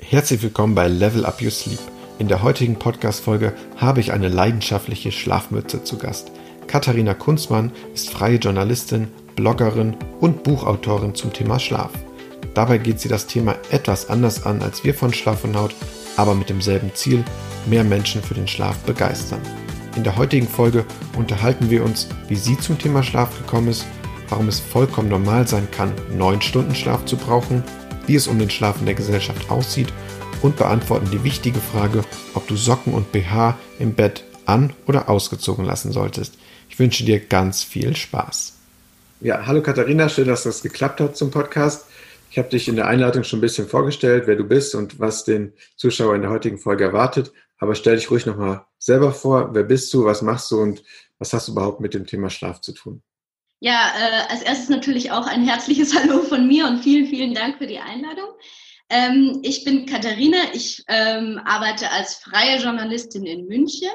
Herzlich 0.00 0.42
willkommen 0.42 0.74
bei 0.74 0.88
Level 0.88 1.26
Up 1.26 1.42
Your 1.42 1.50
Sleep. 1.50 1.80
In 2.18 2.28
der 2.28 2.42
heutigen 2.42 2.78
Podcast-Folge 2.78 3.52
habe 3.76 4.00
ich 4.00 4.12
eine 4.12 4.28
leidenschaftliche 4.28 5.12
Schlafmütze 5.12 5.84
zu 5.84 5.98
Gast. 5.98 6.30
Katharina 6.66 7.12
Kunzmann 7.14 7.72
ist 7.92 8.08
freie 8.08 8.36
Journalistin, 8.36 9.08
Bloggerin 9.36 9.96
und 10.20 10.44
Buchautorin 10.44 11.14
zum 11.14 11.32
Thema 11.32 11.58
Schlaf. 11.58 11.90
Dabei 12.54 12.78
geht 12.78 13.00
sie 13.00 13.08
das 13.08 13.26
Thema 13.26 13.56
etwas 13.70 14.08
anders 14.08 14.46
an 14.46 14.62
als 14.62 14.82
wir 14.82 14.94
von 14.94 15.12
Schlaf 15.12 15.44
und 15.44 15.56
Haut, 15.56 15.74
aber 16.16 16.34
mit 16.34 16.48
demselben 16.48 16.94
Ziel, 16.94 17.22
mehr 17.66 17.84
Menschen 17.84 18.22
für 18.22 18.34
den 18.34 18.48
Schlaf 18.48 18.78
begeistern. 18.84 19.42
In 19.96 20.04
der 20.04 20.16
heutigen 20.16 20.48
Folge 20.48 20.86
unterhalten 21.18 21.70
wir 21.70 21.84
uns, 21.84 22.08
wie 22.28 22.36
sie 22.36 22.56
zum 22.56 22.78
Thema 22.78 23.02
Schlaf 23.02 23.36
gekommen 23.36 23.68
ist, 23.68 23.84
warum 24.28 24.48
es 24.48 24.60
vollkommen 24.60 25.08
normal 25.08 25.46
sein 25.46 25.68
kann, 25.70 25.92
neun 26.16 26.40
Stunden 26.40 26.74
Schlaf 26.74 27.04
zu 27.04 27.16
brauchen 27.16 27.62
wie 28.08 28.16
es 28.16 28.26
um 28.26 28.38
den 28.38 28.50
Schlaf 28.50 28.80
in 28.80 28.86
der 28.86 28.94
Gesellschaft 28.94 29.50
aussieht 29.50 29.92
und 30.42 30.56
beantworten 30.56 31.10
die 31.12 31.22
wichtige 31.24 31.60
Frage, 31.60 32.02
ob 32.34 32.46
du 32.48 32.56
Socken 32.56 32.94
und 32.94 33.12
BH 33.12 33.58
im 33.78 33.94
Bett 33.94 34.24
an- 34.46 34.72
oder 34.86 35.08
ausgezogen 35.08 35.64
lassen 35.64 35.92
solltest. 35.92 36.34
Ich 36.70 36.78
wünsche 36.78 37.04
dir 37.04 37.20
ganz 37.20 37.62
viel 37.62 37.94
Spaß. 37.94 38.54
Ja, 39.20 39.46
hallo 39.46 39.62
Katharina, 39.62 40.08
schön, 40.08 40.28
dass 40.28 40.44
das 40.44 40.62
geklappt 40.62 41.00
hat 41.00 41.16
zum 41.16 41.30
Podcast. 41.30 41.86
Ich 42.30 42.38
habe 42.38 42.48
dich 42.48 42.68
in 42.68 42.76
der 42.76 42.86
Einleitung 42.86 43.24
schon 43.24 43.38
ein 43.38 43.42
bisschen 43.42 43.68
vorgestellt, 43.68 44.24
wer 44.26 44.36
du 44.36 44.44
bist 44.44 44.74
und 44.74 45.00
was 45.00 45.24
den 45.24 45.52
Zuschauer 45.76 46.14
in 46.14 46.22
der 46.22 46.30
heutigen 46.30 46.58
Folge 46.58 46.84
erwartet. 46.84 47.32
Aber 47.58 47.74
stell 47.74 47.96
dich 47.96 48.10
ruhig 48.10 48.26
nochmal 48.26 48.64
selber 48.78 49.12
vor. 49.12 49.54
Wer 49.54 49.64
bist 49.64 49.92
du? 49.92 50.04
Was 50.04 50.22
machst 50.22 50.50
du? 50.50 50.60
Und 50.60 50.82
was 51.18 51.32
hast 51.32 51.48
du 51.48 51.52
überhaupt 51.52 51.80
mit 51.80 51.94
dem 51.94 52.06
Thema 52.06 52.30
Schlaf 52.30 52.60
zu 52.60 52.72
tun? 52.72 53.02
Ja, 53.60 53.92
äh, 53.96 54.32
als 54.32 54.42
erstes 54.42 54.68
natürlich 54.68 55.10
auch 55.10 55.26
ein 55.26 55.44
herzliches 55.44 55.94
Hallo 55.98 56.22
von 56.22 56.46
mir 56.46 56.66
und 56.66 56.82
vielen, 56.82 57.06
vielen 57.06 57.34
Dank 57.34 57.58
für 57.58 57.66
die 57.66 57.80
Einladung. 57.80 58.28
Ähm, 58.88 59.40
ich 59.42 59.64
bin 59.64 59.84
Katharina, 59.84 60.38
ich 60.54 60.84
ähm, 60.86 61.40
arbeite 61.44 61.90
als 61.90 62.14
freie 62.14 62.58
Journalistin 62.58 63.26
in 63.26 63.46
München. 63.46 63.90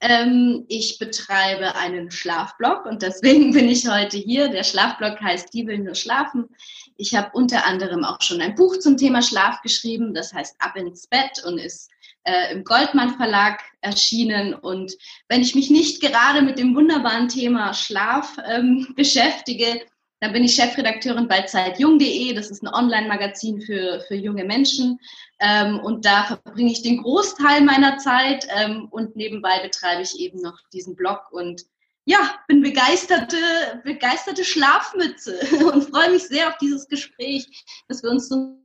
Ähm, 0.00 0.64
ich 0.68 0.98
betreibe 0.98 1.74
einen 1.74 2.10
Schlafblog 2.10 2.84
und 2.84 3.00
deswegen 3.00 3.52
bin 3.54 3.68
ich 3.68 3.88
heute 3.88 4.18
hier. 4.18 4.48
Der 4.48 4.62
Schlafblog 4.62 5.20
heißt 5.20 5.52
Die 5.54 5.66
will 5.66 5.78
nur 5.78 5.94
schlafen. 5.94 6.50
Ich 6.98 7.14
habe 7.14 7.30
unter 7.32 7.64
anderem 7.64 8.04
auch 8.04 8.20
schon 8.20 8.42
ein 8.42 8.54
Buch 8.54 8.78
zum 8.78 8.98
Thema 8.98 9.22
Schlaf 9.22 9.62
geschrieben, 9.62 10.12
das 10.12 10.34
heißt 10.34 10.56
Ab 10.58 10.76
ins 10.76 11.06
Bett 11.06 11.42
und 11.46 11.58
ist 11.58 11.90
äh, 12.28 12.52
im 12.52 12.64
Goldmann 12.64 13.16
Verlag 13.16 13.60
erschienen. 13.80 14.54
Und 14.54 14.92
wenn 15.28 15.40
ich 15.40 15.54
mich 15.54 15.70
nicht 15.70 16.00
gerade 16.00 16.42
mit 16.42 16.58
dem 16.58 16.74
wunderbaren 16.74 17.28
Thema 17.28 17.72
Schlaf 17.74 18.36
ähm, 18.46 18.92
beschäftige, 18.96 19.80
dann 20.20 20.32
bin 20.32 20.42
ich 20.42 20.56
Chefredakteurin 20.56 21.28
bei 21.28 21.42
zeitjung.de. 21.42 22.34
Das 22.34 22.50
ist 22.50 22.62
ein 22.62 22.74
Online-Magazin 22.74 23.60
für, 23.60 24.00
für 24.08 24.16
junge 24.16 24.44
Menschen. 24.44 24.98
Ähm, 25.38 25.78
und 25.80 26.04
da 26.04 26.24
verbringe 26.24 26.72
ich 26.72 26.82
den 26.82 27.02
Großteil 27.02 27.62
meiner 27.62 27.98
Zeit. 27.98 28.46
Ähm, 28.56 28.88
und 28.90 29.14
nebenbei 29.14 29.60
betreibe 29.62 30.02
ich 30.02 30.18
eben 30.18 30.40
noch 30.40 30.58
diesen 30.72 30.96
Blog 30.96 31.30
und 31.30 31.62
ja, 32.04 32.36
bin 32.48 32.62
begeisterte, 32.62 33.36
begeisterte 33.84 34.42
Schlafmütze 34.42 35.38
und 35.72 35.90
freue 35.90 36.10
mich 36.10 36.24
sehr 36.24 36.48
auf 36.48 36.56
dieses 36.56 36.88
Gespräch, 36.88 37.46
dass 37.86 38.02
wir 38.02 38.10
uns 38.10 38.28
zu 38.28 38.58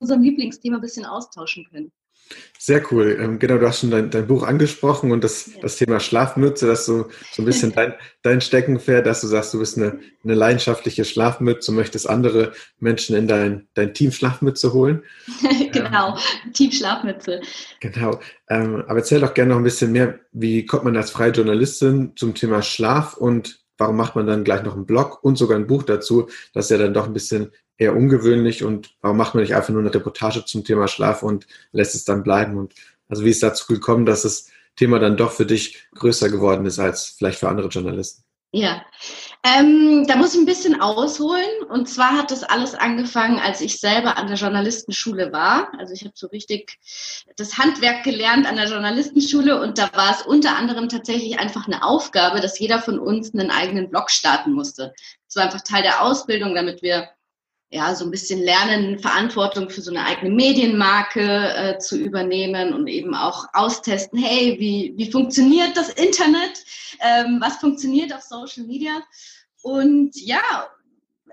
unserem 0.00 0.22
Lieblingsthema 0.22 0.76
ein 0.76 0.80
bisschen 0.80 1.04
austauschen 1.04 1.66
können. 1.68 1.92
Sehr 2.60 2.82
cool. 2.90 3.16
Ähm, 3.20 3.38
genau, 3.38 3.58
du 3.58 3.66
hast 3.68 3.80
schon 3.80 3.90
dein, 3.90 4.10
dein 4.10 4.26
Buch 4.26 4.42
angesprochen 4.42 5.12
und 5.12 5.22
das, 5.22 5.50
das 5.62 5.76
Thema 5.76 6.00
Schlafmütze, 6.00 6.66
das 6.66 6.86
so, 6.86 7.08
so 7.30 7.42
ein 7.42 7.44
bisschen 7.44 7.72
dein, 7.74 7.94
dein 8.22 8.40
Steckenpferd, 8.40 9.06
dass 9.06 9.20
du 9.20 9.28
sagst, 9.28 9.54
du 9.54 9.60
bist 9.60 9.78
eine, 9.78 10.00
eine 10.24 10.34
leidenschaftliche 10.34 11.04
Schlafmütze 11.04 11.70
und 11.70 11.76
möchtest 11.76 12.10
andere 12.10 12.52
Menschen 12.80 13.14
in 13.14 13.28
dein, 13.28 13.68
dein 13.74 13.94
Team 13.94 14.10
Schlafmütze 14.10 14.72
holen. 14.72 15.02
genau, 15.72 16.16
ähm, 16.16 16.52
Team 16.52 16.72
Schlafmütze. 16.72 17.40
Genau. 17.80 18.18
Ähm, 18.48 18.84
aber 18.88 18.98
erzähl 18.98 19.20
doch 19.20 19.34
gerne 19.34 19.50
noch 19.50 19.58
ein 19.58 19.64
bisschen 19.64 19.92
mehr, 19.92 20.18
wie 20.32 20.66
kommt 20.66 20.84
man 20.84 20.96
als 20.96 21.10
freie 21.10 21.30
Journalistin 21.30 22.12
zum 22.16 22.34
Thema 22.34 22.62
Schlaf 22.62 23.16
und 23.16 23.60
warum 23.78 23.96
macht 23.96 24.16
man 24.16 24.26
dann 24.26 24.44
gleich 24.44 24.64
noch 24.64 24.74
einen 24.74 24.86
Blog 24.86 25.22
und 25.22 25.36
sogar 25.36 25.56
ein 25.56 25.68
Buch 25.68 25.84
dazu? 25.84 26.28
Das 26.52 26.66
ist 26.66 26.70
ja 26.70 26.78
dann 26.78 26.92
doch 26.92 27.06
ein 27.06 27.12
bisschen 27.12 27.52
eher 27.78 27.96
ungewöhnlich 27.96 28.64
und 28.64 28.90
warum 29.00 29.16
macht 29.16 29.34
man 29.34 29.42
nicht 29.42 29.54
einfach 29.54 29.70
nur 29.70 29.80
eine 29.80 29.94
Reportage 29.94 30.44
zum 30.44 30.64
Thema 30.64 30.88
Schlaf 30.88 31.22
und 31.22 31.46
lässt 31.72 31.94
es 31.94 32.04
dann 32.04 32.24
bleiben? 32.24 32.58
Und 32.58 32.74
also 33.08 33.24
wie 33.24 33.30
ist 33.30 33.42
dazu 33.42 33.66
gekommen, 33.72 34.04
dass 34.04 34.22
das 34.22 34.48
Thema 34.76 34.98
dann 34.98 35.16
doch 35.16 35.32
für 35.32 35.46
dich 35.46 35.88
größer 35.94 36.28
geworden 36.28 36.66
ist 36.66 36.78
als 36.78 37.14
vielleicht 37.16 37.38
für 37.38 37.48
andere 37.48 37.68
Journalisten? 37.68 38.24
Ja, 38.50 38.82
ähm, 39.44 40.06
da 40.08 40.16
muss 40.16 40.32
ich 40.32 40.40
ein 40.40 40.46
bisschen 40.46 40.80
ausholen. 40.80 41.44
Und 41.68 41.86
zwar 41.86 42.16
hat 42.16 42.30
das 42.30 42.44
alles 42.44 42.74
angefangen, 42.74 43.38
als 43.38 43.60
ich 43.60 43.78
selber 43.78 44.16
an 44.16 44.26
der 44.26 44.36
Journalistenschule 44.36 45.32
war. 45.32 45.70
Also 45.78 45.92
ich 45.92 46.00
habe 46.00 46.14
so 46.14 46.28
richtig 46.28 46.78
das 47.36 47.58
Handwerk 47.58 48.04
gelernt 48.04 48.46
an 48.46 48.56
der 48.56 48.68
Journalistenschule 48.68 49.60
und 49.60 49.76
da 49.76 49.90
war 49.92 50.12
es 50.12 50.22
unter 50.22 50.56
anderem 50.56 50.88
tatsächlich 50.88 51.38
einfach 51.38 51.66
eine 51.66 51.84
Aufgabe, 51.84 52.40
dass 52.40 52.58
jeder 52.58 52.80
von 52.80 52.98
uns 52.98 53.34
einen 53.34 53.50
eigenen 53.50 53.90
Blog 53.90 54.10
starten 54.10 54.52
musste. 54.52 54.94
Das 55.26 55.36
war 55.36 55.44
einfach 55.44 55.60
Teil 55.60 55.82
der 55.82 56.02
Ausbildung, 56.02 56.54
damit 56.54 56.80
wir 56.80 57.10
ja, 57.70 57.94
so 57.94 58.04
ein 58.06 58.10
bisschen 58.10 58.42
lernen, 58.42 58.98
Verantwortung 58.98 59.68
für 59.68 59.82
so 59.82 59.90
eine 59.90 60.04
eigene 60.04 60.34
Medienmarke 60.34 61.54
äh, 61.54 61.78
zu 61.78 61.98
übernehmen 61.98 62.72
und 62.72 62.86
eben 62.86 63.14
auch 63.14 63.44
austesten, 63.52 64.18
hey, 64.18 64.56
wie, 64.58 64.94
wie 64.96 65.10
funktioniert 65.10 65.76
das 65.76 65.90
Internet? 65.90 66.64
Ähm, 67.00 67.38
was 67.40 67.56
funktioniert 67.58 68.14
auf 68.14 68.22
Social 68.22 68.64
Media? 68.64 69.02
Und 69.62 70.16
ja, 70.16 70.40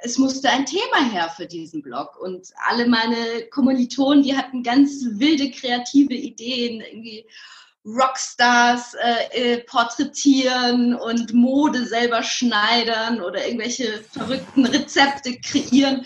es 0.01 0.17
musste 0.17 0.49
ein 0.49 0.65
Thema 0.65 1.09
her 1.09 1.29
für 1.29 1.45
diesen 1.45 1.81
Blog. 1.81 2.19
Und 2.19 2.49
alle 2.67 2.85
meine 2.87 3.47
Kommilitonen, 3.49 4.23
die 4.23 4.35
hatten 4.35 4.61
ganz 4.61 5.05
wilde 5.11 5.51
kreative 5.51 6.13
Ideen, 6.13 6.81
irgendwie 6.81 7.25
Rockstars 7.85 8.95
äh, 8.95 9.53
äh, 9.53 9.57
porträtieren 9.63 10.95
und 10.95 11.33
Mode 11.33 11.85
selber 11.85 12.23
schneidern 12.23 13.21
oder 13.21 13.45
irgendwelche 13.45 14.03
verrückten 14.11 14.65
Rezepte 14.65 15.39
kreieren. 15.39 16.05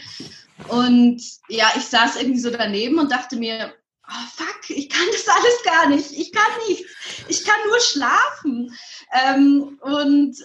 Und 0.67 1.21
ja, 1.47 1.71
ich 1.77 1.85
saß 1.85 2.17
irgendwie 2.17 2.39
so 2.39 2.49
daneben 2.49 2.99
und 2.99 3.11
dachte 3.11 3.37
mir, 3.37 3.73
oh 4.07 4.27
fuck, 4.35 4.69
ich 4.69 4.89
kann 4.89 5.07
das 5.11 5.27
alles 5.27 5.63
gar 5.63 5.87
nicht. 5.87 6.11
Ich 6.11 6.31
kann 6.33 6.51
nichts. 6.67 6.91
Ich 7.29 7.45
kann 7.45 7.57
nur 7.67 7.79
schlafen. 7.79 8.77
Ähm, 9.13 9.79
und 9.81 10.35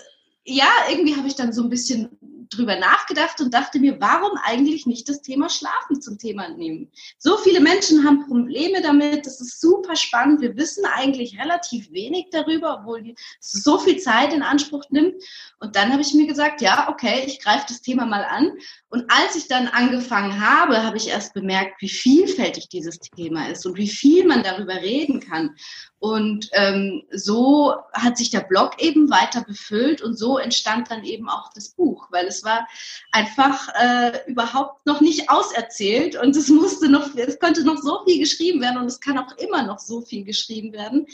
ja, 0.45 0.69
irgendwie 0.89 1.17
habe 1.17 1.27
ich 1.27 1.35
dann 1.35 1.53
so 1.53 1.63
ein 1.63 1.71
bisschen 1.71 2.17
drüber 2.57 2.77
nachgedacht 2.77 3.41
und 3.41 3.53
dachte 3.53 3.79
mir, 3.79 4.01
warum 4.01 4.39
eigentlich 4.45 4.87
nicht 4.87 5.09
das 5.09 5.23
Thema 5.23 5.49
Schlafen 5.49 6.01
zum 6.01 6.19
Thema 6.19 6.49
nehmen? 6.49 6.91
So 7.19 7.37
viele 7.37 7.61
Menschen 7.61 8.05
haben 8.05 8.27
Probleme 8.27 8.83
damit, 8.83 9.27
das 9.27 9.41
ist 9.41 9.61
super 9.61 9.97
spannend. 9.97 10.41
Wir 10.41 10.57
wissen 10.57 10.85
eigentlich 10.87 11.39
relativ 11.39 11.91
wenig 11.93 12.27
darüber, 12.31 12.79
obwohl 12.81 13.15
es 13.41 13.51
so 13.51 13.79
viel 13.79 13.99
Zeit 13.99 14.33
in 14.33 14.43
Anspruch 14.43 14.85
nimmt. 14.91 15.15
Und 15.61 15.77
dann 15.77 15.93
habe 15.93 16.03
ich 16.03 16.15
mir 16.15 16.27
gesagt, 16.27 16.61
ja, 16.61 16.89
okay, 16.89 17.25
ich 17.27 17.41
greife 17.41 17.65
das 17.69 17.81
Thema 17.81 18.05
mal 18.05 18.25
an. 18.25 18.53
Und 18.91 19.11
als 19.11 19.35
ich 19.35 19.49
dann 19.49 19.69
angefangen 19.69 20.41
habe, 20.41 20.83
habe 20.83 20.97
ich 20.97 21.09
erst 21.09 21.35
bemerkt, 21.35 21.81
wie 21.81 21.89
vielfältig 21.89 22.69
dieses 22.69 22.99
Thema 23.01 23.49
ist 23.49 23.67
und 23.67 23.77
wie 23.77 23.89
viel 23.89 24.27
man 24.27 24.43
darüber 24.43 24.75
reden 24.75 25.21
kann. 25.21 25.57
Und 25.99 26.51
ähm, 26.53 27.03
so 27.11 27.75
hat 27.95 28.19
sich 28.19 28.31
der 28.31 28.43
Blog 28.43 28.75
eben 28.79 29.11
weiter 29.11 29.43
befüllt 29.43 30.03
und 30.03 30.19
so 30.19 30.37
entstand 30.37 30.91
dann 30.91 31.03
eben 31.03 31.31
auch 31.31 31.51
das 31.55 31.71
Buch, 31.71 32.09
weil 32.11 32.27
es 32.27 32.44
war 32.45 32.69
einfach 33.11 33.69
äh, 33.75 34.21
überhaupt 34.27 34.87
noch 34.87 35.01
nicht 35.01 35.31
auserzählt 35.31 36.17
und 36.17 36.37
es 36.37 36.49
musste 36.49 36.89
noch, 36.89 37.15
es 37.17 37.39
konnte 37.39 37.65
noch 37.65 37.79
so 37.79 38.05
viel 38.05 38.19
geschrieben 38.19 38.61
werden 38.61 38.79
und 38.79 38.87
es 38.87 39.01
kann 39.01 39.19
auch 39.19 39.37
immer 39.39 39.63
noch 39.63 39.79
so 39.79 40.03
viel 40.03 40.25
geschrieben 40.25 40.73
werden, 40.73 41.07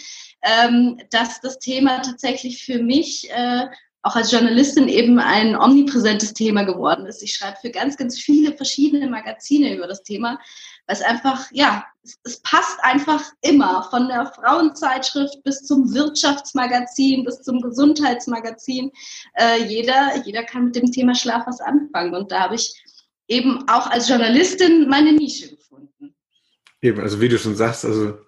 ähm, 0.43 1.01
dass 1.11 1.41
das 1.41 1.59
Thema 1.59 2.03
tatsächlich 2.03 2.65
für 2.65 2.83
mich 2.83 3.31
äh, 3.31 3.67
auch 4.03 4.17
als 4.17 4.33
Journalistin 4.33 4.89
eben 4.89 5.19
ein 5.19 5.55
omnipräsentes 5.55 6.33
Thema 6.33 6.65
geworden 6.65 7.07
ist. 7.07 7.23
Ich 7.23 7.35
schreibe 7.35 7.59
für 7.61 7.71
ganz, 7.71 7.97
ganz 7.97 8.19
viele 8.19 8.57
verschiedene 8.57 9.09
Magazine 9.09 9.77
über 9.77 9.87
das 9.87 10.03
Thema, 10.03 10.39
weil 10.87 10.97
es 10.97 11.03
einfach, 11.03 11.47
ja, 11.53 11.85
es, 12.03 12.19
es, 12.25 12.41
passt 12.41 12.79
einfach 12.83 13.23
immer, 13.43 13.87
von 13.91 14.09
der 14.09 14.33
Frauenzeitschrift 14.35 15.43
bis 15.45 15.65
zum 15.65 15.93
Wirtschaftsmagazin, 15.93 17.25
bis 17.25 17.43
zum 17.43 17.61
Gesundheitsmagazin. 17.61 18.91
Äh, 19.35 19.65
jeder, 19.65 20.17
jeder 20.25 20.45
kann 20.45 20.67
mit 20.67 20.77
dem 20.77 20.91
Thema 20.91 21.15
Schlaf 21.15 21.47
was 21.47 21.61
anfangen. 21.61 22.15
Und 22.15 22.33
da 22.33 22.41
habe 22.41 22.55
ich 22.55 22.83
eben 23.29 23.69
auch 23.69 23.87
als 23.87 24.09
Journalistin 24.09 24.89
meine 24.89 25.13
Nische 25.13 25.51
gefunden. 25.55 26.15
Eben, 26.81 27.01
also 27.01 27.21
wie 27.21 27.29
du 27.29 27.39
schon 27.39 27.55
sagst, 27.55 27.85
also 27.85 28.19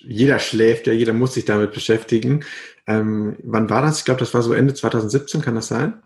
jeder 0.00 0.38
schläft 0.38 0.86
ja, 0.86 0.92
jeder 0.92 1.12
muss 1.12 1.34
sich 1.34 1.44
damit 1.46 1.72
beschäftigen. 1.72 2.44
Ähm, 2.86 3.36
wann 3.42 3.68
war 3.68 3.82
das? 3.82 3.98
Ich 3.98 4.04
glaube, 4.04 4.20
das 4.20 4.32
war 4.34 4.42
so 4.42 4.52
Ende 4.52 4.74
2017, 4.74 5.42
kann 5.42 5.56
das 5.56 5.68
sein? 5.68 6.02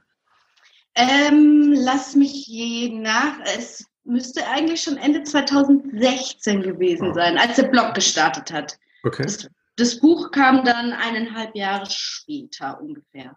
Ähm, 0.94 1.74
lass 1.76 2.14
mich 2.14 2.46
je 2.46 2.88
nach. 2.90 3.38
Es 3.56 3.84
müsste 4.04 4.46
eigentlich 4.48 4.82
schon 4.82 4.96
Ende 4.96 5.22
2016 5.22 6.62
gewesen 6.62 7.10
oh. 7.10 7.14
sein, 7.14 7.38
als 7.38 7.56
der 7.56 7.68
Blog 7.68 7.94
gestartet 7.94 8.52
hat. 8.52 8.78
Okay. 9.02 9.22
Das, 9.22 9.48
das, 9.76 10.00
Buch 10.00 10.30
kam 10.30 10.64
dann 10.64 10.92
eineinhalb 10.92 11.54
Jahre 11.54 11.86
später 11.88 12.80
ungefähr. 12.80 13.36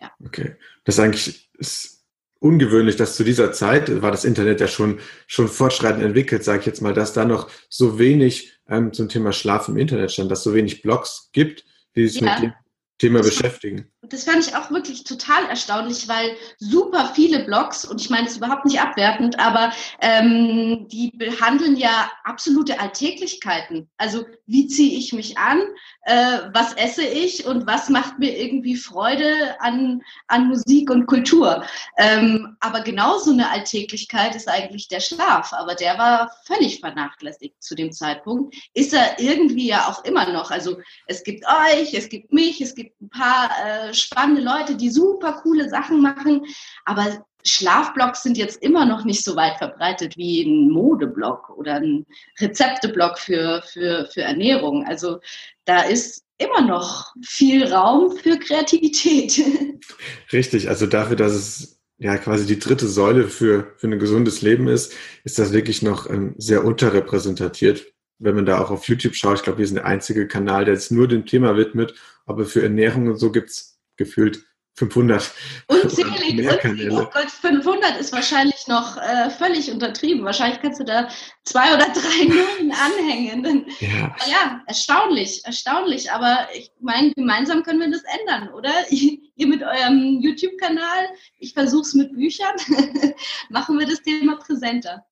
Ja. 0.00 0.10
Okay. 0.24 0.56
Das 0.84 0.96
ist 0.96 1.00
eigentlich 1.00 1.50
ist 1.58 2.04
ungewöhnlich, 2.40 2.96
dass 2.96 3.16
zu 3.16 3.24
dieser 3.24 3.52
Zeit 3.52 4.00
war 4.00 4.10
das 4.10 4.24
Internet 4.24 4.60
ja 4.60 4.68
schon, 4.68 5.00
schon 5.26 5.48
fortschreitend 5.48 6.04
entwickelt, 6.04 6.44
sage 6.44 6.60
ich 6.60 6.66
jetzt 6.66 6.82
mal, 6.82 6.94
dass 6.94 7.12
da 7.12 7.24
noch 7.24 7.50
so 7.68 7.98
wenig 7.98 8.52
ähm, 8.68 8.92
zum 8.92 9.08
Thema 9.08 9.32
Schlaf 9.32 9.68
im 9.68 9.76
Internet 9.76 10.12
stand, 10.12 10.30
dass 10.30 10.40
es 10.40 10.44
so 10.44 10.54
wenig 10.54 10.82
Blogs 10.82 11.30
gibt, 11.32 11.64
die 11.96 12.06
sich 12.06 12.20
ja. 12.20 12.34
mit 12.34 12.42
dem 12.42 12.52
Thema 12.98 13.20
beschäftigen 13.20 13.90
das 14.02 14.24
fand 14.24 14.46
ich 14.46 14.54
auch 14.54 14.70
wirklich 14.70 15.02
total 15.02 15.46
erstaunlich, 15.46 16.06
weil 16.08 16.36
super 16.58 17.12
viele 17.14 17.40
Blogs, 17.40 17.84
und 17.84 18.00
ich 18.00 18.10
meine 18.10 18.28
es 18.28 18.36
überhaupt 18.36 18.64
nicht 18.64 18.80
abwertend, 18.80 19.40
aber 19.40 19.72
ähm, 20.00 20.86
die 20.88 21.10
behandeln 21.16 21.76
ja 21.76 22.10
absolute 22.22 22.78
Alltäglichkeiten. 22.78 23.90
Also 23.96 24.24
wie 24.46 24.68
ziehe 24.68 24.96
ich 24.96 25.12
mich 25.12 25.36
an, 25.36 25.60
äh, 26.02 26.38
was 26.52 26.74
esse 26.74 27.02
ich 27.02 27.44
und 27.44 27.66
was 27.66 27.88
macht 27.88 28.20
mir 28.20 28.38
irgendwie 28.38 28.76
Freude 28.76 29.60
an, 29.60 30.02
an 30.28 30.48
Musik 30.48 30.90
und 30.90 31.06
Kultur. 31.06 31.64
Ähm, 31.96 32.56
aber 32.60 32.82
genauso 32.82 33.32
eine 33.32 33.50
Alltäglichkeit 33.50 34.36
ist 34.36 34.48
eigentlich 34.48 34.86
der 34.86 35.00
Schlaf, 35.00 35.52
aber 35.52 35.74
der 35.74 35.98
war 35.98 36.30
völlig 36.44 36.78
vernachlässigt 36.80 37.60
zu 37.62 37.74
dem 37.74 37.90
Zeitpunkt. 37.90 38.54
Ist 38.74 38.94
er 38.94 39.18
irgendwie 39.18 39.66
ja 39.66 39.88
auch 39.88 40.04
immer 40.04 40.32
noch. 40.32 40.52
Also 40.52 40.78
es 41.06 41.24
gibt 41.24 41.44
euch, 41.44 41.94
es 41.94 42.08
gibt 42.08 42.32
mich, 42.32 42.60
es 42.60 42.76
gibt 42.76 43.00
ein 43.02 43.10
paar 43.10 43.50
äh, 43.64 43.87
spannende 43.92 44.42
Leute, 44.42 44.76
die 44.76 44.90
super 44.90 45.40
coole 45.42 45.68
Sachen 45.68 46.00
machen, 46.00 46.46
aber 46.84 47.24
Schlafblogs 47.44 48.22
sind 48.22 48.36
jetzt 48.36 48.62
immer 48.62 48.84
noch 48.84 49.04
nicht 49.04 49.24
so 49.24 49.36
weit 49.36 49.58
verbreitet 49.58 50.16
wie 50.16 50.42
ein 50.42 50.70
Modeblog 50.70 51.50
oder 51.56 51.76
ein 51.76 52.04
Rezepteblog 52.40 53.18
für, 53.18 53.62
für, 53.62 54.08
für 54.12 54.22
Ernährung. 54.22 54.84
Also 54.86 55.20
da 55.64 55.82
ist 55.82 56.24
immer 56.38 56.62
noch 56.62 57.14
viel 57.24 57.72
Raum 57.72 58.16
für 58.16 58.38
Kreativität. 58.38 59.40
Richtig, 60.32 60.68
also 60.68 60.86
dafür, 60.86 61.16
dass 61.16 61.32
es 61.32 61.80
ja 61.98 62.16
quasi 62.16 62.46
die 62.46 62.58
dritte 62.58 62.86
Säule 62.86 63.28
für, 63.28 63.74
für 63.76 63.88
ein 63.88 63.98
gesundes 63.98 64.42
Leben 64.42 64.68
ist, 64.68 64.94
ist 65.24 65.38
das 65.38 65.52
wirklich 65.52 65.82
noch 65.82 66.08
ähm, 66.08 66.34
sehr 66.38 66.64
unterrepräsentiert. 66.64 67.92
Wenn 68.20 68.34
man 68.34 68.46
da 68.46 68.60
auch 68.60 68.70
auf 68.70 68.88
YouTube 68.88 69.14
schaut, 69.14 69.38
ich 69.38 69.42
glaube, 69.42 69.58
wir 69.58 69.66
sind 69.66 69.76
der 69.76 69.86
einzige 69.86 70.26
Kanal, 70.26 70.64
der 70.64 70.74
jetzt 70.74 70.92
nur 70.92 71.08
dem 71.08 71.26
Thema 71.26 71.56
widmet, 71.56 71.94
aber 72.26 72.44
für 72.44 72.62
Ernährung 72.62 73.08
und 73.08 73.16
so 73.16 73.32
gibt 73.32 73.50
es 73.50 73.67
gefühlt 73.98 74.42
500. 74.78 75.30
Unzählig, 75.66 76.38
unzählig. 76.38 76.92
Oh 76.92 77.06
Gott, 77.12 77.30
500 77.30 78.00
ist 78.00 78.12
wahrscheinlich 78.12 78.66
noch 78.68 78.96
äh, 78.96 79.28
völlig 79.30 79.70
untertrieben. 79.72 80.24
Wahrscheinlich 80.24 80.62
kannst 80.62 80.78
du 80.80 80.84
da 80.84 81.08
zwei 81.44 81.74
oder 81.74 81.86
drei 81.86 82.24
Nullen 82.28 82.72
anhängen. 82.72 83.66
Ja. 83.80 84.14
ja, 84.28 84.62
erstaunlich, 84.66 85.42
erstaunlich. 85.44 86.12
Aber 86.12 86.46
ich 86.54 86.70
meine, 86.80 87.12
gemeinsam 87.12 87.64
können 87.64 87.80
wir 87.80 87.90
das 87.90 88.02
ändern, 88.20 88.54
oder? 88.54 88.70
Ihr 88.90 89.46
mit 89.46 89.62
eurem 89.62 90.20
YouTube-Kanal, 90.20 91.08
ich 91.38 91.54
versuche 91.54 91.82
es 91.82 91.94
mit 91.94 92.12
Büchern, 92.12 92.54
machen 93.50 93.78
wir 93.78 93.86
das 93.86 94.02
Thema 94.02 94.36
präsenter. 94.36 95.04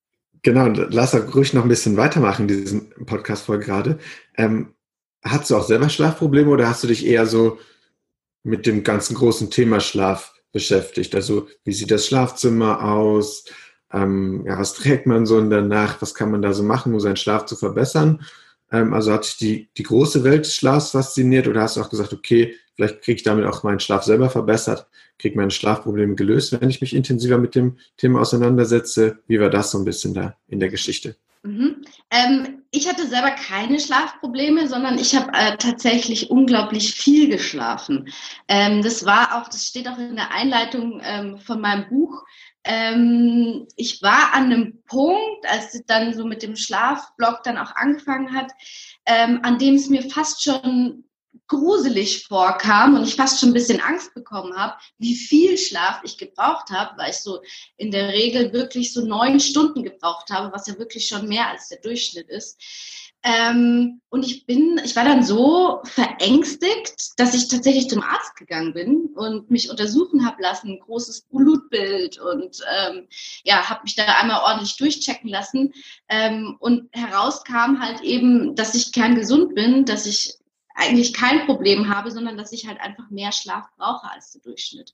Genau, 0.43 0.67
lass 0.67 1.15
auch 1.15 1.33
ruhig 1.35 1.53
noch 1.53 1.63
ein 1.63 1.69
bisschen 1.69 1.97
weitermachen, 1.97 2.47
diesen 2.47 2.89
Podcast-Folge 3.05 3.65
gerade. 3.65 3.99
Ähm, 4.37 4.75
hast 5.23 5.49
du 5.49 5.57
auch 5.57 5.63
selber 5.63 5.89
Schlafprobleme 5.89 6.49
oder 6.49 6.69
hast 6.69 6.83
du 6.83 6.87
dich 6.87 7.05
eher 7.05 7.25
so 7.25 7.57
mit 8.43 8.65
dem 8.65 8.83
ganzen 8.83 9.15
großen 9.15 9.49
Thema 9.51 9.79
Schlaf 9.79 10.33
beschäftigt. 10.51 11.15
Also 11.15 11.47
wie 11.63 11.73
sieht 11.73 11.91
das 11.91 12.07
Schlafzimmer 12.07 12.83
aus? 12.83 13.45
Ähm, 13.91 14.43
ja, 14.45 14.57
was 14.57 14.73
trägt 14.73 15.05
man 15.05 15.25
so 15.25 15.39
in 15.39 15.49
der 15.49 15.61
Nacht? 15.61 16.01
Was 16.01 16.13
kann 16.13 16.31
man 16.31 16.41
da 16.41 16.53
so 16.53 16.63
machen, 16.63 16.93
um 16.93 16.99
seinen 16.99 17.17
Schlaf 17.17 17.45
zu 17.45 17.55
verbessern? 17.55 18.25
Ähm, 18.71 18.93
also 18.93 19.13
hat 19.13 19.25
dich 19.25 19.37
die, 19.37 19.69
die 19.77 19.83
große 19.83 20.23
Welt 20.23 20.45
des 20.45 20.55
Schlafs 20.55 20.91
fasziniert 20.91 21.47
oder 21.47 21.61
hast 21.61 21.77
du 21.77 21.81
auch 21.81 21.89
gesagt, 21.89 22.13
okay, 22.13 22.55
vielleicht 22.75 23.01
kriege 23.01 23.17
ich 23.17 23.23
damit 23.23 23.45
auch 23.45 23.63
meinen 23.63 23.79
Schlaf 23.79 24.03
selber 24.03 24.29
verbessert, 24.29 24.87
kriege 25.17 25.37
meine 25.37 25.51
Schlafprobleme 25.51 26.15
gelöst, 26.15 26.59
wenn 26.59 26.69
ich 26.69 26.81
mich 26.81 26.95
intensiver 26.95 27.37
mit 27.37 27.55
dem 27.55 27.77
Thema 27.97 28.21
auseinandersetze? 28.21 29.19
Wie 29.27 29.39
war 29.39 29.49
das 29.49 29.71
so 29.71 29.77
ein 29.77 29.85
bisschen 29.85 30.13
da 30.13 30.35
in 30.47 30.59
der 30.59 30.69
Geschichte? 30.69 31.15
Mhm. 31.47 31.81
Ähm, 32.11 32.63
ich 32.71 32.89
hatte 32.89 33.07
selber 33.07 33.31
keine 33.31 33.79
Schlafprobleme, 33.79 34.67
sondern 34.67 34.99
ich 34.99 35.15
habe 35.15 35.31
äh, 35.31 35.55
tatsächlich 35.55 36.29
unglaublich 36.29 36.93
viel 36.93 37.29
geschlafen. 37.29 38.09
Ähm, 38.49 38.81
das 38.81 39.05
war 39.05 39.37
auch, 39.37 39.47
das 39.47 39.65
steht 39.65 39.87
auch 39.87 39.97
in 39.97 40.17
der 40.17 40.33
Einleitung 40.33 40.99
ähm, 41.01 41.39
von 41.39 41.61
meinem 41.61 41.87
Buch. 41.87 42.21
Ähm, 42.65 43.65
ich 43.77 44.01
war 44.01 44.33
an 44.33 44.51
einem 44.51 44.83
Punkt, 44.87 45.49
als 45.49 45.73
es 45.73 45.85
dann 45.85 46.13
so 46.13 46.25
mit 46.25 46.43
dem 46.43 46.57
Schlafblock 46.57 47.43
dann 47.43 47.57
auch 47.57 47.73
angefangen 47.77 48.35
hat, 48.35 48.51
ähm, 49.05 49.39
an 49.43 49.57
dem 49.57 49.75
es 49.75 49.87
mir 49.87 50.01
fast 50.09 50.43
schon 50.43 51.05
gruselig 51.47 52.25
vorkam 52.27 52.95
und 52.95 53.03
ich 53.03 53.15
fast 53.15 53.39
schon 53.39 53.49
ein 53.49 53.53
bisschen 53.53 53.81
Angst 53.81 54.13
bekommen 54.13 54.55
habe, 54.55 54.75
wie 54.97 55.15
viel 55.15 55.57
Schlaf 55.57 56.01
ich 56.03 56.17
gebraucht 56.17 56.69
habe, 56.71 56.97
weil 56.97 57.11
ich 57.11 57.17
so 57.17 57.41
in 57.77 57.91
der 57.91 58.09
Regel 58.09 58.53
wirklich 58.53 58.93
so 58.93 59.05
neun 59.05 59.39
Stunden 59.39 59.83
gebraucht 59.83 60.29
habe, 60.29 60.53
was 60.53 60.67
ja 60.67 60.77
wirklich 60.77 61.07
schon 61.07 61.27
mehr 61.27 61.47
als 61.49 61.69
der 61.69 61.79
Durchschnitt 61.79 62.29
ist. 62.29 62.59
Ähm, 63.23 63.99
und 64.09 64.25
ich 64.25 64.45
bin, 64.45 64.79
ich 64.85 64.95
war 64.95 65.03
dann 65.03 65.23
so 65.23 65.81
verängstigt, 65.83 67.19
dass 67.19 67.33
ich 67.33 67.47
tatsächlich 67.47 67.89
zum 67.89 68.01
Arzt 68.01 68.35
gegangen 68.35 68.73
bin 68.73 69.09
und 69.15 69.49
mich 69.49 69.69
untersuchen 69.69 70.25
habe 70.25 70.41
lassen, 70.41 70.79
großes 70.79 71.21
Blutbild 71.23 72.19
und 72.19 72.59
ähm, 72.71 73.07
ja, 73.43 73.69
habe 73.69 73.81
mich 73.83 73.95
da 73.95 74.05
einmal 74.05 74.43
ordentlich 74.43 74.77
durchchecken 74.77 75.29
lassen. 75.29 75.73
Ähm, 76.07 76.55
und 76.59 76.89
herauskam 76.93 77.81
halt 77.81 78.01
eben, 78.01 78.55
dass 78.55 78.75
ich 78.75 78.93
kerngesund 78.93 79.55
bin, 79.55 79.83
dass 79.83 80.05
ich 80.05 80.37
eigentlich 80.77 81.13
kein 81.13 81.45
Problem 81.45 81.93
habe, 81.93 82.11
sondern 82.11 82.37
dass 82.37 82.51
ich 82.51 82.67
halt 82.67 82.79
einfach 82.79 83.09
mehr 83.09 83.31
Schlaf 83.31 83.65
brauche 83.77 84.09
als 84.09 84.31
der 84.31 84.41
Durchschnitt. 84.41 84.93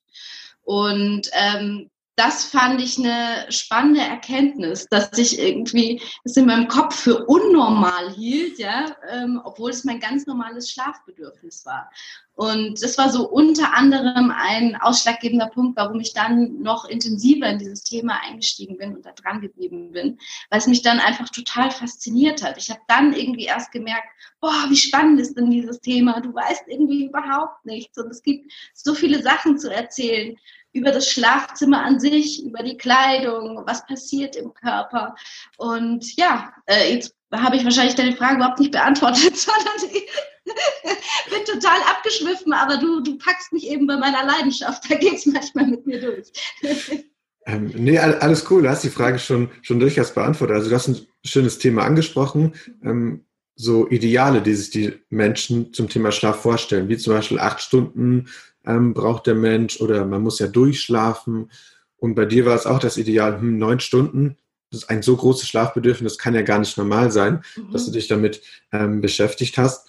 Und 0.63 1.29
ähm, 1.33 1.91
das 2.15 2.45
fand 2.45 2.79
ich 2.79 2.99
eine 2.99 3.51
spannende 3.51 4.01
Erkenntnis, 4.01 4.85
dass 4.87 5.17
ich 5.17 5.39
irgendwie 5.39 5.99
es 6.23 6.37
in 6.37 6.45
meinem 6.45 6.67
Kopf 6.67 6.95
für 6.95 7.25
unnormal 7.25 8.11
hielt, 8.13 8.59
ja, 8.59 8.95
ähm, 9.09 9.41
obwohl 9.43 9.71
es 9.71 9.83
mein 9.83 9.99
ganz 9.99 10.27
normales 10.27 10.69
Schlafbedürfnis 10.69 11.65
war. 11.65 11.89
Und 12.35 12.81
das 12.81 12.97
war 12.97 13.09
so 13.09 13.29
unter 13.29 13.73
anderem 13.75 14.31
ein 14.35 14.75
ausschlaggebender 14.75 15.47
Punkt, 15.47 15.77
warum 15.77 15.99
ich 15.99 16.13
dann 16.13 16.61
noch 16.61 16.85
intensiver 16.85 17.47
in 17.47 17.59
dieses 17.59 17.83
Thema 17.83 18.19
eingestiegen 18.23 18.77
bin 18.77 18.95
und 18.95 19.05
da 19.05 19.11
dran 19.11 19.41
geblieben 19.41 19.91
bin, 19.91 20.17
weil 20.49 20.59
es 20.59 20.67
mich 20.67 20.81
dann 20.81 20.99
einfach 20.99 21.29
total 21.29 21.69
fasziniert 21.69 22.43
hat. 22.43 22.57
Ich 22.57 22.69
habe 22.69 22.81
dann 22.87 23.13
irgendwie 23.13 23.45
erst 23.45 23.71
gemerkt, 23.71 24.07
boah, 24.39 24.65
wie 24.69 24.75
spannend 24.75 25.19
ist 25.19 25.35
denn 25.35 25.51
dieses 25.51 25.79
Thema? 25.79 26.21
Du 26.21 26.33
weißt 26.33 26.63
irgendwie 26.67 27.05
überhaupt 27.05 27.65
nichts 27.65 27.97
und 27.97 28.09
es 28.09 28.21
gibt 28.21 28.51
so 28.73 28.93
viele 28.95 29.21
Sachen 29.21 29.57
zu 29.57 29.71
erzählen 29.71 30.35
über 30.73 30.91
das 30.91 31.09
Schlafzimmer 31.09 31.83
an 31.83 31.99
sich, 31.99 32.43
über 32.43 32.63
die 32.63 32.77
Kleidung, 32.77 33.63
was 33.65 33.85
passiert 33.85 34.35
im 34.35 34.53
Körper. 34.53 35.15
Und 35.57 36.15
ja, 36.17 36.53
äh, 36.65 36.93
jetzt 36.93 37.15
habe 37.31 37.55
ich 37.55 37.63
wahrscheinlich 37.63 37.95
deine 37.95 38.15
Frage 38.15 38.37
überhaupt 38.37 38.59
nicht 38.59 38.71
beantwortet, 38.71 39.37
sondern 39.37 39.91
ich 39.93 40.09
bin 41.29 41.45
total 41.45 41.79
abgeschwiffen, 41.83 42.53
aber 42.53 42.77
du, 42.77 43.01
du 43.01 43.17
packst 43.17 43.53
mich 43.53 43.69
eben 43.69 43.87
bei 43.87 43.97
meiner 43.97 44.25
Leidenschaft. 44.25 44.89
Da 44.89 44.95
geht 44.95 45.15
es 45.15 45.25
manchmal 45.25 45.67
mit 45.67 45.85
mir 45.85 46.01
durch. 46.01 46.31
ähm, 47.45 47.71
nee, 47.75 47.97
alles 47.97 48.49
cool. 48.49 48.63
Du 48.63 48.69
hast 48.69 48.83
die 48.83 48.89
Frage 48.89 49.19
schon, 49.19 49.49
schon 49.61 49.79
durchaus 49.79 50.13
beantwortet. 50.13 50.55
Also 50.55 50.69
du 50.69 50.75
hast 50.75 50.87
ein 50.87 51.07
schönes 51.23 51.59
Thema 51.59 51.83
angesprochen. 51.83 52.55
Ähm, 52.83 53.25
so 53.55 53.87
Ideale, 53.89 54.41
die 54.41 54.55
sich 54.55 54.71
die 54.71 54.99
Menschen 55.09 55.73
zum 55.73 55.87
Thema 55.87 56.11
Schlaf 56.11 56.41
vorstellen, 56.41 56.89
wie 56.89 56.97
zum 56.97 57.13
Beispiel 57.13 57.39
acht 57.39 57.61
Stunden 57.61 58.27
ähm, 58.65 58.93
braucht 58.93 59.27
der 59.27 59.35
Mensch 59.35 59.79
oder 59.81 60.05
man 60.05 60.21
muss 60.21 60.39
ja 60.39 60.47
durchschlafen. 60.47 61.51
Und 61.97 62.15
bei 62.15 62.25
dir 62.25 62.45
war 62.45 62.55
es 62.55 62.65
auch 62.65 62.79
das 62.79 62.97
Ideal, 62.97 63.39
hm, 63.39 63.57
neun 63.57 63.79
Stunden. 63.79 64.37
Das 64.71 64.83
ist 64.83 64.89
ein 64.89 65.03
so 65.03 65.15
großes 65.15 65.47
Schlafbedürfnis, 65.47 66.13
das 66.13 66.17
kann 66.17 66.33
ja 66.33 66.41
gar 66.41 66.59
nicht 66.59 66.77
normal 66.77 67.11
sein, 67.11 67.43
mhm. 67.55 67.71
dass 67.71 67.85
du 67.85 67.91
dich 67.91 68.07
damit 68.07 68.41
ähm, 68.71 69.01
beschäftigt 69.01 69.57
hast. 69.57 69.87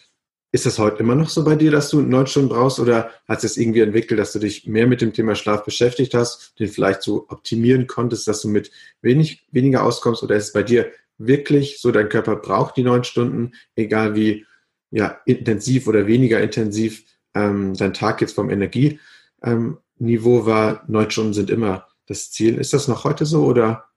Ist 0.53 0.67
das 0.67 0.79
heute 0.79 0.99
immer 0.99 1.17
noch 1.17 1.31
so 1.31 1.43
bei 1.43 1.57
dir, 1.57 1.73
dass 1.73 1.91
du 1.91 2.01
neun 2.01 2.29
Stunden 2.29 2.51
brauchst 2.51 2.79
oder 2.79 3.11
hat 3.27 3.43
es 3.43 3.57
irgendwie 3.57 3.81
entwickelt, 3.81 4.21
dass 4.21 4.33
du 4.33 4.39
dich 4.39 4.67
mehr 4.67 4.87
mit 4.87 5.01
dem 5.01 5.13
Thema 5.13 5.35
Schlaf 5.35 5.65
beschäftigt 5.65 6.15
hast, 6.15 6.55
den 6.61 6.69
vielleicht 6.69 7.03
so 7.03 7.27
optimieren 7.29 7.89
konntest, 7.89 8.29
dass 8.29 8.43
du 8.43 8.49
mit 8.49 8.71
wenig, 9.03 9.47
weniger 9.51 9.83
auskommst 9.83 10.23
oder 10.23 10.37
ist 10.37 10.45
es 10.45 10.53
bei 10.53 10.63
dir 10.63 10.93
wirklich 11.19 11.81
so, 11.81 11.91
dein 11.91 12.09
Körper 12.09 12.37
braucht 12.37 12.77
die 12.77 12.85
neun 12.85 13.05
Stunden, 13.05 13.53
egal 13.75 14.15
wie 14.15 14.47
ja, 14.91 15.19
intensiv 15.25 15.89
oder 15.89 16.07
weniger 16.07 16.41
intensiv 16.41 17.05
ähm, 17.35 17.75
dein 17.75 17.95
Tag 17.95 18.21
jetzt 18.21 18.35
vom 18.35 18.51
Energieniveau 18.51 20.47
war, 20.47 20.85
neun 20.87 21.11
Stunden 21.11 21.35
sind 21.35 21.51
immer 21.51 21.87
das 22.07 22.31
Ziel. 22.31 22.59
Ist 22.59 22.73
das 22.73 22.89
noch 22.89 23.05
heute 23.05 23.27
so 23.27 23.45
oder? 23.45 23.89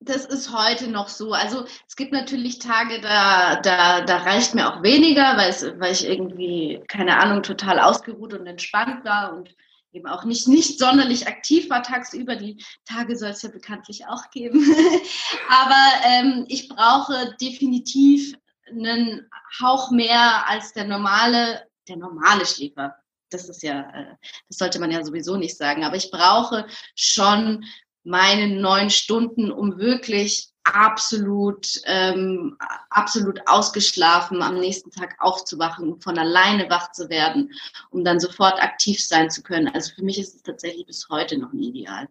Das 0.00 0.24
ist 0.24 0.52
heute 0.52 0.88
noch 0.88 1.08
so. 1.08 1.32
Also 1.32 1.64
es 1.88 1.96
gibt 1.96 2.12
natürlich 2.12 2.60
Tage, 2.60 3.00
da, 3.00 3.60
da, 3.60 4.00
da 4.02 4.18
reicht 4.18 4.54
mir 4.54 4.72
auch 4.72 4.82
weniger, 4.82 5.36
weil, 5.36 5.50
es, 5.50 5.64
weil 5.78 5.92
ich 5.92 6.06
irgendwie, 6.06 6.80
keine 6.86 7.18
Ahnung, 7.18 7.42
total 7.42 7.80
ausgeruht 7.80 8.32
und 8.32 8.46
entspannt 8.46 9.04
war 9.04 9.34
und 9.34 9.56
eben 9.92 10.06
auch 10.06 10.24
nicht, 10.24 10.46
nicht 10.46 10.78
sonderlich 10.78 11.26
aktiv 11.26 11.68
war 11.68 11.82
tagsüber. 11.82 12.36
Die 12.36 12.62
Tage 12.84 13.16
soll 13.16 13.30
es 13.30 13.42
ja 13.42 13.48
bekanntlich 13.48 14.06
auch 14.06 14.30
geben. 14.30 14.64
Aber 15.48 16.06
ähm, 16.06 16.44
ich 16.46 16.68
brauche 16.68 17.34
definitiv 17.40 18.34
einen 18.70 19.28
Hauch 19.60 19.90
mehr 19.90 20.48
als 20.48 20.74
der 20.74 20.84
normale 20.84 21.62
der 21.88 21.96
normale 21.96 22.46
Schläfer. 22.46 22.96
Das 23.30 23.48
ist 23.48 23.62
ja, 23.62 23.80
äh, 23.90 24.14
das 24.48 24.58
sollte 24.58 24.78
man 24.78 24.90
ja 24.90 25.04
sowieso 25.04 25.36
nicht 25.36 25.56
sagen. 25.56 25.84
Aber 25.84 25.96
ich 25.96 26.10
brauche 26.10 26.66
schon 26.94 27.64
meine 28.04 28.48
neun 28.60 28.90
Stunden, 28.90 29.50
um 29.50 29.78
wirklich 29.78 30.50
absolut, 30.64 31.66
ähm, 31.84 32.56
absolut 32.90 33.40
ausgeschlafen 33.46 34.42
am 34.42 34.58
nächsten 34.58 34.90
Tag 34.90 35.16
aufzuwachen, 35.18 36.00
von 36.00 36.18
alleine 36.18 36.68
wach 36.70 36.92
zu 36.92 37.08
werden, 37.08 37.52
um 37.90 38.04
dann 38.04 38.20
sofort 38.20 38.60
aktiv 38.62 39.04
sein 39.04 39.30
zu 39.30 39.42
können. 39.42 39.68
Also 39.68 39.94
für 39.94 40.04
mich 40.04 40.18
ist 40.18 40.34
es 40.34 40.42
tatsächlich 40.42 40.86
bis 40.86 41.08
heute 41.08 41.38
noch 41.38 41.52
nie 41.52 41.70
ideal. 41.70 42.08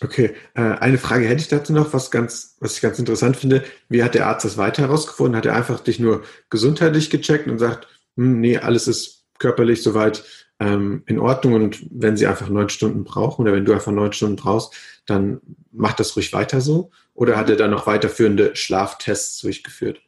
Okay, 0.00 0.34
äh, 0.54 0.60
eine 0.60 0.98
Frage 0.98 1.26
hätte 1.26 1.42
ich 1.42 1.48
dazu 1.48 1.72
noch, 1.72 1.92
was 1.92 2.10
ganz, 2.10 2.56
was 2.58 2.76
ich 2.76 2.82
ganz 2.82 2.98
interessant 2.98 3.36
finde. 3.36 3.64
Wie 3.88 4.02
hat 4.02 4.14
der 4.14 4.26
Arzt 4.26 4.44
das 4.44 4.56
weiter 4.56 4.82
herausgefunden? 4.82 5.36
Hat 5.36 5.46
er 5.46 5.54
einfach 5.54 5.80
dich 5.80 6.00
nur 6.00 6.24
gesundheitlich 6.50 7.10
gecheckt 7.10 7.46
und 7.46 7.58
sagt, 7.58 7.86
nee, 8.16 8.58
alles 8.58 8.88
ist 8.88 9.24
körperlich 9.38 9.82
soweit 9.82 10.24
ähm, 10.60 11.02
in 11.06 11.18
Ordnung 11.18 11.54
und 11.54 11.84
wenn 11.90 12.16
sie 12.16 12.26
einfach 12.26 12.48
neun 12.48 12.68
Stunden 12.68 13.04
brauchen 13.04 13.42
oder 13.42 13.52
wenn 13.52 13.64
du 13.64 13.72
einfach 13.72 13.92
neun 13.92 14.12
Stunden 14.12 14.36
brauchst, 14.36 14.74
dann 15.06 15.40
mach 15.72 15.92
das 15.94 16.16
ruhig 16.16 16.32
weiter 16.32 16.60
so? 16.60 16.90
Oder 17.14 17.36
hat 17.36 17.50
er 17.50 17.56
dann 17.56 17.70
noch 17.70 17.86
weiterführende 17.86 18.56
Schlaftests 18.56 19.40
durchgeführt? 19.40 20.00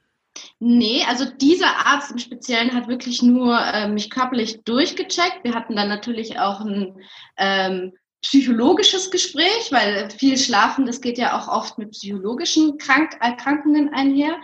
Nee, 0.58 1.02
also 1.08 1.24
dieser 1.24 1.86
Arzt 1.86 2.12
im 2.12 2.18
Speziellen 2.18 2.74
hat 2.74 2.88
wirklich 2.88 3.22
nur 3.22 3.58
äh, 3.58 3.88
mich 3.88 4.10
körperlich 4.10 4.62
durchgecheckt. 4.64 5.44
Wir 5.44 5.54
hatten 5.54 5.76
dann 5.76 5.88
natürlich 5.88 6.38
auch 6.38 6.60
ein 6.60 7.00
ähm, 7.36 7.92
psychologisches 8.26 9.12
Gespräch, 9.12 9.70
weil 9.70 10.10
viel 10.10 10.36
Schlafen, 10.36 10.84
das 10.84 11.00
geht 11.00 11.16
ja 11.16 11.38
auch 11.38 11.46
oft 11.46 11.78
mit 11.78 11.92
psychologischen 11.92 12.76
Krank 12.76 13.16
Erkrankungen 13.20 13.94
einher. 13.94 14.36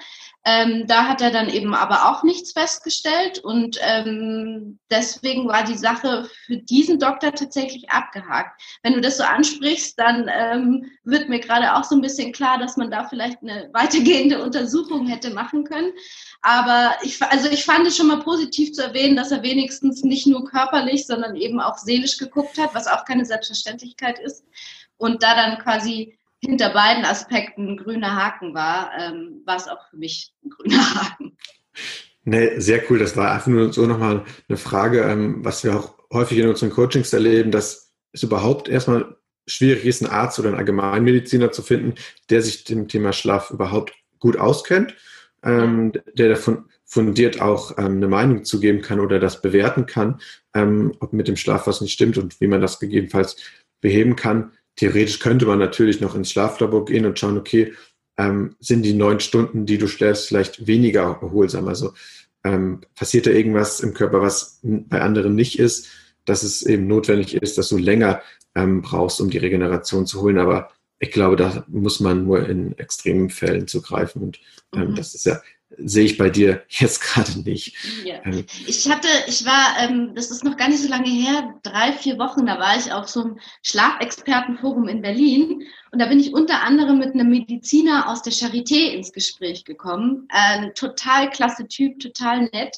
Ähm, 0.45 0.87
da 0.87 1.07
hat 1.07 1.21
er 1.21 1.31
dann 1.31 1.49
eben 1.49 1.75
aber 1.75 2.09
auch 2.09 2.23
nichts 2.23 2.53
festgestellt 2.53 3.39
und 3.41 3.79
ähm, 3.81 4.79
deswegen 4.91 5.49
war 5.49 5.65
die 5.65 5.77
Sache 5.77 6.29
für 6.47 6.57
diesen 6.57 6.99
Doktor 6.99 7.33
tatsächlich 7.33 7.91
abgehakt. 7.91 8.61
Wenn 8.83 8.95
du 8.95 9.01
das 9.01 9.19
so 9.19 9.25
ansprichst, 9.25 9.99
dann 9.99 10.29
ähm, 10.29 10.91
wird 11.05 11.29
mir 11.29 11.39
gerade 11.39 11.75
auch 11.75 11.85
so 11.85 11.95
ein 11.95 12.01
bisschen 12.01 12.33
klar, 12.33 12.59
dass 12.59 12.77
man 12.77 12.91
da 12.91 13.05
vielleicht 13.05 13.43
eine 13.43 13.71
weitergehende 13.73 14.43
Untersuchung 14.43 15.07
hätte 15.07 15.31
machen 15.31 15.65
können. 15.65 15.93
Aber 16.43 16.97
ich, 17.05 17.23
also 17.23 17.49
ich 17.49 17.65
fand 17.65 17.87
es 17.87 17.97
schon 17.97 18.09
mal 18.09 18.19
positiv 18.19 18.73
zu 18.73 18.83
erwähnen, 18.83 19.17
dass 19.17 19.31
er 19.31 19.45
wenigstens 19.45 20.03
nicht 20.03 20.27
nur 20.27 20.45
körperlich, 20.45 21.07
sondern 21.07 21.37
eben 21.37 21.61
auch 21.61 21.79
seelisch 21.79 22.19
geguckt 22.19 22.59
hat, 22.59 22.75
was 22.75 22.89
auch 22.89 23.05
keine 23.05 23.25
Selbstverständlichkeit 23.25 24.19
ist. 24.19 24.45
Und 24.97 25.23
da 25.23 25.37
dann 25.37 25.59
quasi 25.59 26.19
hinter 26.41 26.71
beiden 26.71 27.05
Aspekten 27.05 27.69
ein 27.69 27.77
grüner 27.77 28.17
Haken 28.17 28.55
war, 28.55 28.91
ähm, 28.99 29.43
war 29.45 29.57
es 29.57 29.69
auch 29.69 29.89
für 29.89 29.97
mich 29.97 30.35
ein 30.45 30.51
grüner 30.51 30.95
Haken. 30.95 31.37
Nee, 32.25 32.59
sehr 32.59 32.83
cool. 32.91 32.99
Das 32.99 33.17
war 33.17 33.33
einfach 33.33 33.47
nur 33.47 33.73
so 33.73 33.87
nochmal 33.87 34.25
eine 34.49 34.59
Frage, 34.59 35.03
ähm, 35.03 35.45
was 35.45 35.63
wir 35.63 35.79
auch 35.79 35.95
häufig 36.13 36.39
in 36.39 36.49
unseren 36.49 36.71
Coachings 36.71 37.13
erleben, 37.13 37.53
dass 37.53 37.93
es 38.13 38.23
überhaupt 38.25 38.69
erstmal 38.69 39.17
schwierig 39.47 39.85
ist, 39.85 40.03
einen 40.03 40.13
Arzt 40.13 40.39
oder 40.39 40.49
einen 40.49 40.59
Allgemeinmediziner 40.59 41.53
zu 41.53 41.63
finden, 41.63 41.95
der 42.31 42.43
sich 42.43 42.65
dem 42.65 42.89
Thema 42.89 43.13
Schlaf 43.13 43.51
überhaupt 43.51 43.93
gut 44.19 44.37
auskennt 44.37 44.95
ähm, 45.45 45.93
der 46.15 46.31
davon 46.31 46.67
fundiert 46.85 47.41
auch 47.41 47.79
ähm, 47.79 47.97
eine 47.97 48.09
Meinung 48.09 48.45
zugeben 48.45 48.83
kann 48.83 49.01
oder 49.01 49.19
das 49.19 49.41
bewerten 49.41 49.87
kann, 49.87 50.21
ähm, 50.55 50.93
ob 51.01 51.13
mit 51.13 51.29
dem 51.29 51.37
Schlaf 51.37 51.67
was 51.67 51.81
nicht 51.81 51.93
stimmt 51.93 52.19
und 52.19 52.41
wie 52.41 52.47
man 52.47 52.61
das 52.61 52.79
gegebenenfalls 52.79 53.37
beheben 53.81 54.17
kann. 54.17 54.53
Theoretisch 54.77 55.19
könnte 55.19 55.47
man 55.47 55.59
natürlich 55.59 56.01
noch 56.01 56.15
ins 56.15 56.31
Schlaflabor 56.31 56.85
gehen 56.85 57.07
und 57.07 57.19
schauen, 57.19 57.39
okay, 57.39 57.73
ähm, 58.19 58.57
sind 58.61 58.83
die 58.83 58.93
neun 58.93 59.21
Stunden, 59.21 59.67
die 59.67 59.79
du 59.79 59.89
schläfst, 59.89 60.29
vielleicht 60.29 60.67
weniger 60.67 61.03
erholsam? 61.03 61.69
Also 61.69 61.93
ähm, 62.45 62.81
passiert 62.95 63.27
da 63.27 63.31
irgendwas 63.31 63.81
im 63.81 63.95
Körper, 63.95 64.21
was 64.21 64.61
bei 64.63 65.01
anderen 65.01 65.35
nicht 65.35 65.59
ist, 65.59 65.89
dass 66.25 66.43
es 66.43 66.63
eben 66.63 66.87
notwendig 66.87 67.35
ist, 67.35 67.59
dass 67.59 67.69
du 67.69 67.79
länger 67.79 68.23
ähm, 68.55 68.83
brauchst, 68.83 69.21
um 69.21 69.31
die 69.31 69.39
Regeneration 69.39 70.07
zu 70.07 70.21
holen. 70.21 70.39
Aber 70.39 70.71
ich 71.03 71.11
glaube, 71.11 71.35
da 71.35 71.65
muss 71.67 71.99
man 71.99 72.23
nur 72.23 72.49
in 72.49 72.79
extremen 72.79 73.29
Fällen 73.29 73.67
zugreifen. 73.67 74.23
Und 74.23 74.39
ähm, 74.73 74.91
mhm. 74.91 74.95
das 74.95 75.17
ist 75.17 75.27
ja, 75.27 75.41
sehe 75.77 76.05
ich 76.05 76.17
bei 76.17 76.31
dir 76.31 76.63
jetzt 76.69 77.01
gerade 77.01 77.41
nicht. 77.41 77.75
Ja. 78.05 78.25
Ähm, 78.25 78.45
ich 78.69 78.89
hatte, 78.89 79.09
ich 79.27 79.45
war, 79.45 79.81
ähm, 79.81 80.15
das 80.15 80.31
ist 80.31 80.45
noch 80.45 80.57
gar 80.57 80.69
nicht 80.69 80.81
so 80.81 80.89
lange 80.89 81.11
her, 81.11 81.55
drei, 81.65 81.93
vier 81.93 82.19
Wochen, 82.19 82.47
da 82.47 82.61
war 82.61 82.79
ich 82.79 82.93
auf 82.93 83.09
so 83.09 83.23
einem 83.23 83.41
Schlafexpertenforum 83.65 84.87
in 84.87 85.03
Berlin. 85.03 85.65
Und 85.91 85.99
da 85.99 86.07
bin 86.07 86.21
ich 86.21 86.33
unter 86.33 86.63
anderem 86.63 87.01
mit 87.01 87.15
einem 87.15 87.31
Mediziner 87.31 88.09
aus 88.09 88.23
der 88.23 88.33
Charité 88.33 88.93
ins 88.93 89.13
Gespräch 89.13 89.65
gekommen. 89.65 90.29
Ein 90.29 90.73
total 90.75 91.31
klasse 91.31 91.67
Typ, 91.67 91.99
total 91.99 92.43
nett. 92.53 92.77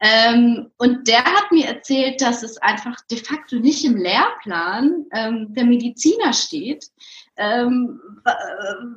Ähm, 0.00 0.70
und 0.76 1.08
der 1.08 1.24
hat 1.24 1.50
mir 1.52 1.66
erzählt, 1.66 2.20
dass 2.20 2.42
es 2.42 2.58
einfach 2.58 3.00
de 3.10 3.16
facto 3.16 3.56
nicht 3.56 3.84
im 3.84 3.96
Lehrplan 3.96 5.06
ähm, 5.12 5.54
der 5.54 5.64
Mediziner 5.64 6.34
steht, 6.34 6.90
ähm, 7.38 8.00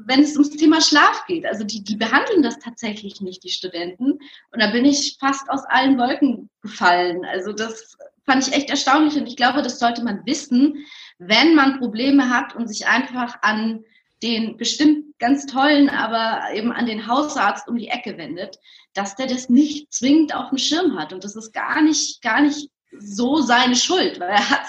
wenn 0.05 0.21
es 0.21 0.33
ums 0.33 0.49
Thema 0.57 0.81
Schlaf 0.81 1.25
geht. 1.25 1.45
Also 1.45 1.63
die, 1.63 1.83
die 1.83 1.95
behandeln 1.95 2.43
das 2.43 2.59
tatsächlich 2.59 3.21
nicht, 3.21 3.43
die 3.43 3.49
Studenten. 3.49 4.13
Und 4.51 4.59
da 4.59 4.71
bin 4.71 4.83
ich 4.83 5.17
fast 5.19 5.49
aus 5.49 5.63
allen 5.69 5.97
Wolken 5.97 6.49
gefallen. 6.61 7.23
Also 7.25 7.53
das 7.53 7.97
fand 8.25 8.45
ich 8.47 8.53
echt 8.53 8.69
erstaunlich 8.69 9.15
und 9.15 9.27
ich 9.27 9.37
glaube, 9.37 9.61
das 9.61 9.79
sollte 9.79 10.03
man 10.03 10.25
wissen, 10.25 10.85
wenn 11.17 11.55
man 11.55 11.79
Probleme 11.79 12.29
hat 12.29 12.55
und 12.55 12.67
sich 12.67 12.87
einfach 12.87 13.37
an 13.41 13.83
den 14.21 14.57
bestimmt 14.57 15.17
ganz 15.19 15.45
tollen, 15.45 15.89
aber 15.89 16.53
eben 16.53 16.71
an 16.71 16.85
den 16.85 17.07
Hausarzt 17.07 17.67
um 17.67 17.77
die 17.77 17.87
Ecke 17.87 18.17
wendet, 18.17 18.57
dass 18.93 19.15
der 19.15 19.27
das 19.27 19.49
nicht 19.49 19.93
zwingend 19.93 20.35
auf 20.35 20.49
dem 20.49 20.57
Schirm 20.57 20.97
hat. 20.97 21.13
Und 21.13 21.23
das 21.23 21.35
ist 21.35 21.53
gar 21.53 21.81
nicht, 21.81 22.21
gar 22.21 22.41
nicht 22.41 22.69
so 22.97 23.41
seine 23.41 23.75
Schuld, 23.75 24.19
weil 24.19 24.29
er 24.29 24.49
hat 24.49 24.67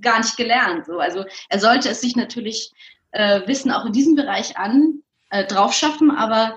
gar 0.00 0.18
nicht 0.18 0.36
gelernt. 0.36 0.86
So. 0.86 0.98
Also 0.98 1.24
er 1.48 1.60
sollte 1.60 1.88
es 1.88 2.00
sich 2.00 2.16
natürlich 2.16 2.72
äh, 3.12 3.46
Wissen 3.46 3.70
auch 3.70 3.86
in 3.86 3.92
diesem 3.92 4.14
Bereich 4.14 4.56
an, 4.56 5.02
äh, 5.30 5.46
drauf 5.46 5.72
schaffen, 5.72 6.10
aber 6.10 6.56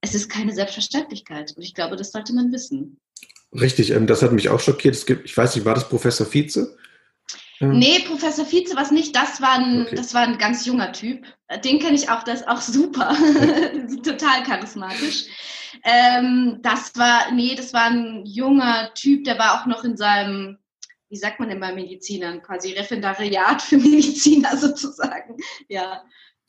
es 0.00 0.14
ist 0.14 0.28
keine 0.28 0.52
Selbstverständlichkeit. 0.52 1.52
Und 1.56 1.62
ich 1.62 1.74
glaube, 1.74 1.96
das 1.96 2.12
sollte 2.12 2.34
man 2.34 2.52
wissen. 2.52 3.00
Richtig, 3.52 3.90
ähm, 3.90 4.06
das 4.06 4.22
hat 4.22 4.32
mich 4.32 4.48
auch 4.48 4.60
schockiert. 4.60 4.94
Es 4.94 5.06
gibt, 5.06 5.24
ich 5.24 5.36
weiß 5.36 5.54
nicht, 5.54 5.64
war 5.64 5.74
das 5.74 5.88
Professor 5.88 6.26
Vize? 6.26 6.76
Ähm. 7.60 7.78
Nee, 7.78 8.00
Professor 8.00 8.44
Vize 8.44 8.74
war 8.74 8.82
es 8.82 8.90
nicht. 8.90 9.14
Das 9.14 9.40
war, 9.40 9.54
ein, 9.54 9.82
okay. 9.82 9.96
das 9.96 10.14
war 10.14 10.22
ein 10.22 10.38
ganz 10.38 10.66
junger 10.66 10.92
Typ. 10.92 11.26
Den 11.64 11.78
kenne 11.78 11.96
ich 11.96 12.10
auch, 12.10 12.22
der 12.22 12.34
ist 12.34 12.48
auch 12.48 12.60
super. 12.60 13.14
Total 14.04 14.42
charismatisch. 14.42 15.26
Ähm, 15.84 16.58
das 16.62 16.96
war, 16.96 17.32
nee, 17.32 17.54
das 17.54 17.72
war 17.72 17.86
ein 17.86 18.24
junger 18.24 18.92
Typ, 18.94 19.24
der 19.24 19.38
war 19.38 19.60
auch 19.60 19.66
noch 19.66 19.84
in 19.84 19.96
seinem 19.96 20.58
wie 21.12 21.18
sagt 21.18 21.38
man 21.38 21.50
denn 21.50 21.60
bei 21.60 21.74
Medizinern, 21.74 22.40
quasi 22.40 22.72
Referendariat 22.72 23.60
für 23.60 23.76
Mediziner 23.76 24.56
sozusagen. 24.56 25.36
Ja, 25.68 26.02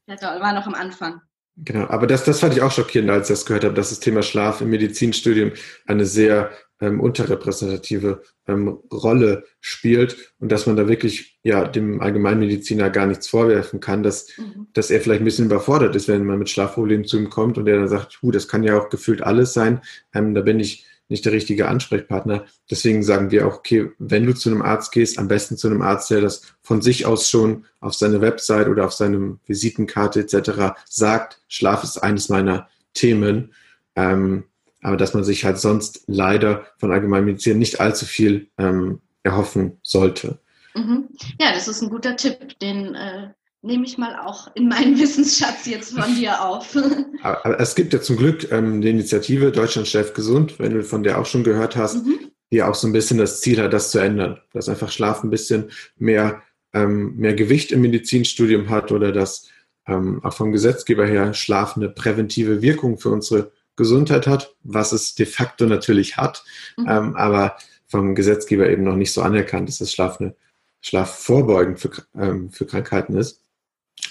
das 0.08 0.22
war 0.22 0.54
noch 0.54 0.66
am 0.66 0.74
Anfang. 0.74 1.22
Genau, 1.56 1.86
aber 1.88 2.08
das, 2.08 2.24
das 2.24 2.40
fand 2.40 2.56
ich 2.56 2.62
auch 2.62 2.72
schockierend, 2.72 3.12
als 3.12 3.30
ich 3.30 3.36
das 3.36 3.46
gehört 3.46 3.64
habe, 3.64 3.76
dass 3.76 3.90
das 3.90 4.00
Thema 4.00 4.24
Schlaf 4.24 4.62
im 4.62 4.72
Medizinstudium 4.72 5.52
eine 5.86 6.06
sehr 6.06 6.52
ähm, 6.82 7.00
unterrepräsentative 7.00 8.24
ähm, 8.48 8.80
Rolle 8.92 9.46
spielt 9.62 10.34
und 10.40 10.52
dass 10.52 10.66
man 10.66 10.76
da 10.76 10.88
wirklich 10.88 11.40
ja 11.44 11.66
dem 11.68 12.02
Allgemeinmediziner 12.02 12.90
gar 12.90 13.06
nichts 13.06 13.28
vorwerfen 13.28 13.80
kann, 13.80 14.02
dass, 14.02 14.36
mhm. 14.38 14.68
dass 14.74 14.90
er 14.90 15.00
vielleicht 15.00 15.22
ein 15.22 15.26
bisschen 15.26 15.46
überfordert 15.46 15.96
ist, 15.96 16.08
wenn 16.08 16.26
man 16.26 16.40
mit 16.40 16.50
Schlafproblemen 16.50 17.06
zu 17.06 17.18
ihm 17.18 17.30
kommt 17.30 17.58
und 17.58 17.68
er 17.68 17.78
dann 17.78 17.88
sagt, 17.88 18.22
hu, 18.22 18.32
das 18.32 18.48
kann 18.48 18.64
ja 18.64 18.78
auch 18.78 18.90
gefühlt 18.90 19.22
alles 19.22 19.54
sein, 19.54 19.82
ähm, 20.14 20.34
da 20.34 20.42
bin 20.42 20.60
ich 20.60 20.88
nicht 21.10 21.26
der 21.26 21.34
richtige 21.34 21.68
Ansprechpartner. 21.68 22.46
Deswegen 22.70 23.04
sagen 23.04 23.32
wir 23.32 23.48
auch, 23.48 23.58
okay, 23.58 23.92
wenn 24.00 24.26
du 24.26 24.34
zu 24.34 24.50
einem 24.50 24.62
Arzt 24.62 24.92
gehst, 24.92 25.20
am 25.20 25.28
besten 25.28 25.58
zu 25.58 25.68
einem 25.68 25.82
Arzt, 25.82 26.10
der 26.10 26.22
das 26.22 26.54
von 26.62 26.82
sich 26.82 27.06
aus 27.06 27.30
schon 27.30 27.66
auf 27.80 27.94
seine 27.94 28.22
Website 28.22 28.68
oder 28.68 28.86
auf 28.86 28.94
seine 28.94 29.38
Visitenkarte 29.46 30.22
etc. 30.22 30.76
sagt, 30.90 31.42
Schlaf 31.48 31.84
ist 31.84 31.98
eines 31.98 32.30
meiner 32.30 32.68
Themen. 32.94 33.54
Ähm, 33.96 34.46
aber 34.82 34.98
dass 34.98 35.14
man 35.14 35.24
sich 35.24 35.46
halt 35.46 35.60
sonst 35.60 36.04
leider 36.08 36.66
von 36.78 36.92
Allgemeinmedizin 36.92 37.58
nicht 37.58 37.80
allzu 37.80 38.06
viel 38.06 38.50
ähm, 38.58 39.00
erhoffen 39.24 39.80
sollte. 39.82 40.40
Mhm. 40.76 41.10
Ja, 41.40 41.54
das 41.54 41.68
ist 41.68 41.82
ein 41.82 41.90
guter 41.90 42.16
Tipp, 42.16 42.60
den 42.60 42.96
äh, 42.96 43.30
nehme 43.64 43.86
ich 43.86 43.98
mal 43.98 44.16
auch 44.16 44.54
in 44.56 44.68
meinen 44.68 45.00
Wissensschatz 45.00 45.66
jetzt 45.66 45.98
von 45.98 46.16
dir 46.16 46.42
auf. 46.42 46.78
Aber 47.24 47.60
es 47.60 47.76
gibt 47.76 47.94
ja 47.94 48.02
zum 48.02 48.18
Glück 48.18 48.52
ähm, 48.52 48.82
die 48.82 48.90
Initiative 48.90 49.52
Deutschland 49.52 49.88
schläft 49.88 50.14
gesund, 50.14 50.60
wenn 50.60 50.74
du 50.74 50.84
von 50.84 51.04
der 51.04 51.20
auch 51.20 51.26
schon 51.26 51.44
gehört 51.44 51.76
hast, 51.76 52.06
mhm. 52.06 52.32
die 52.52 52.62
auch 52.62 52.76
so 52.76 52.88
ein 52.88 52.94
bisschen 52.94 53.18
das 53.18 53.42
Ziel 53.42 53.62
hat, 53.62 53.74
das 53.74 53.92
zu 53.92 54.00
ändern. 54.00 54.40
Dass 54.52 54.70
einfach 54.70 54.92
Schlaf 54.92 55.24
ein 55.24 55.30
bisschen 55.30 55.72
mehr, 55.98 56.44
ähm, 56.74 57.16
mehr 57.16 57.34
Gewicht 57.34 57.72
im 57.72 57.82
Medizinstudium 57.82 58.70
hat 58.70 58.92
oder 58.92 59.12
dass 59.12 59.50
ähm, 59.88 60.24
auch 60.24 60.34
vom 60.34 60.52
Gesetzgeber 60.52 61.06
her 61.06 61.34
Schlaf 61.34 61.76
eine 61.76 61.90
präventive 61.90 62.62
Wirkung 62.62 62.98
für 62.98 63.10
unsere 63.10 63.52
Gesundheit 63.76 64.28
hat, 64.28 64.54
was 64.64 64.92
es 64.92 65.16
de 65.16 65.26
facto 65.26 65.66
natürlich 65.66 66.18
hat, 66.18 66.44
mhm. 66.78 66.88
ähm, 66.88 67.16
aber 67.16 67.58
vom 67.88 68.16
Gesetzgeber 68.16 68.70
eben 68.70 68.84
noch 68.84 68.96
nicht 68.96 69.14
so 69.14 69.22
anerkannt 69.22 69.70
ist, 69.70 69.82
dass 69.82 69.92
Schlaf 69.92 70.20
eine 70.20 70.36
Schlaf 70.82 71.16
vorbeugend 71.16 71.80
für, 71.80 71.92
ähm, 72.16 72.50
für 72.52 72.66
Krankheiten 72.66 73.16
ist. 73.16 73.43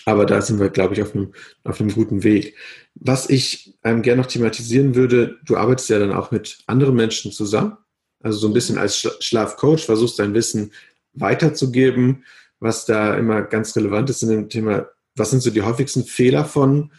Aber 0.04 0.26
da 0.26 0.42
sind 0.42 0.58
wir, 0.58 0.70
glaube 0.70 0.94
ich, 0.94 1.02
auf 1.02 1.14
einem, 1.14 1.32
auf 1.64 1.80
einem 1.80 1.92
guten 1.92 2.24
Weg. 2.24 2.56
Was 2.94 3.30
ich 3.30 3.74
ähm, 3.84 4.02
gerne 4.02 4.22
noch 4.22 4.28
thematisieren 4.28 4.94
würde, 4.94 5.38
du 5.44 5.56
arbeitest 5.56 5.90
ja 5.90 5.98
dann 5.98 6.12
auch 6.12 6.30
mit 6.30 6.58
anderen 6.66 6.96
Menschen 6.96 7.30
zusammen. 7.32 7.76
Also 8.20 8.38
so 8.38 8.46
ein 8.48 8.54
bisschen 8.54 8.78
als 8.78 8.96
Schlafcoach, 9.20 9.84
versuchst 9.84 10.18
dein 10.18 10.34
Wissen 10.34 10.72
weiterzugeben. 11.12 12.24
Was 12.58 12.84
da 12.84 13.14
immer 13.16 13.42
ganz 13.42 13.76
relevant 13.76 14.10
ist 14.10 14.22
in 14.22 14.28
dem 14.28 14.48
Thema 14.48 14.86
was 15.16 15.30
sind 15.30 15.42
so 15.42 15.50
die 15.50 15.62
häufigsten 15.62 16.04
Fehler 16.04 16.44
von, 16.44 16.90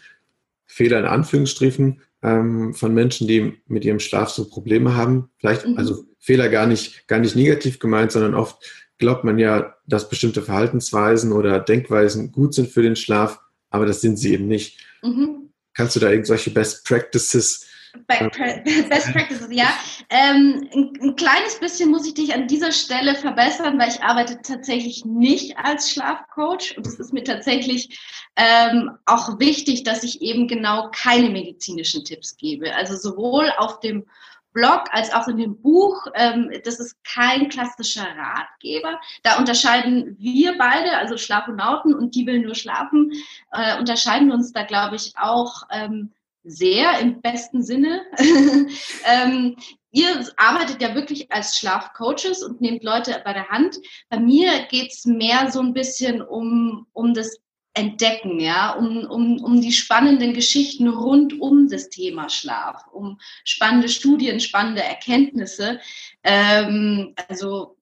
Fehler 0.66 1.00
in 1.00 1.06
Anführungsstrichen, 1.06 2.02
ähm, 2.22 2.74
von 2.74 2.94
Menschen, 2.94 3.28
die 3.28 3.62
mit 3.68 3.86
ihrem 3.86 4.00
Schlaf 4.00 4.30
so 4.30 4.48
Probleme 4.48 4.96
haben? 4.96 5.30
Vielleicht, 5.38 5.68
mhm. 5.68 5.78
also 5.78 6.06
Fehler 6.20 6.50
gar 6.50 6.68
nicht, 6.68 7.08
gar 7.08 7.20
nicht 7.20 7.36
negativ 7.36 7.80
gemeint, 7.80 8.12
sondern 8.12 8.36
oft 8.36 8.58
glaubt 9.04 9.26
man 9.26 9.38
ja, 9.38 9.76
dass 9.86 10.08
bestimmte 10.08 10.42
Verhaltensweisen 10.42 11.34
oder 11.34 11.60
Denkweisen 11.60 12.32
gut 12.32 12.54
sind 12.54 12.70
für 12.70 12.82
den 12.82 12.96
Schlaf, 12.96 13.42
aber 13.70 13.86
das 13.86 14.00
sind 14.00 14.18
sie 14.18 14.34
eben 14.34 14.48
nicht. 14.48 14.80
Mhm. 15.02 15.50
Kannst 15.74 15.98
du 15.98 16.00
da 16.00 16.10
irgendwelche 16.10 16.52
Best 16.52 16.86
Practices 16.86 17.68
Best 18.08 19.14
Practices, 19.14 19.50
ja. 19.52 19.68
Ähm, 20.10 20.68
ein, 20.74 20.94
ein, 21.02 21.16
kleines 21.16 21.60
bisschen 21.60 21.92
muss 21.92 22.08
ich 22.08 22.16
dich 22.16 22.34
an 22.34 22.48
dieser 22.48 22.72
Stelle 22.72 23.14
verbessern, 23.14 23.78
weil 23.78 23.90
ich 23.90 24.02
arbeite 24.02 24.42
tatsächlich 24.42 25.06
nicht 25.06 25.58
als 25.58 25.92
Schlafcoach 25.92 26.76
und 26.76 26.88
es 26.88 26.96
ist 26.96 27.14
mir 27.14 27.24
tatsächlich 27.24 28.00
ähm, 28.36 28.92
auch 29.06 29.38
wichtig, 29.40 29.84
dass 29.84 30.04
ich 30.04 30.24
eben 30.24 30.48
genau 30.48 30.90
keine 30.92 31.30
medizinischen 31.30 32.04
Tipps 32.04 32.36
gebe. 32.36 32.74
Also 32.74 32.96
sowohl 32.96 33.52
auf 33.58 33.80
dem 33.80 34.06
Blog 34.54 34.86
als 34.92 35.14
auch 35.14 35.28
in 35.28 35.38
dem 35.38 35.62
Buch. 35.62 36.08
Ähm, 36.16 36.52
das 36.64 36.80
ist 36.80 37.04
kein 37.04 37.50
klassischer 37.50 38.08
Ratgeber. 38.16 39.00
Da 39.24 39.38
unterscheiden 39.38 40.16
wir 40.20 40.58
beide, 40.58 40.98
also 40.98 41.18
Schlafonauten 41.18 41.94
und 41.94 42.16
die 42.16 42.26
will 42.26 42.40
nur 42.40 42.56
schlafen, 42.56 43.12
äh, 43.52 43.78
unterscheiden 43.80 44.32
uns 44.32 44.54
da, 44.54 44.64
glaube 44.64 44.96
ich, 44.96 45.14
auch 45.18 45.64
ähm, 45.72 46.12
sehr 46.44 47.00
im 47.00 47.22
besten 47.22 47.64
Sinne. 47.64 48.02
ähm, 49.06 49.56
ihr 49.92 50.28
arbeitet 50.38 50.82
ja 50.82 50.94
wirklich 50.96 51.32
als 51.32 51.58
Schlafcoaches 51.58 52.44
und 52.44 52.62
nehmt 52.62 52.84
Leute 52.84 53.22
bei 53.24 53.34
der 53.34 53.50
Hand. 53.50 53.78
Bei 54.10 54.20
mir 54.20 54.66
geht's 54.70 55.06
mehr 55.06 55.52
so 55.52 55.62
ein 55.62 55.74
bisschen 55.74 56.22
um, 56.22 56.88
um 56.94 57.14
das 57.14 57.43
Entdecken, 57.76 58.40
ja, 58.40 58.74
um, 58.74 59.06
um, 59.06 59.44
um 59.44 59.62
die 59.62 59.72
spannenden 59.72 60.34
Geschichten 60.34 60.88
rund 60.88 61.40
um 61.42 61.68
das 61.70 61.90
Thema 61.90 62.30
Schlaf, 62.30 62.86
um 62.92 63.20
spannende 63.44 63.90
Studien, 63.90 64.40
spannende 64.40 64.84
Erkenntnisse. 64.84 65.80
Ähm, 66.24 67.16
also 67.28 67.78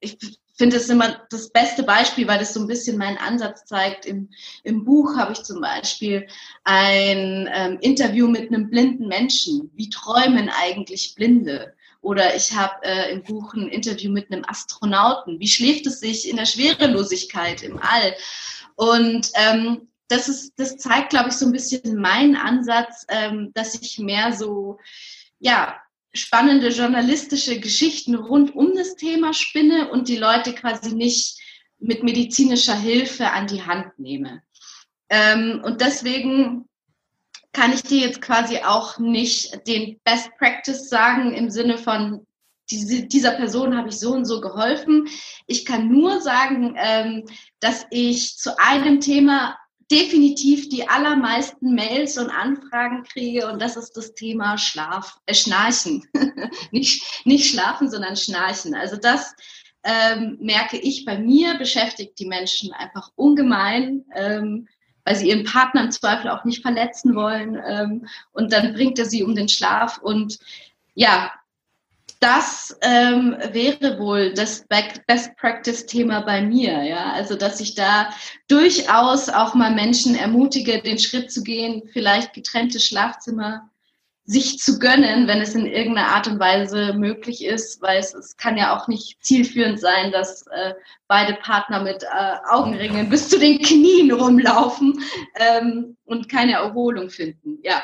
ich 0.00 0.18
finde 0.56 0.76
es 0.76 0.88
immer 0.88 1.22
das 1.30 1.50
beste 1.50 1.82
Beispiel, 1.82 2.28
weil 2.28 2.38
das 2.38 2.54
so 2.54 2.60
ein 2.60 2.66
bisschen 2.66 2.96
meinen 2.96 3.16
Ansatz 3.16 3.64
zeigt. 3.64 4.06
Im, 4.06 4.28
im 4.62 4.84
Buch 4.84 5.16
habe 5.16 5.32
ich 5.32 5.42
zum 5.42 5.60
Beispiel 5.60 6.26
ein 6.64 7.48
ähm, 7.52 7.78
Interview 7.80 8.28
mit 8.28 8.48
einem 8.48 8.70
blinden 8.70 9.08
Menschen. 9.08 9.70
Wie 9.74 9.90
träumen 9.90 10.48
eigentlich 10.50 11.14
Blinde? 11.14 11.74
Oder 12.02 12.36
ich 12.36 12.52
habe 12.52 12.84
äh, 12.84 13.12
im 13.12 13.22
Buch 13.22 13.54
ein 13.54 13.68
Interview 13.68 14.12
mit 14.12 14.30
einem 14.30 14.44
Astronauten. 14.46 15.40
Wie 15.40 15.48
schläft 15.48 15.86
es 15.86 16.00
sich 16.00 16.28
in 16.28 16.36
der 16.36 16.46
Schwerelosigkeit 16.46 17.62
im 17.62 17.78
All? 17.78 18.14
Und 18.76 19.30
ähm, 19.34 19.88
das, 20.08 20.28
ist, 20.28 20.54
das 20.56 20.76
zeigt, 20.76 21.10
glaube 21.10 21.30
ich, 21.30 21.34
so 21.36 21.46
ein 21.46 21.52
bisschen 21.52 21.96
meinen 21.96 22.36
Ansatz, 22.36 23.06
ähm, 23.08 23.52
dass 23.54 23.74
ich 23.80 23.98
mehr 23.98 24.32
so, 24.32 24.78
ja, 25.38 25.80
spannende 26.12 26.68
journalistische 26.68 27.58
Geschichten 27.58 28.14
rund 28.14 28.54
um 28.54 28.74
das 28.74 28.94
Thema 28.94 29.32
spinne 29.32 29.90
und 29.90 30.08
die 30.08 30.16
Leute 30.16 30.54
quasi 30.54 30.94
nicht 30.94 31.40
mit 31.78 32.02
medizinischer 32.02 32.76
Hilfe 32.76 33.32
an 33.32 33.46
die 33.48 33.62
Hand 33.62 33.98
nehme. 33.98 34.42
Ähm, 35.08 35.60
und 35.64 35.80
deswegen 35.80 36.68
kann 37.52 37.72
ich 37.72 37.82
dir 37.82 38.06
jetzt 38.06 38.22
quasi 38.22 38.58
auch 38.58 38.98
nicht 38.98 39.66
den 39.66 40.00
Best 40.04 40.30
Practice 40.38 40.88
sagen 40.88 41.34
im 41.34 41.50
Sinne 41.50 41.78
von, 41.78 42.26
diese, 42.70 43.02
dieser 43.04 43.32
Person 43.32 43.76
habe 43.76 43.88
ich 43.88 43.98
so 43.98 44.12
und 44.12 44.24
so 44.24 44.40
geholfen. 44.40 45.08
Ich 45.46 45.64
kann 45.64 45.88
nur 45.88 46.20
sagen, 46.20 46.74
ähm, 46.78 47.24
dass 47.60 47.86
ich 47.90 48.36
zu 48.36 48.58
einem 48.58 49.00
Thema 49.00 49.56
definitiv 49.90 50.68
die 50.70 50.88
allermeisten 50.88 51.74
Mails 51.74 52.16
und 52.16 52.30
Anfragen 52.30 53.04
kriege 53.04 53.50
und 53.50 53.60
das 53.60 53.76
ist 53.76 53.92
das 53.92 54.14
Thema 54.14 54.56
Schlaf, 54.56 55.18
äh, 55.26 55.34
Schnarchen. 55.34 56.04
nicht, 56.70 57.26
nicht 57.26 57.50
schlafen, 57.50 57.90
sondern 57.90 58.16
Schnarchen. 58.16 58.74
Also 58.74 58.96
das 58.96 59.34
ähm, 59.84 60.38
merke 60.40 60.78
ich 60.78 61.04
bei 61.04 61.18
mir, 61.18 61.54
beschäftigt 61.54 62.18
die 62.18 62.26
Menschen 62.26 62.72
einfach 62.72 63.10
ungemein, 63.14 64.04
ähm, 64.14 64.68
weil 65.04 65.16
sie 65.16 65.28
ihren 65.28 65.44
Partner 65.44 65.84
im 65.84 65.90
Zweifel 65.90 66.30
auch 66.30 66.44
nicht 66.44 66.62
verletzen 66.62 67.14
wollen. 67.14 67.60
Ähm, 67.66 68.06
und 68.32 68.52
dann 68.52 68.72
bringt 68.72 68.98
er 68.98 69.04
sie 69.04 69.22
um 69.22 69.34
den 69.34 69.50
Schlaf. 69.50 69.98
Und 69.98 70.38
ja, 70.94 71.30
das 72.24 72.74
ähm, 72.80 73.36
wäre 73.52 73.98
wohl 73.98 74.32
das 74.32 74.66
Best 74.66 75.36
Practice-Thema 75.36 76.22
bei 76.22 76.40
mir, 76.40 76.82
ja. 76.82 77.12
Also, 77.12 77.36
dass 77.36 77.60
ich 77.60 77.74
da 77.74 78.08
durchaus 78.48 79.28
auch 79.28 79.54
mal 79.54 79.74
Menschen 79.74 80.14
ermutige, 80.14 80.80
den 80.80 80.98
Schritt 80.98 81.30
zu 81.30 81.42
gehen, 81.42 81.82
vielleicht 81.92 82.32
getrennte 82.32 82.80
Schlafzimmer 82.80 83.68
sich 84.24 84.58
zu 84.58 84.78
gönnen, 84.78 85.28
wenn 85.28 85.42
es 85.42 85.54
in 85.54 85.66
irgendeiner 85.66 86.08
Art 86.08 86.26
und 86.26 86.40
Weise 86.40 86.94
möglich 86.94 87.44
ist, 87.44 87.82
weil 87.82 87.98
es, 87.98 88.14
es 88.14 88.38
kann 88.38 88.56
ja 88.56 88.74
auch 88.74 88.88
nicht 88.88 89.22
zielführend 89.22 89.78
sein, 89.78 90.10
dass 90.10 90.46
äh, 90.46 90.72
beide 91.08 91.34
Partner 91.34 91.82
mit 91.82 92.04
äh, 92.04 92.36
Augenringen 92.48 93.10
bis 93.10 93.28
zu 93.28 93.38
den 93.38 93.60
Knien 93.60 94.10
rumlaufen 94.12 94.98
ähm, 95.34 95.98
und 96.06 96.30
keine 96.30 96.52
Erholung 96.52 97.10
finden. 97.10 97.58
Ja. 97.62 97.82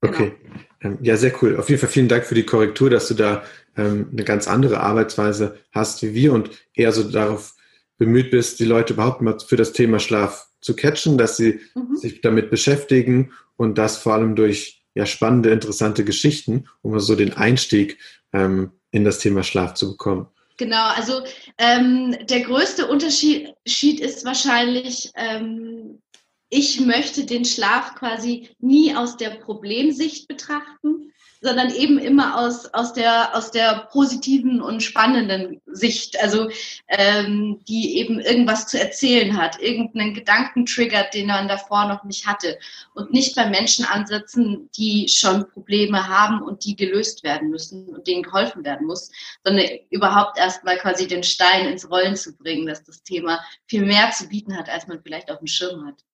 Okay. 0.00 0.36
Genau. 0.38 0.52
Ähm, 0.52 0.66
ja, 1.02 1.16
sehr 1.16 1.32
cool. 1.42 1.56
Auf 1.56 1.68
jeden 1.68 1.80
Fall 1.80 1.90
vielen 1.90 2.08
Dank 2.08 2.24
für 2.24 2.34
die 2.34 2.46
Korrektur, 2.46 2.90
dass 2.90 3.08
du 3.08 3.14
da 3.14 3.44
ähm, 3.76 4.08
eine 4.12 4.24
ganz 4.24 4.48
andere 4.48 4.80
Arbeitsweise 4.80 5.58
hast 5.72 6.02
wie 6.02 6.14
wir 6.14 6.32
und 6.32 6.50
eher 6.74 6.92
so 6.92 7.04
darauf 7.04 7.54
bemüht 7.98 8.30
bist, 8.30 8.58
die 8.58 8.64
Leute 8.64 8.94
überhaupt 8.94 9.22
mal 9.22 9.38
für 9.38 9.56
das 9.56 9.72
Thema 9.72 9.98
Schlaf 9.98 10.48
zu 10.60 10.74
catchen, 10.74 11.18
dass 11.18 11.36
sie 11.36 11.60
mhm. 11.74 11.96
sich 11.96 12.20
damit 12.20 12.50
beschäftigen 12.50 13.32
und 13.56 13.78
das 13.78 13.96
vor 13.96 14.14
allem 14.14 14.34
durch 14.36 14.82
ja, 14.94 15.06
spannende, 15.06 15.50
interessante 15.50 16.04
Geschichten, 16.04 16.68
um 16.82 16.98
so 17.00 17.14
den 17.16 17.34
Einstieg 17.34 17.98
ähm, 18.32 18.72
in 18.90 19.04
das 19.04 19.18
Thema 19.18 19.42
Schlaf 19.42 19.74
zu 19.74 19.92
bekommen. 19.92 20.28
Genau, 20.58 20.88
also 20.96 21.22
ähm, 21.58 22.16
der 22.30 22.40
größte 22.40 22.86
Unterschied 22.86 23.54
ist 24.00 24.24
wahrscheinlich, 24.24 25.12
ähm, 25.14 26.00
ich 26.48 26.80
möchte 26.80 27.24
den 27.24 27.44
Schlaf 27.44 27.94
quasi 27.94 28.50
nie 28.60 28.94
aus 28.94 29.16
der 29.16 29.30
Problemsicht 29.30 30.28
betrachten, 30.28 31.12
sondern 31.40 31.70
eben 31.70 31.98
immer 31.98 32.38
aus, 32.38 32.66
aus, 32.72 32.92
der, 32.92 33.36
aus 33.36 33.50
der 33.50 33.88
positiven 33.92 34.60
und 34.60 34.82
spannenden 34.82 35.60
Sicht, 35.66 36.20
also 36.20 36.48
ähm, 36.88 37.60
die 37.68 37.98
eben 37.98 38.20
irgendwas 38.20 38.66
zu 38.66 38.80
erzählen 38.80 39.36
hat, 39.36 39.60
irgendeinen 39.60 40.14
Gedankentrigger, 40.14 41.04
den 41.12 41.26
man 41.26 41.48
davor 41.48 41.86
noch 41.86 42.04
nicht 42.04 42.26
hatte 42.26 42.58
und 42.94 43.12
nicht 43.12 43.36
bei 43.36 43.48
Menschen 43.48 43.84
ansetzen, 43.84 44.70
die 44.76 45.08
schon 45.08 45.48
Probleme 45.50 46.08
haben 46.08 46.42
und 46.42 46.64
die 46.64 46.74
gelöst 46.74 47.22
werden 47.22 47.50
müssen 47.50 47.88
und 47.88 48.06
denen 48.06 48.22
geholfen 48.22 48.64
werden 48.64 48.86
muss, 48.86 49.10
sondern 49.44 49.66
überhaupt 49.90 50.38
erstmal 50.38 50.78
quasi 50.78 51.06
den 51.06 51.22
Stein 51.22 51.66
ins 51.66 51.90
Rollen 51.90 52.16
zu 52.16 52.36
bringen, 52.36 52.66
dass 52.66 52.82
das 52.82 53.02
Thema 53.02 53.40
viel 53.66 53.84
mehr 53.84 54.10
zu 54.10 54.28
bieten 54.28 54.56
hat, 54.56 54.68
als 54.68 54.86
man 54.86 55.02
vielleicht 55.02 55.30
auf 55.30 55.38
dem 55.38 55.46
Schirm 55.46 55.86
hat. 55.86 56.05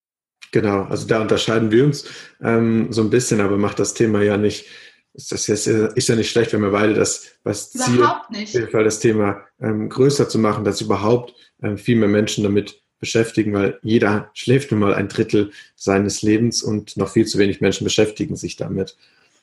Genau, 0.53 0.83
also 0.83 1.07
da 1.07 1.19
unterscheiden 1.19 1.71
wir 1.71 1.83
uns 1.83 2.05
ähm, 2.39 2.93
so 2.93 3.01
ein 3.01 3.09
bisschen, 3.09 3.41
aber 3.41 3.57
macht 3.57 3.79
das 3.79 3.95
Thema 3.95 4.21
ja 4.21 4.37
nicht, 4.37 4.67
ist 5.15 5.31
das 5.31 5.47
jetzt, 5.47 5.65
ist 5.65 6.09
ja 6.09 6.15
nicht 6.15 6.29
schlecht, 6.29 6.53
wenn 6.53 6.61
wir 6.61 6.69
beide 6.69 6.93
das, 6.93 7.25
was 7.43 7.71
Ziel, 7.71 7.95
überhaupt 7.95 8.29
nicht. 8.29 8.49
auf 8.49 8.53
jeden 8.53 8.69
Fall 8.69 8.83
das 8.83 8.99
Thema 8.99 9.41
ähm, 9.59 9.89
größer 9.89 10.29
zu 10.29 10.37
machen, 10.37 10.63
dass 10.63 10.79
überhaupt 10.79 11.33
ähm, 11.63 11.79
viel 11.79 11.95
mehr 11.95 12.07
Menschen 12.07 12.43
damit 12.43 12.79
beschäftigen, 12.99 13.51
weil 13.51 13.79
jeder 13.81 14.29
schläft 14.35 14.69
nun 14.69 14.81
mal 14.81 14.93
ein 14.93 15.07
Drittel 15.07 15.51
seines 15.75 16.21
Lebens 16.21 16.61
und 16.61 16.97
noch 16.97 17.09
viel 17.09 17.25
zu 17.25 17.39
wenig 17.39 17.59
Menschen 17.59 17.83
beschäftigen 17.83 18.35
sich 18.35 18.55
damit. 18.55 18.95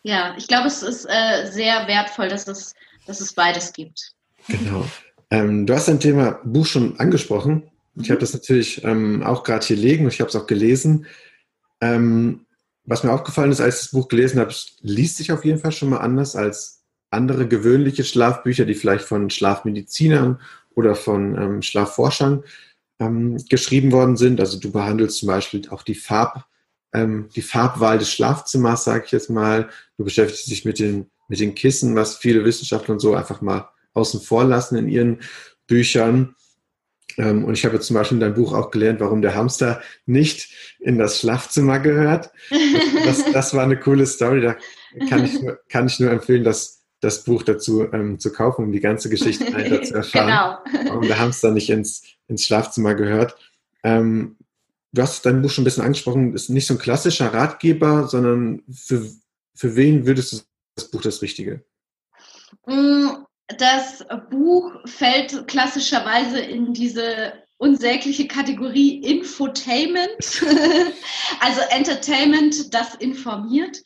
Ja, 0.04 0.36
ich 0.38 0.46
glaube, 0.46 0.68
es 0.68 0.84
ist 0.84 1.06
äh, 1.06 1.50
sehr 1.50 1.88
wertvoll, 1.88 2.28
dass 2.28 2.46
es, 2.46 2.76
dass 3.08 3.20
es 3.20 3.32
beides 3.32 3.72
gibt. 3.72 4.12
Genau. 4.46 4.86
Ähm, 5.30 5.66
du 5.66 5.74
hast 5.74 5.88
ein 5.88 5.98
Thema 5.98 6.38
Buch 6.44 6.66
schon 6.66 7.00
angesprochen. 7.00 7.69
Ich 7.96 8.10
habe 8.10 8.20
das 8.20 8.32
natürlich 8.32 8.84
ähm, 8.84 9.22
auch 9.22 9.42
gerade 9.42 9.66
hier 9.66 9.76
liegen 9.76 10.04
und 10.04 10.12
ich 10.12 10.20
habe 10.20 10.28
es 10.28 10.36
auch 10.36 10.46
gelesen. 10.46 11.06
Ähm, 11.80 12.46
was 12.84 13.04
mir 13.04 13.12
aufgefallen 13.12 13.52
ist, 13.52 13.60
als 13.60 13.76
ich 13.76 13.80
das 13.82 13.90
Buch 13.92 14.08
gelesen 14.08 14.40
habe, 14.40 14.54
liest 14.80 15.16
sich 15.16 15.32
auf 15.32 15.44
jeden 15.44 15.58
Fall 15.58 15.72
schon 15.72 15.90
mal 15.90 15.98
anders 15.98 16.36
als 16.36 16.82
andere 17.10 17.48
gewöhnliche 17.48 18.04
Schlafbücher, 18.04 18.64
die 18.64 18.74
vielleicht 18.74 19.04
von 19.04 19.30
Schlafmedizinern 19.30 20.40
oder 20.74 20.94
von 20.94 21.36
ähm, 21.36 21.62
Schlafforschern 21.62 22.44
ähm, 23.00 23.36
geschrieben 23.48 23.92
worden 23.92 24.16
sind. 24.16 24.40
Also 24.40 24.58
du 24.58 24.70
behandelst 24.70 25.18
zum 25.18 25.26
Beispiel 25.28 25.68
auch 25.70 25.82
die 25.82 25.94
Farb, 25.94 26.44
ähm, 26.92 27.28
die 27.34 27.42
Farbwahl 27.42 27.98
des 27.98 28.10
Schlafzimmers, 28.12 28.84
sage 28.84 29.04
ich 29.06 29.12
jetzt 29.12 29.30
mal. 29.30 29.68
Du 29.96 30.04
beschäftigst 30.04 30.50
dich 30.50 30.64
mit 30.64 30.78
den, 30.78 31.10
mit 31.28 31.40
den 31.40 31.54
Kissen, 31.54 31.96
was 31.96 32.16
viele 32.16 32.44
Wissenschaftler 32.44 32.94
und 32.94 33.00
so 33.00 33.14
einfach 33.14 33.40
mal 33.40 33.68
außen 33.94 34.20
vor 34.20 34.44
lassen 34.44 34.76
in 34.76 34.88
ihren 34.88 35.20
Büchern. 35.66 36.36
Ähm, 37.20 37.44
und 37.44 37.52
ich 37.52 37.66
habe 37.66 37.78
zum 37.80 37.94
Beispiel 37.94 38.16
in 38.16 38.20
deinem 38.20 38.34
Buch 38.34 38.54
auch 38.54 38.70
gelernt, 38.70 39.00
warum 39.00 39.20
der 39.20 39.34
Hamster 39.34 39.82
nicht 40.06 40.48
in 40.78 40.96
das 40.96 41.20
Schlafzimmer 41.20 41.78
gehört. 41.78 42.30
Das, 43.04 43.24
das 43.32 43.54
war 43.54 43.64
eine 43.64 43.78
coole 43.78 44.06
Story. 44.06 44.40
Da 44.40 44.56
kann 45.06 45.26
ich 45.26 45.40
nur, 45.42 45.60
kann 45.68 45.86
ich 45.86 46.00
nur 46.00 46.10
empfehlen, 46.10 46.44
das, 46.44 46.82
das 47.00 47.24
Buch 47.24 47.42
dazu 47.42 47.86
ähm, 47.92 48.18
zu 48.18 48.32
kaufen, 48.32 48.64
um 48.64 48.72
die 48.72 48.80
ganze 48.80 49.10
Geschichte 49.10 49.44
dahinter 49.52 49.82
zu 49.82 49.94
erfahren, 49.96 50.62
genau. 50.72 50.88
warum 50.90 51.06
der 51.06 51.18
Hamster 51.18 51.50
nicht 51.50 51.68
ins, 51.68 52.04
ins 52.26 52.46
Schlafzimmer 52.46 52.94
gehört. 52.94 53.36
Ähm, 53.84 54.36
du 54.92 55.02
hast 55.02 55.26
dein 55.26 55.42
Buch 55.42 55.50
schon 55.50 55.62
ein 55.62 55.66
bisschen 55.66 55.84
angesprochen, 55.84 56.32
ist 56.32 56.48
nicht 56.48 56.66
so 56.66 56.74
ein 56.74 56.78
klassischer 56.78 57.34
Ratgeber, 57.34 58.08
sondern 58.08 58.62
für, 58.72 59.06
für 59.54 59.76
wen 59.76 60.06
würdest 60.06 60.32
du 60.32 60.38
das 60.74 60.90
Buch 60.90 61.02
das 61.02 61.20
Richtige? 61.20 61.64
Mm, 62.66 63.10
das 63.58 64.04
Buch 64.30 64.72
fällt 64.84 65.46
klassischerweise 65.48 66.40
in 66.40 66.72
diese 66.72 67.32
unsägliche 67.58 68.26
Kategorie 68.26 69.02
Infotainment, 69.02 70.42
also 71.40 71.60
Entertainment, 71.70 72.72
das 72.72 72.94
informiert. 72.94 73.82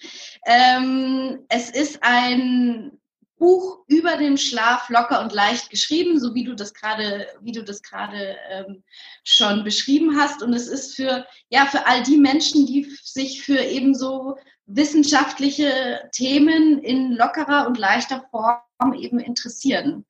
Ähm, 0.47 1.45
es 1.49 1.71
ist 1.71 1.99
ein 2.03 2.93
Buch 3.37 3.81
über 3.89 4.17
den 4.17 4.39
Schlaf 4.39 4.89
locker 4.91 5.21
und 5.21 5.33
leicht 5.33 5.71
geschrieben, 5.71 6.21
so 6.21 6.35
wie 6.35 6.45
du 6.45 6.55
das 6.55 6.73
gerade, 6.73 7.27
wie 7.41 7.53
du 7.53 7.65
das 7.65 7.83
gerade 7.83 8.37
ähm, 8.49 8.85
schon 9.25 9.65
beschrieben 9.65 10.17
hast. 10.17 10.43
Und 10.43 10.53
es 10.53 10.69
ist 10.69 10.95
für 10.95 11.27
ja 11.49 11.67
für 11.67 11.87
all 11.87 12.03
die 12.05 12.17
Menschen, 12.17 12.67
die 12.67 12.89
sich 13.03 13.43
für 13.43 13.59
ebenso 13.59 14.37
wissenschaftliche 14.67 16.09
Themen 16.13 16.79
in 16.79 17.13
lockerer 17.13 17.67
und 17.67 17.79
leichter 17.79 18.25
Form 18.31 18.95
eben 18.95 19.19
interessieren 19.19 20.05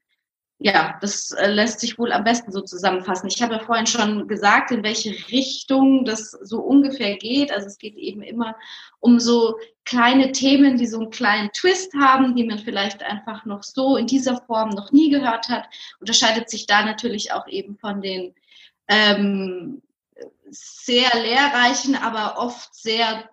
ja, 0.59 0.97
das 1.01 1.33
äh, 1.33 1.51
lässt 1.51 1.81
sich 1.81 1.99
wohl 1.99 2.13
am 2.13 2.25
besten 2.25 2.53
so 2.53 2.61
zusammenfassen. 2.63 3.29
Ich 3.29 3.43
habe 3.43 3.55
ja 3.55 3.61
vorhin 3.61 3.87
schon 3.87 4.29
gesagt, 4.29 4.71
in 4.71 4.83
welche 4.83 5.11
Richtung 5.31 6.05
das 6.05 6.31
so 6.31 6.61
ungefähr 6.61 7.17
geht. 7.17 7.53
Also 7.53 7.67
es 7.67 7.77
geht 7.77 7.97
eben 7.97 8.23
immer 8.23 8.57
um 9.01 9.21
so 9.21 9.59
kleine 9.85 10.33
Themen, 10.33 10.79
die 10.79 10.87
so 10.87 11.01
einen 11.01 11.11
kleinen 11.11 11.51
Twist 11.53 11.93
haben, 11.95 12.35
die 12.35 12.45
man 12.45 12.61
vielleicht 12.61 13.03
einfach 13.03 13.45
noch 13.45 13.63
so 13.63 13.97
in 13.97 14.07
dieser 14.07 14.41
Form 14.47 14.71
noch 14.71 14.93
nie 14.93 15.11
gehört 15.11 15.51
hat. 15.51 15.69
Unterscheidet 16.01 16.49
sich 16.49 16.67
da 16.67 16.85
natürlich 16.85 17.33
auch 17.33 17.47
eben 17.49 17.77
von 17.77 18.01
den 18.01 18.35
ähm, 18.89 19.83
sehr 20.49 21.11
lehrreichen, 21.15 21.97
aber 21.97 22.39
oft 22.39 22.75
sehr 22.75 23.29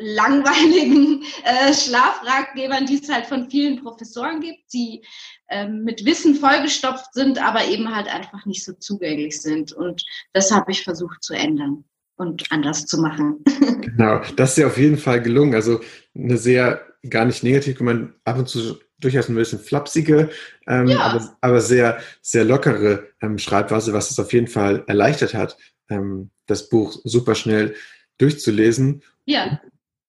langweiligen 0.00 1.22
äh, 1.44 1.72
Schlafratgebern, 1.74 2.86
die 2.86 3.00
es 3.02 3.08
halt 3.08 3.26
von 3.26 3.50
vielen 3.50 3.82
Professoren 3.82 4.40
gibt, 4.40 4.72
die 4.72 5.04
ähm, 5.48 5.84
mit 5.84 6.04
Wissen 6.04 6.34
vollgestopft 6.34 7.12
sind, 7.12 7.42
aber 7.42 7.66
eben 7.66 7.94
halt 7.94 8.12
einfach 8.12 8.46
nicht 8.46 8.64
so 8.64 8.72
zugänglich 8.72 9.40
sind. 9.40 9.72
Und 9.72 10.04
das 10.32 10.50
habe 10.50 10.72
ich 10.72 10.82
versucht 10.82 11.22
zu 11.22 11.34
ändern 11.34 11.84
und 12.16 12.50
anders 12.50 12.86
zu 12.86 13.00
machen. 13.00 13.44
Genau, 13.80 14.20
das 14.36 14.50
ist 14.50 14.58
ja 14.58 14.66
auf 14.66 14.78
jeden 14.78 14.98
Fall 14.98 15.20
gelungen. 15.20 15.54
Also 15.54 15.80
eine 16.14 16.36
sehr, 16.36 16.80
gar 17.08 17.24
nicht 17.24 17.42
negativ, 17.42 17.80
man 17.80 18.14
ab 18.24 18.38
und 18.38 18.48
zu 18.48 18.78
durchaus 18.98 19.28
ein 19.28 19.34
bisschen 19.34 19.58
flapsige, 19.58 20.30
ähm, 20.66 20.86
ja. 20.88 21.00
aber, 21.00 21.36
aber, 21.40 21.60
sehr, 21.60 21.98
sehr 22.22 22.44
lockere 22.44 23.08
ähm, 23.20 23.38
Schreibweise, 23.38 23.92
was 23.92 24.10
es 24.10 24.18
auf 24.18 24.32
jeden 24.32 24.46
Fall 24.46 24.84
erleichtert 24.86 25.34
hat, 25.34 25.56
ähm, 25.88 26.30
das 26.46 26.68
Buch 26.68 27.00
super 27.04 27.34
schnell 27.34 27.74
durchzulesen. 28.18 29.02
Ja 29.24 29.60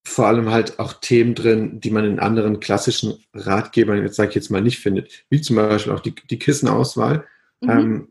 vor 0.03 0.27
allem 0.27 0.49
halt 0.49 0.79
auch 0.79 0.93
Themen 0.93 1.35
drin, 1.35 1.79
die 1.79 1.91
man 1.91 2.05
in 2.05 2.19
anderen 2.19 2.59
klassischen 2.59 3.23
Ratgebern, 3.33 4.01
jetzt 4.01 4.15
sage 4.15 4.29
ich 4.29 4.35
jetzt 4.35 4.49
mal, 4.49 4.61
nicht 4.61 4.79
findet, 4.79 5.25
wie 5.29 5.41
zum 5.41 5.57
Beispiel 5.57 5.93
auch 5.93 5.99
die, 5.99 6.15
die 6.29 6.39
Kissenauswahl. 6.39 7.25
Mhm. 7.61 7.69
Ähm, 7.69 8.07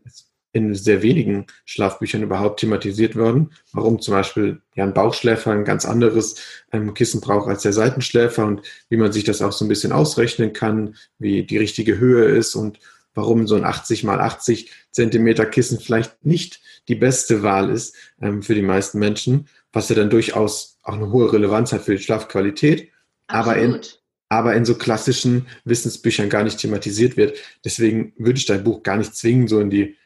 in 0.53 0.75
sehr 0.75 1.01
wenigen 1.01 1.47
Schlafbüchern 1.65 2.23
überhaupt 2.23 2.59
thematisiert 2.59 3.15
worden, 3.15 3.51
warum 3.71 4.01
zum 4.01 4.13
Beispiel 4.13 4.61
ja, 4.75 4.83
ein 4.83 4.93
Bauchschläfer 4.93 5.51
ein 5.51 5.63
ganz 5.63 5.85
anderes 5.85 6.35
ähm, 6.73 6.93
Kissen 6.93 7.21
braucht 7.21 7.47
als 7.47 7.61
der 7.61 7.73
Seitenschläfer 7.73 8.45
und 8.45 8.61
wie 8.89 8.97
man 8.97 9.13
sich 9.13 9.23
das 9.23 9.41
auch 9.41 9.53
so 9.53 9.63
ein 9.63 9.69
bisschen 9.69 9.93
ausrechnen 9.93 10.51
kann, 10.51 10.95
wie 11.19 11.43
die 11.43 11.57
richtige 11.57 11.97
Höhe 11.99 12.25
ist 12.25 12.55
und 12.55 12.79
warum 13.13 13.47
so 13.47 13.55
ein 13.55 13.65
80 13.65 14.03
mal 14.03 14.19
80 14.19 14.71
Zentimeter 14.91 15.45
Kissen 15.45 15.79
vielleicht 15.79 16.25
nicht 16.25 16.61
die 16.87 16.95
beste 16.95 17.43
Wahl 17.43 17.69
ist 17.69 17.95
ähm, 18.21 18.41
für 18.41 18.55
die 18.55 18.61
meisten 18.61 18.99
Menschen, 18.99 19.47
was 19.71 19.89
ja 19.89 19.95
dann 19.95 20.09
durchaus 20.09 20.79
auch 20.83 20.93
eine 20.93 21.11
hohe 21.11 21.31
Relevanz 21.31 21.71
hat 21.71 21.83
für 21.83 21.95
die 21.95 22.03
Schlafqualität, 22.03 22.89
aber 23.27 23.57
in, 23.57 23.79
aber 24.29 24.55
in 24.55 24.65
so 24.65 24.75
klassischen 24.75 25.47
Wissensbüchern 25.65 26.29
gar 26.29 26.43
nicht 26.43 26.59
thematisiert 26.59 27.17
wird. 27.17 27.37
Deswegen 27.63 28.13
würde 28.17 28.39
ich 28.39 28.45
dein 28.45 28.63
Buch 28.63 28.83
gar 28.83 28.97
nicht 28.97 29.15
zwingen, 29.15 29.47
so 29.47 29.59
in 29.59 29.69
die 29.69 29.97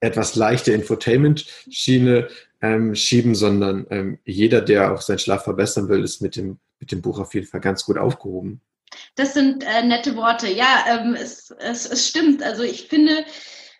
etwas 0.00 0.34
leichte 0.34 0.72
Infotainment-Schiene 0.72 2.28
ähm, 2.60 2.94
schieben, 2.94 3.34
sondern 3.34 3.86
ähm, 3.90 4.18
jeder, 4.24 4.60
der 4.60 4.92
auch 4.92 5.00
seinen 5.00 5.18
Schlaf 5.18 5.44
verbessern 5.44 5.88
will, 5.88 6.04
ist 6.04 6.20
mit 6.20 6.36
dem, 6.36 6.58
mit 6.78 6.92
dem 6.92 7.00
Buch 7.00 7.18
auf 7.18 7.34
jeden 7.34 7.46
Fall 7.46 7.60
ganz 7.60 7.84
gut 7.84 7.98
aufgehoben. 7.98 8.60
Das 9.16 9.34
sind 9.34 9.64
äh, 9.64 9.84
nette 9.84 10.16
Worte. 10.16 10.48
Ja, 10.48 10.84
ähm, 10.88 11.14
es, 11.14 11.50
es, 11.58 11.86
es 11.86 12.08
stimmt. 12.08 12.42
Also 12.42 12.62
ich 12.62 12.88
finde, 12.88 13.24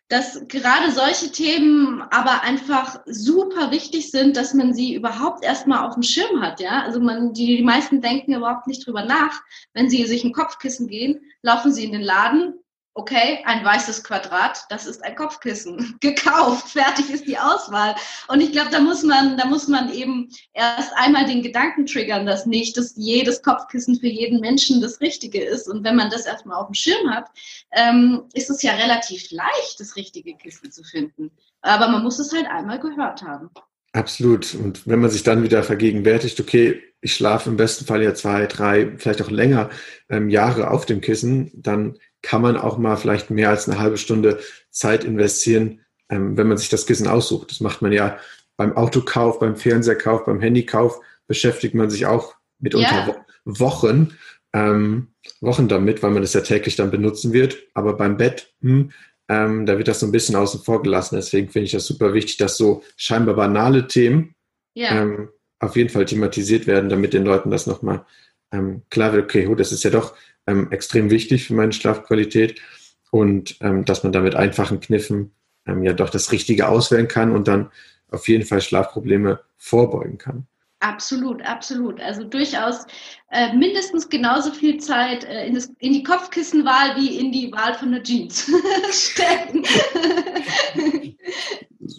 dass 0.08 0.46
gerade 0.48 0.92
solche 0.92 1.32
Themen 1.32 2.02
aber 2.10 2.42
einfach 2.42 3.00
super 3.06 3.70
wichtig 3.70 4.10
sind, 4.10 4.36
dass 4.36 4.54
man 4.54 4.74
sie 4.74 4.94
überhaupt 4.94 5.44
erstmal 5.44 5.86
auf 5.86 5.94
dem 5.94 6.02
Schirm 6.02 6.42
hat, 6.42 6.60
ja. 6.60 6.82
Also 6.82 7.00
man, 7.00 7.32
die, 7.32 7.56
die 7.56 7.62
meisten 7.62 8.00
denken 8.00 8.34
überhaupt 8.34 8.66
nicht 8.66 8.86
drüber 8.86 9.04
nach. 9.04 9.42
Wenn 9.72 9.88
sie 9.88 10.04
sich 10.06 10.24
ein 10.24 10.32
Kopfkissen 10.32 10.88
gehen, 10.88 11.20
laufen 11.42 11.72
sie 11.72 11.84
in 11.84 11.92
den 11.92 12.02
Laden, 12.02 12.54
okay, 12.94 13.40
ein 13.44 13.64
weißes 13.64 14.04
Quadrat, 14.04 14.64
das 14.70 14.86
ist 14.86 15.04
ein 15.04 15.16
Kopfkissen. 15.16 15.96
Gekauft, 16.00 16.70
fertig 16.70 17.10
ist 17.10 17.26
die 17.26 17.38
Auswahl. 17.38 17.96
Und 18.28 18.40
ich 18.40 18.52
glaube, 18.52 18.70
da 18.70 18.80
muss 18.80 19.02
man, 19.02 19.36
da 19.36 19.46
muss 19.46 19.66
man 19.66 19.92
eben 19.92 20.30
erst 20.52 20.92
einmal 20.94 21.26
den 21.26 21.42
Gedanken 21.42 21.86
triggern, 21.86 22.24
dass 22.24 22.46
nicht, 22.46 22.76
dass 22.76 22.94
jedes 22.96 23.42
Kopfkissen 23.42 23.98
für 23.98 24.06
jeden 24.06 24.40
Menschen 24.40 24.80
das 24.80 25.00
Richtige 25.00 25.42
ist. 25.42 25.68
Und 25.68 25.84
wenn 25.84 25.96
man 25.96 26.08
das 26.10 26.24
erstmal 26.24 26.56
auf 26.56 26.68
dem 26.68 26.74
Schirm 26.74 27.10
hat, 27.10 27.26
ähm, 27.72 28.22
ist 28.32 28.48
es 28.48 28.62
ja 28.62 28.72
relativ 28.74 29.30
leicht, 29.30 29.80
das 29.80 29.96
richtige 29.96 30.36
Kissen 30.36 30.70
zu 30.70 30.84
finden. 30.84 31.32
Aber 31.62 31.88
man 31.88 32.02
muss 32.04 32.20
es 32.20 32.32
halt 32.32 32.46
einmal 32.46 32.78
gehört 32.78 33.22
haben. 33.22 33.50
Absolut. 33.92 34.54
Und 34.54 34.86
wenn 34.86 35.00
man 35.00 35.10
sich 35.10 35.22
dann 35.22 35.42
wieder 35.42 35.62
vergegenwärtigt, 35.62 36.40
okay, 36.40 36.82
ich 37.00 37.14
schlafe 37.14 37.50
im 37.50 37.56
besten 37.56 37.84
Fall 37.84 38.02
ja 38.02 38.14
zwei, 38.14 38.46
drei, 38.46 38.96
vielleicht 38.98 39.22
auch 39.22 39.30
länger 39.30 39.70
ähm, 40.08 40.30
Jahre 40.30 40.70
auf 40.70 40.86
dem 40.86 41.00
Kissen, 41.00 41.50
dann 41.54 41.98
kann 42.24 42.42
man 42.42 42.56
auch 42.56 42.78
mal 42.78 42.96
vielleicht 42.96 43.30
mehr 43.30 43.50
als 43.50 43.68
eine 43.68 43.78
halbe 43.78 43.98
Stunde 43.98 44.40
Zeit 44.70 45.04
investieren, 45.04 45.80
ähm, 46.08 46.36
wenn 46.36 46.48
man 46.48 46.56
sich 46.56 46.70
das 46.70 46.86
Kissen 46.86 47.06
aussucht. 47.06 47.50
Das 47.50 47.60
macht 47.60 47.82
man 47.82 47.92
ja 47.92 48.18
beim 48.56 48.76
Autokauf, 48.76 49.38
beim 49.38 49.56
Fernseherkauf, 49.56 50.24
beim 50.24 50.40
Handykauf, 50.40 51.00
beschäftigt 51.26 51.74
man 51.74 51.90
sich 51.90 52.06
auch 52.06 52.34
mitunter 52.58 53.06
yeah. 53.06 53.24
Wochen, 53.44 54.16
ähm, 54.54 55.08
Wochen 55.40 55.68
damit, 55.68 56.02
weil 56.02 56.12
man 56.12 56.22
das 56.22 56.32
ja 56.32 56.40
täglich 56.40 56.76
dann 56.76 56.90
benutzen 56.90 57.32
wird. 57.32 57.58
Aber 57.74 57.94
beim 57.94 58.16
Bett, 58.16 58.54
hm, 58.62 58.90
ähm, 59.28 59.66
da 59.66 59.76
wird 59.76 59.88
das 59.88 60.00
so 60.00 60.06
ein 60.06 60.12
bisschen 60.12 60.36
außen 60.36 60.62
vor 60.62 60.82
gelassen. 60.82 61.16
Deswegen 61.16 61.50
finde 61.50 61.66
ich 61.66 61.72
das 61.72 61.86
super 61.86 62.14
wichtig, 62.14 62.38
dass 62.38 62.56
so 62.56 62.82
scheinbar 62.96 63.34
banale 63.34 63.86
Themen 63.86 64.34
yeah. 64.76 65.02
ähm, 65.02 65.28
auf 65.58 65.76
jeden 65.76 65.90
Fall 65.90 66.06
thematisiert 66.06 66.66
werden, 66.66 66.88
damit 66.88 67.12
den 67.12 67.24
Leuten 67.24 67.50
das 67.50 67.66
nochmal 67.66 68.06
ähm, 68.52 68.82
klar 68.88 69.12
wird, 69.12 69.24
okay, 69.24 69.46
oh, 69.46 69.54
das 69.54 69.72
ist 69.72 69.84
ja 69.84 69.90
doch 69.90 70.14
ähm, 70.46 70.70
extrem 70.70 71.10
wichtig 71.10 71.46
für 71.46 71.54
meine 71.54 71.72
Schlafqualität 71.72 72.60
und 73.10 73.56
ähm, 73.60 73.84
dass 73.84 74.02
man 74.02 74.12
da 74.12 74.20
mit 74.20 74.34
einfachen 74.34 74.80
Kniffen 74.80 75.32
ähm, 75.66 75.82
ja 75.82 75.92
doch 75.92 76.10
das 76.10 76.32
Richtige 76.32 76.68
auswählen 76.68 77.08
kann 77.08 77.32
und 77.32 77.48
dann 77.48 77.70
auf 78.10 78.28
jeden 78.28 78.44
Fall 78.44 78.60
Schlafprobleme 78.60 79.40
vorbeugen 79.56 80.18
kann. 80.18 80.46
Absolut, 80.80 81.40
absolut. 81.42 81.98
Also 82.00 82.24
durchaus 82.24 82.86
äh, 83.30 83.54
mindestens 83.56 84.06
genauso 84.08 84.52
viel 84.52 84.78
Zeit 84.78 85.24
äh, 85.24 85.46
in, 85.46 85.54
das, 85.54 85.72
in, 85.78 85.94
die 85.94 86.02
Kopfkissenwahl 86.02 86.96
wie 86.96 87.18
in 87.18 87.32
die 87.32 87.50
Wahl 87.52 87.72
von 87.74 87.90
der 87.90 88.02
Jeans 88.02 88.50
stecken. 88.90 89.64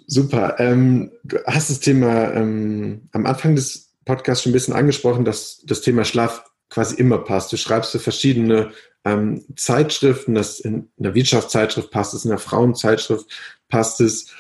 Super. 0.05 0.55
Ähm, 0.59 1.11
du 1.23 1.37
hast 1.47 1.71
das 1.71 1.79
Thema 1.79 2.31
ähm, 2.33 3.09
am 3.11 3.25
Anfang 3.25 3.55
des 3.55 3.95
Podcasts 4.05 4.43
schon 4.43 4.51
ein 4.51 4.53
bisschen 4.53 4.75
angesprochen, 4.75 5.25
dass 5.25 5.63
das 5.65 5.81
Thema 5.81 6.05
Schlaf 6.05 6.43
quasi 6.69 6.95
immer 6.95 7.19
passt. 7.19 7.51
Du 7.51 7.57
schreibst 7.57 7.91
für 7.91 7.99
verschiedene 7.99 8.71
ähm, 9.03 9.45
Zeitschriften, 9.55 10.35
das 10.35 10.59
in 10.59 10.89
einer 10.99 11.13
Wirtschaftszeitschrift 11.13 11.91
passt 11.91 12.13
es, 12.13 12.25
in 12.25 12.31
einer 12.31 12.39
Frauenzeitschrift 12.39 13.25
passt 13.69 14.01
es. 14.01 14.31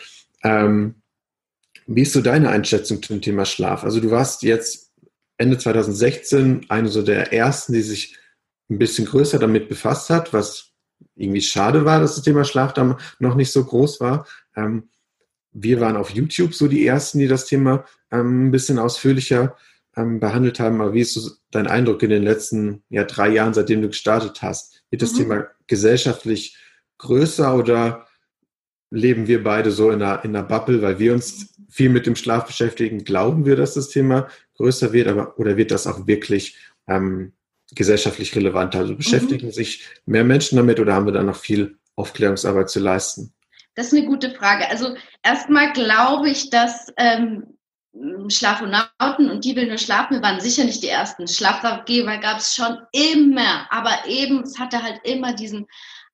Ähm, 0.43 0.95
wie 1.87 2.01
ist 2.01 2.13
so 2.13 2.21
deine 2.21 2.49
Einschätzung 2.49 3.01
zum 3.03 3.21
Thema 3.21 3.45
Schlaf? 3.45 3.83
Also 3.83 3.99
du 3.99 4.09
warst 4.09 4.41
jetzt 4.41 4.91
Ende 5.37 5.57
2016 5.57 6.65
eine 6.69 6.89
so 6.89 7.03
der 7.03 7.31
ersten, 7.31 7.73
die 7.73 7.81
sich 7.81 8.17
ein 8.69 8.79
bisschen 8.79 9.05
größer 9.05 9.37
damit 9.37 9.69
befasst 9.69 10.09
hat, 10.09 10.33
was 10.33 10.71
irgendwie 11.15 11.41
schade 11.41 11.85
war, 11.85 11.99
dass 11.99 12.15
das 12.15 12.23
Thema 12.23 12.43
Schlaf 12.43 12.73
dann 12.73 12.97
noch 13.19 13.35
nicht 13.35 13.51
so 13.51 13.63
groß 13.63 13.99
war. 13.99 14.27
Ähm, 14.55 14.89
wir 15.51 15.79
waren 15.79 15.95
auf 15.95 16.09
YouTube 16.09 16.53
so 16.53 16.67
die 16.67 16.85
ersten, 16.85 17.19
die 17.19 17.27
das 17.27 17.45
Thema 17.45 17.85
ähm, 18.11 18.47
ein 18.47 18.51
bisschen 18.51 18.79
ausführlicher 18.79 19.55
ähm, 19.95 20.19
behandelt 20.19 20.59
haben. 20.59 20.81
Aber 20.81 20.93
wie 20.93 21.01
ist 21.01 21.13
so 21.13 21.31
dein 21.51 21.67
Eindruck 21.67 22.03
in 22.03 22.09
den 22.09 22.23
letzten 22.23 22.83
ja, 22.89 23.03
drei 23.03 23.29
Jahren, 23.29 23.53
seitdem 23.53 23.81
du 23.81 23.87
gestartet 23.87 24.41
hast? 24.41 24.83
Wird 24.89 25.01
das 25.01 25.13
mhm. 25.13 25.17
Thema 25.17 25.47
gesellschaftlich 25.67 26.57
größer 26.97 27.55
oder 27.55 28.07
leben 28.91 29.27
wir 29.27 29.43
beide 29.43 29.71
so 29.71 29.91
in 29.91 30.01
einer, 30.01 30.23
in 30.23 30.35
einer 30.35 30.45
Bubble, 30.45 30.81
weil 30.81 30.99
wir 30.99 31.13
uns 31.13 31.55
viel 31.69 31.89
mit 31.89 32.05
dem 32.05 32.15
Schlaf 32.15 32.45
beschäftigen? 32.45 33.03
Glauben 33.03 33.45
wir, 33.45 33.55
dass 33.55 33.73
das 33.73 33.89
Thema 33.89 34.27
größer 34.55 34.93
wird, 34.93 35.07
aber 35.07 35.37
oder 35.37 35.57
wird 35.57 35.71
das 35.71 35.87
auch 35.87 36.07
wirklich 36.07 36.57
ähm, 36.87 37.33
gesellschaftlich 37.73 38.35
relevant? 38.35 38.75
Also 38.75 38.95
beschäftigen 38.95 39.47
mhm. 39.47 39.51
sich 39.51 39.85
mehr 40.05 40.23
Menschen 40.23 40.57
damit 40.57 40.79
oder 40.79 40.93
haben 40.93 41.05
wir 41.05 41.13
da 41.13 41.23
noch 41.23 41.37
viel 41.37 41.77
Aufklärungsarbeit 41.95 42.69
zu 42.69 42.79
leisten? 42.79 43.33
Das 43.75 43.87
ist 43.87 43.93
eine 43.93 44.05
gute 44.05 44.31
Frage. 44.31 44.69
Also 44.69 44.95
erstmal 45.21 45.73
glaube 45.73 46.29
ich, 46.29 46.49
dass 46.49 46.93
ähm, 46.97 47.27
hm, 47.27 47.43
Schlafonauten 48.27 49.29
und 49.29 49.45
die 49.45 49.55
will 49.55 49.67
nur 49.67 49.77
schlafen, 49.77 50.15
wir 50.15 50.21
waren 50.21 50.41
sicher 50.41 50.63
nicht 50.63 50.83
die 50.83 50.89
ersten. 50.89 51.27
Schlafgeber 51.27 52.17
gab 52.17 52.39
es 52.39 52.53
schon 52.53 52.77
immer, 52.91 53.67
aber 53.71 54.05
eben, 54.07 54.43
es 54.43 54.59
hatte 54.59 54.83
halt 54.83 54.99
immer 55.03 55.33
diesen 55.33 55.67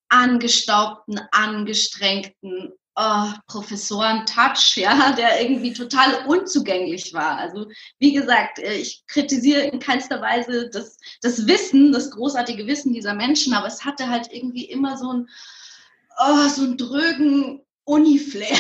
angestaubten, 0.10 1.20
angestrengten 1.32 2.74
oh, 2.96 3.28
Professoren-Touch, 3.48 4.76
ja, 4.78 5.14
der 5.14 5.42
irgendwie 5.42 5.74
total 5.74 6.26
unzugänglich 6.28 7.14
war. 7.14 7.38
Also 7.38 7.68
wie 8.00 8.14
gesagt, 8.14 8.60
äh, 8.60 8.76
ich 8.76 9.04
kritisiere 9.08 9.62
in 9.62 9.80
keinster 9.80 10.22
Weise 10.22 10.70
das, 10.70 10.98
das 11.22 11.48
Wissen, 11.48 11.92
das 11.92 12.12
großartige 12.12 12.68
Wissen 12.68 12.94
dieser 12.94 13.14
Menschen, 13.14 13.54
aber 13.54 13.68
es 13.68 13.84
hatte 13.86 14.10
halt 14.10 14.32
irgendwie 14.32 14.66
immer 14.66 14.98
so 14.98 15.12
ein, 15.12 15.30
oh, 16.20 16.48
so 16.50 16.64
einen 16.64 16.78
drögen 16.78 17.62
Uni-Flair. 17.86 18.60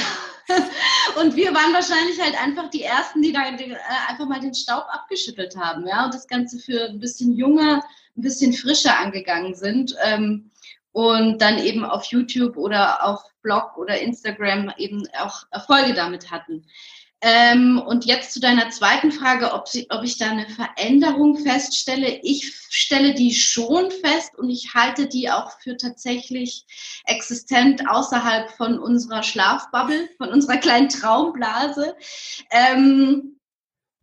Und 1.22 1.36
wir 1.36 1.54
waren 1.54 1.74
wahrscheinlich 1.74 2.20
halt 2.20 2.40
einfach 2.42 2.70
die 2.70 2.84
Ersten, 2.84 3.22
die 3.22 3.32
da 3.32 3.42
äh, 3.42 3.76
einfach 4.08 4.28
mal 4.28 4.40
den 4.40 4.54
Staub 4.54 4.86
abgeschüttelt 4.90 5.56
haben, 5.58 5.88
ja, 5.88 6.06
und 6.06 6.14
das 6.14 6.28
Ganze 6.28 6.60
für 6.60 6.90
ein 6.90 7.00
bisschen 7.00 7.34
junger, 7.34 7.84
ein 8.18 8.22
bisschen 8.22 8.54
frischer 8.54 8.98
angegangen 8.98 9.56
sind. 9.56 9.96
Ähm, 10.04 10.52
und 10.94 11.42
dann 11.42 11.58
eben 11.58 11.86
auf 11.86 12.06
YouTube 12.06 12.58
oder 12.58 13.06
auf 13.06 13.22
Blog 13.42 13.78
oder 13.78 14.00
Instagram 14.00 14.74
eben 14.78 15.08
auch 15.20 15.44
Erfolge 15.52 15.94
damit 15.94 16.32
hatten. 16.32 16.66
Ähm, 17.23 17.79
und 17.79 18.05
jetzt 18.05 18.34
zu 18.34 18.39
deiner 18.39 18.71
zweiten 18.71 19.12
Frage, 19.12 19.53
ob, 19.53 19.67
sie, 19.67 19.86
ob 19.89 20.03
ich 20.03 20.17
da 20.17 20.31
eine 20.31 20.47
Veränderung 20.49 21.38
feststelle. 21.38 22.19
Ich 22.23 22.51
stelle 22.69 23.13
die 23.13 23.34
schon 23.34 23.91
fest 23.91 24.31
und 24.38 24.49
ich 24.49 24.73
halte 24.73 25.07
die 25.07 25.29
auch 25.29 25.51
für 25.62 25.77
tatsächlich 25.77 26.65
existent 27.05 27.88
außerhalb 27.88 28.49
von 28.51 28.79
unserer 28.79 29.21
Schlafbubble, 29.21 30.10
von 30.17 30.29
unserer 30.29 30.57
kleinen 30.57 30.89
Traumblase. 30.89 31.95
Ähm, 32.49 33.38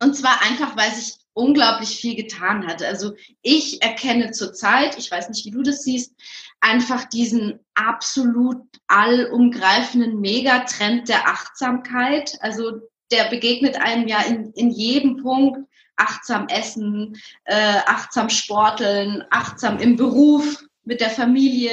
und 0.01 0.15
zwar 0.15 0.41
einfach, 0.43 0.77
weil 0.77 0.91
sich 0.91 1.15
unglaublich 1.33 1.97
viel 1.97 2.15
getan 2.15 2.67
hat. 2.67 2.83
Also 2.83 3.15
ich 3.41 3.81
erkenne 3.81 4.31
zurzeit, 4.31 4.97
ich 4.97 5.11
weiß 5.11 5.29
nicht, 5.29 5.45
wie 5.45 5.51
du 5.51 5.61
das 5.61 5.83
siehst, 5.83 6.13
einfach 6.59 7.05
diesen 7.05 7.59
absolut 7.75 8.61
allumgreifenden 8.87 10.19
Megatrend 10.19 11.07
der 11.07 11.27
Achtsamkeit. 11.27 12.37
Also 12.41 12.81
der 13.11 13.25
begegnet 13.29 13.75
einem 13.77 14.07
ja 14.07 14.21
in, 14.21 14.51
in 14.53 14.71
jedem 14.71 15.17
Punkt. 15.17 15.59
Achtsam 15.95 16.47
essen, 16.47 17.17
äh, 17.43 17.79
achtsam 17.85 18.29
sporteln, 18.29 19.21
achtsam 19.31 19.79
im 19.79 19.97
Beruf, 19.97 20.63
mit 20.85 21.01
der 21.01 21.09
Familie. 21.09 21.71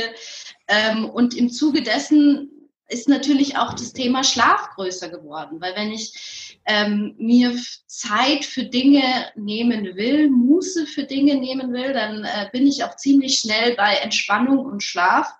Ähm, 0.69 1.09
und 1.09 1.35
im 1.35 1.49
Zuge 1.49 1.83
dessen 1.83 2.51
ist 2.89 3.09
natürlich 3.09 3.57
auch 3.57 3.73
das 3.73 3.93
Thema 3.93 4.23
Schlaf 4.23 4.71
größer 4.75 5.09
geworden, 5.09 5.61
weil 5.61 5.75
wenn 5.75 5.91
ich 5.91 6.59
ähm, 6.67 7.15
mir 7.19 7.57
Zeit 7.87 8.45
für 8.45 8.65
Dinge 8.65 9.03
nehmen 9.35 9.97
will, 9.97 10.31
Muße 10.31 10.87
für 10.87 11.05
Dinge 11.05 11.37
nehmen 11.37 11.73
will, 11.73 11.93
dann 11.93 12.25
äh, 12.25 12.49
bin 12.53 12.67
ich 12.67 12.85
auch 12.85 12.97
ziemlich 12.97 13.39
schnell 13.39 13.75
bei 13.75 13.95
Entspannung 13.95 14.59
und 14.59 14.83
Schlaf. 14.83 15.33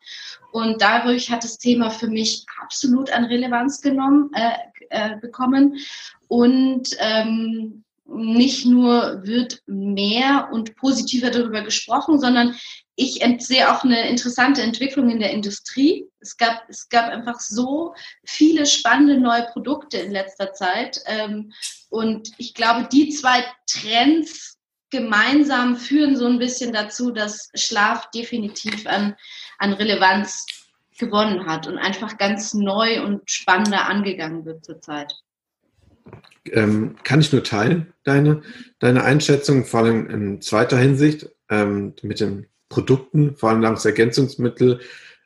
Und 0.53 0.81
dadurch 0.81 1.31
hat 1.31 1.45
das 1.45 1.59
Thema 1.59 1.91
für 1.91 2.09
mich 2.09 2.45
absolut 2.63 3.11
an 3.11 3.25
Relevanz 3.25 3.81
genommen, 3.81 4.31
äh, 4.35 4.53
äh, 4.91 5.17
bekommen. 5.21 5.79
Und 6.29 6.91
ähm, 6.99 7.85
nicht 8.09 8.67
nur 8.67 9.25
wird 9.25 9.63
mehr 9.67 10.49
und 10.53 10.77
positiver 10.77 11.31
darüber 11.31 11.63
gesprochen, 11.63 12.21
sondern 12.21 12.57
ich 12.95 13.23
sehe 13.41 13.71
auch 13.71 13.85
eine 13.85 14.09
interessante 14.09 14.63
Entwicklung 14.63 15.11
in 15.11 15.21
der 15.21 15.31
Industrie. 15.31 16.07
Es 16.21 16.37
gab, 16.37 16.63
es 16.69 16.89
gab 16.89 17.11
einfach 17.11 17.41
so 17.41 17.95
viele 18.25 18.65
spannende 18.65 19.19
neue 19.19 19.47
Produkte 19.53 19.99
in 19.99 20.13
letzter 20.13 20.55
Zeit. 20.55 21.01
Ähm, 21.07 21.53
und 21.91 22.31
ich 22.39 22.55
glaube, 22.55 22.89
die 22.91 23.11
zwei 23.11 23.45
Trends 23.67 24.56
gemeinsam 24.91 25.77
führen 25.77 26.17
so 26.17 26.27
ein 26.27 26.39
bisschen 26.39 26.73
dazu, 26.73 27.11
dass 27.11 27.51
Schlaf 27.55 28.11
definitiv 28.11 28.87
an, 28.87 29.17
an 29.59 29.73
Relevanz 29.73 30.47
gewonnen 30.99 31.47
hat 31.47 31.67
und 31.67 31.79
einfach 31.79 32.17
ganz 32.19 32.55
neu 32.55 33.03
und 33.03 33.31
spannender 33.31 33.89
angegangen 33.89 34.45
wird 34.45 34.65
zurzeit. 34.65 35.13
Ähm, 36.53 36.97
kann 37.03 37.21
ich 37.21 37.33
nur 37.33 37.43
teilen, 37.43 37.93
deine, 38.05 38.43
deine 38.79 39.03
Einschätzung, 39.03 39.65
vor 39.65 39.81
allem 39.81 40.09
in 40.09 40.41
zweiter 40.41 40.79
Hinsicht 40.79 41.29
ähm, 41.51 41.95
mit 42.03 42.21
dem 42.21 42.47
Produkten, 42.69 43.37
vor 43.37 43.51
allem 43.51 43.61
Nahrungsergänzungsmittel, 43.61 44.81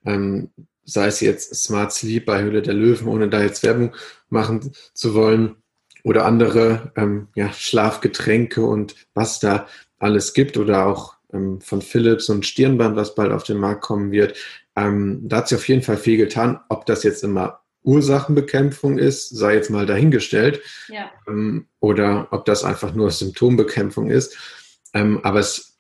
ähm, 0.04 0.50
sei 0.84 1.06
es 1.06 1.20
jetzt 1.20 1.54
Smart 1.54 1.92
Sleep 1.92 2.24
bei 2.24 2.42
Höhle 2.42 2.62
der 2.62 2.74
Löwen, 2.74 3.06
ohne 3.06 3.28
da 3.28 3.42
jetzt 3.42 3.62
Werbung 3.62 3.94
machen 4.28 4.72
zu 4.94 5.14
wollen, 5.14 5.56
oder 6.04 6.24
andere 6.24 6.92
ähm, 6.96 7.28
ja, 7.34 7.52
Schlafgetränke 7.52 8.64
und 8.64 8.94
was 9.14 9.40
da 9.40 9.66
alles 9.98 10.32
gibt, 10.32 10.56
oder 10.56 10.86
auch 10.86 11.14
ähm, 11.32 11.60
von 11.60 11.82
Philips 11.82 12.28
und 12.28 12.46
Stirnband, 12.46 12.96
was 12.96 13.14
bald 13.14 13.32
auf 13.32 13.44
den 13.44 13.58
Markt 13.58 13.82
kommen 13.82 14.10
wird. 14.12 14.36
Ähm, 14.76 15.20
da 15.22 15.38
hat 15.38 15.48
sich 15.48 15.58
auf 15.58 15.68
jeden 15.68 15.82
Fall 15.82 15.96
viel 15.96 16.16
getan. 16.16 16.60
Ob 16.68 16.86
das 16.86 17.02
jetzt 17.02 17.22
immer 17.24 17.60
Ursachenbekämpfung 17.82 18.98
ist, 18.98 19.30
sei 19.30 19.54
jetzt 19.54 19.70
mal 19.70 19.86
dahingestellt, 19.86 20.60
ja. 20.88 21.10
ähm, 21.26 21.66
oder 21.80 22.28
ob 22.30 22.44
das 22.44 22.64
einfach 22.64 22.94
nur 22.94 23.10
Symptombekämpfung 23.10 24.10
ist. 24.10 24.36
Ähm, 24.92 25.20
aber 25.22 25.40
es 25.40 25.70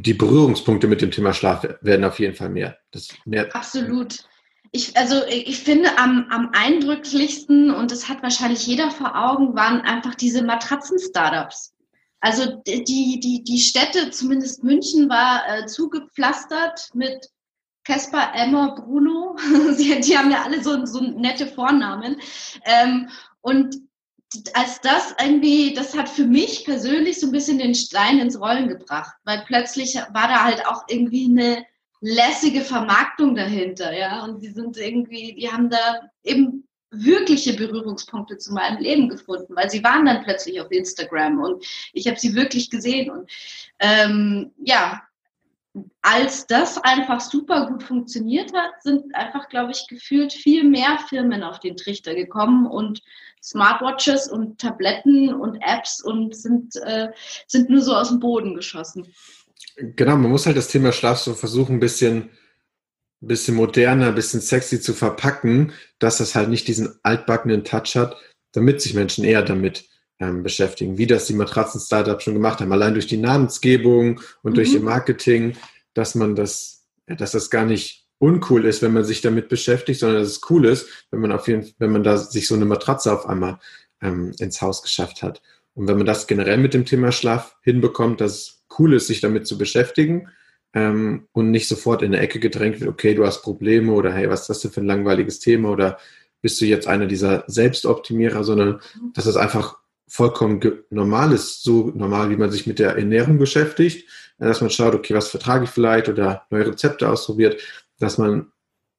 die 0.00 0.14
Berührungspunkte 0.14 0.86
mit 0.86 1.02
dem 1.02 1.10
Thema 1.10 1.34
Schlaf 1.34 1.66
werden 1.80 2.04
auf 2.04 2.20
jeden 2.20 2.36
Fall 2.36 2.50
mehr. 2.50 2.78
mehr 3.24 3.54
Absolut. 3.54 4.28
Ich, 4.70 4.96
also 4.96 5.24
ich 5.26 5.60
finde 5.60 5.96
am, 5.98 6.26
am 6.30 6.50
eindrücklichsten, 6.52 7.70
und 7.70 7.90
das 7.90 8.08
hat 8.08 8.22
wahrscheinlich 8.22 8.66
jeder 8.66 8.90
vor 8.90 9.16
Augen, 9.16 9.54
waren 9.54 9.80
einfach 9.80 10.14
diese 10.14 10.42
Matratzen-Startups. 10.42 11.74
Also 12.20 12.62
die, 12.66 13.20
die, 13.20 13.44
die 13.44 13.60
Städte, 13.60 14.10
zumindest 14.10 14.64
München, 14.64 15.08
war 15.08 15.42
äh, 15.48 15.66
zugepflastert 15.66 16.90
mit 16.94 17.30
Caspar, 17.84 18.34
Emma, 18.34 18.74
Bruno. 18.74 19.36
die, 19.78 20.00
die 20.00 20.18
haben 20.18 20.30
ja 20.30 20.42
alle 20.42 20.62
so, 20.62 20.84
so 20.84 21.00
nette 21.00 21.46
Vornamen. 21.46 22.20
Ähm, 22.64 23.08
und 23.40 23.76
als 24.52 24.80
das 24.82 25.14
irgendwie, 25.18 25.72
das 25.72 25.96
hat 25.96 26.08
für 26.08 26.26
mich 26.26 26.64
persönlich 26.64 27.18
so 27.18 27.26
ein 27.26 27.32
bisschen 27.32 27.58
den 27.58 27.74
Stein 27.74 28.18
ins 28.18 28.38
Rollen 28.38 28.68
gebracht, 28.68 29.14
weil 29.24 29.42
plötzlich 29.46 29.94
war 29.94 30.28
da 30.28 30.44
halt 30.44 30.66
auch 30.66 30.84
irgendwie 30.88 31.26
eine 31.26 31.64
lässige 32.00 32.62
Vermarktung 32.62 33.34
dahinter, 33.34 33.96
ja, 33.96 34.24
und 34.24 34.40
die 34.42 34.50
sind 34.50 34.76
irgendwie, 34.76 35.34
die 35.34 35.50
haben 35.50 35.70
da 35.70 36.00
eben 36.22 36.68
wirkliche 36.90 37.54
Berührungspunkte 37.54 38.38
zu 38.38 38.52
meinem 38.54 38.78
Leben 38.78 39.08
gefunden, 39.08 39.54
weil 39.54 39.68
sie 39.70 39.84
waren 39.84 40.06
dann 40.06 40.22
plötzlich 40.22 40.60
auf 40.60 40.70
Instagram 40.70 41.38
und 41.40 41.64
ich 41.92 42.06
habe 42.06 42.18
sie 42.18 42.34
wirklich 42.34 42.70
gesehen 42.70 43.10
und 43.10 43.30
ähm, 43.78 44.52
ja, 44.62 45.02
als 46.02 46.46
das 46.46 46.78
einfach 46.78 47.20
super 47.20 47.66
gut 47.66 47.82
funktioniert 47.82 48.52
hat, 48.54 48.82
sind 48.82 49.14
einfach, 49.14 49.48
glaube 49.48 49.72
ich, 49.72 49.86
gefühlt 49.86 50.32
viel 50.32 50.64
mehr 50.64 50.98
Firmen 51.08 51.42
auf 51.42 51.60
den 51.60 51.76
Trichter 51.76 52.14
gekommen 52.14 52.66
und 52.66 53.02
Smartwatches 53.42 54.28
und 54.28 54.58
Tabletten 54.60 55.32
und 55.32 55.56
Apps 55.60 56.02
und 56.02 56.34
sind, 56.34 56.74
äh, 56.76 57.10
sind 57.46 57.70
nur 57.70 57.82
so 57.82 57.94
aus 57.94 58.08
dem 58.08 58.18
Boden 58.18 58.54
geschossen. 58.54 59.14
Genau, 59.76 60.16
man 60.16 60.30
muss 60.30 60.46
halt 60.46 60.56
das 60.56 60.68
Thema 60.68 60.92
Schlaf 60.92 61.18
so 61.18 61.34
versuchen, 61.34 61.76
ein 61.76 61.80
bisschen, 61.80 62.30
bisschen 63.20 63.54
moderner, 63.54 64.08
ein 64.08 64.14
bisschen 64.14 64.40
sexy 64.40 64.80
zu 64.80 64.92
verpacken, 64.92 65.72
dass 65.98 66.18
das 66.18 66.34
halt 66.34 66.48
nicht 66.48 66.66
diesen 66.68 66.98
altbackenen 67.02 67.64
Touch 67.64 67.94
hat, 67.96 68.16
damit 68.52 68.80
sich 68.80 68.94
Menschen 68.94 69.24
eher 69.24 69.42
damit 69.42 69.88
ähm, 70.18 70.42
beschäftigen, 70.42 70.98
wie 70.98 71.06
das 71.06 71.26
die 71.26 71.34
Matratzen-Startups 71.34 72.24
schon 72.24 72.34
gemacht 72.34 72.60
haben, 72.60 72.72
allein 72.72 72.94
durch 72.94 73.06
die 73.06 73.18
Namensgebung 73.18 74.20
und 74.42 74.52
mhm. 74.52 74.54
durch 74.56 74.72
ihr 74.72 74.80
Marketing, 74.80 75.56
dass 75.94 76.14
man 76.14 76.34
das, 76.34 76.86
dass 77.06 77.32
das 77.32 77.50
gar 77.50 77.64
nicht 77.64 78.06
uncool 78.18 78.64
ist, 78.64 78.82
wenn 78.82 78.92
man 78.92 79.04
sich 79.04 79.20
damit 79.20 79.48
beschäftigt, 79.48 80.00
sondern 80.00 80.22
dass 80.22 80.28
es 80.28 80.40
cool 80.50 80.66
ist, 80.66 80.88
wenn 81.10 81.20
man 81.20 81.32
auf 81.32 81.46
jeden, 81.46 81.72
wenn 81.78 81.92
man 81.92 82.02
da 82.02 82.18
sich 82.18 82.48
so 82.48 82.54
eine 82.54 82.64
Matratze 82.64 83.12
auf 83.12 83.26
einmal 83.26 83.60
ähm, 84.02 84.32
ins 84.38 84.60
Haus 84.60 84.82
geschafft 84.82 85.22
hat. 85.22 85.40
Und 85.74 85.86
wenn 85.86 85.96
man 85.96 86.06
das 86.06 86.26
generell 86.26 86.58
mit 86.58 86.74
dem 86.74 86.84
Thema 86.84 87.12
Schlaf 87.12 87.56
hinbekommt, 87.62 88.20
dass 88.20 88.32
es 88.32 88.57
cool 88.78 88.94
ist, 88.94 89.06
sich 89.06 89.20
damit 89.20 89.46
zu 89.46 89.58
beschäftigen 89.58 90.28
ähm, 90.74 91.26
und 91.32 91.50
nicht 91.50 91.68
sofort 91.68 92.02
in 92.02 92.14
eine 92.14 92.22
Ecke 92.22 92.40
gedrängt 92.40 92.80
wird, 92.80 92.90
okay, 92.90 93.14
du 93.14 93.26
hast 93.26 93.42
Probleme 93.42 93.92
oder 93.92 94.12
hey, 94.12 94.28
was 94.28 94.42
ist 94.42 94.50
das 94.50 94.60
denn 94.60 94.70
für 94.70 94.80
ein 94.80 94.86
langweiliges 94.86 95.40
Thema 95.40 95.70
oder 95.70 95.98
bist 96.40 96.60
du 96.60 96.66
jetzt 96.66 96.86
einer 96.86 97.06
dieser 97.06 97.44
Selbstoptimierer, 97.46 98.44
sondern 98.44 98.80
dass 99.14 99.26
es 99.26 99.36
einfach 99.36 99.76
vollkommen 100.06 100.60
normal 100.90 101.32
ist, 101.32 101.62
so 101.62 101.92
normal, 101.94 102.30
wie 102.30 102.36
man 102.36 102.50
sich 102.50 102.66
mit 102.66 102.78
der 102.78 102.96
Ernährung 102.96 103.38
beschäftigt, 103.38 104.08
dass 104.38 104.60
man 104.60 104.70
schaut, 104.70 104.94
okay, 104.94 105.14
was 105.14 105.28
vertrage 105.28 105.64
ich 105.64 105.70
vielleicht 105.70 106.08
oder 106.08 106.46
neue 106.50 106.68
Rezepte 106.68 107.08
ausprobiert, 107.08 107.60
dass 107.98 108.18
man 108.18 108.52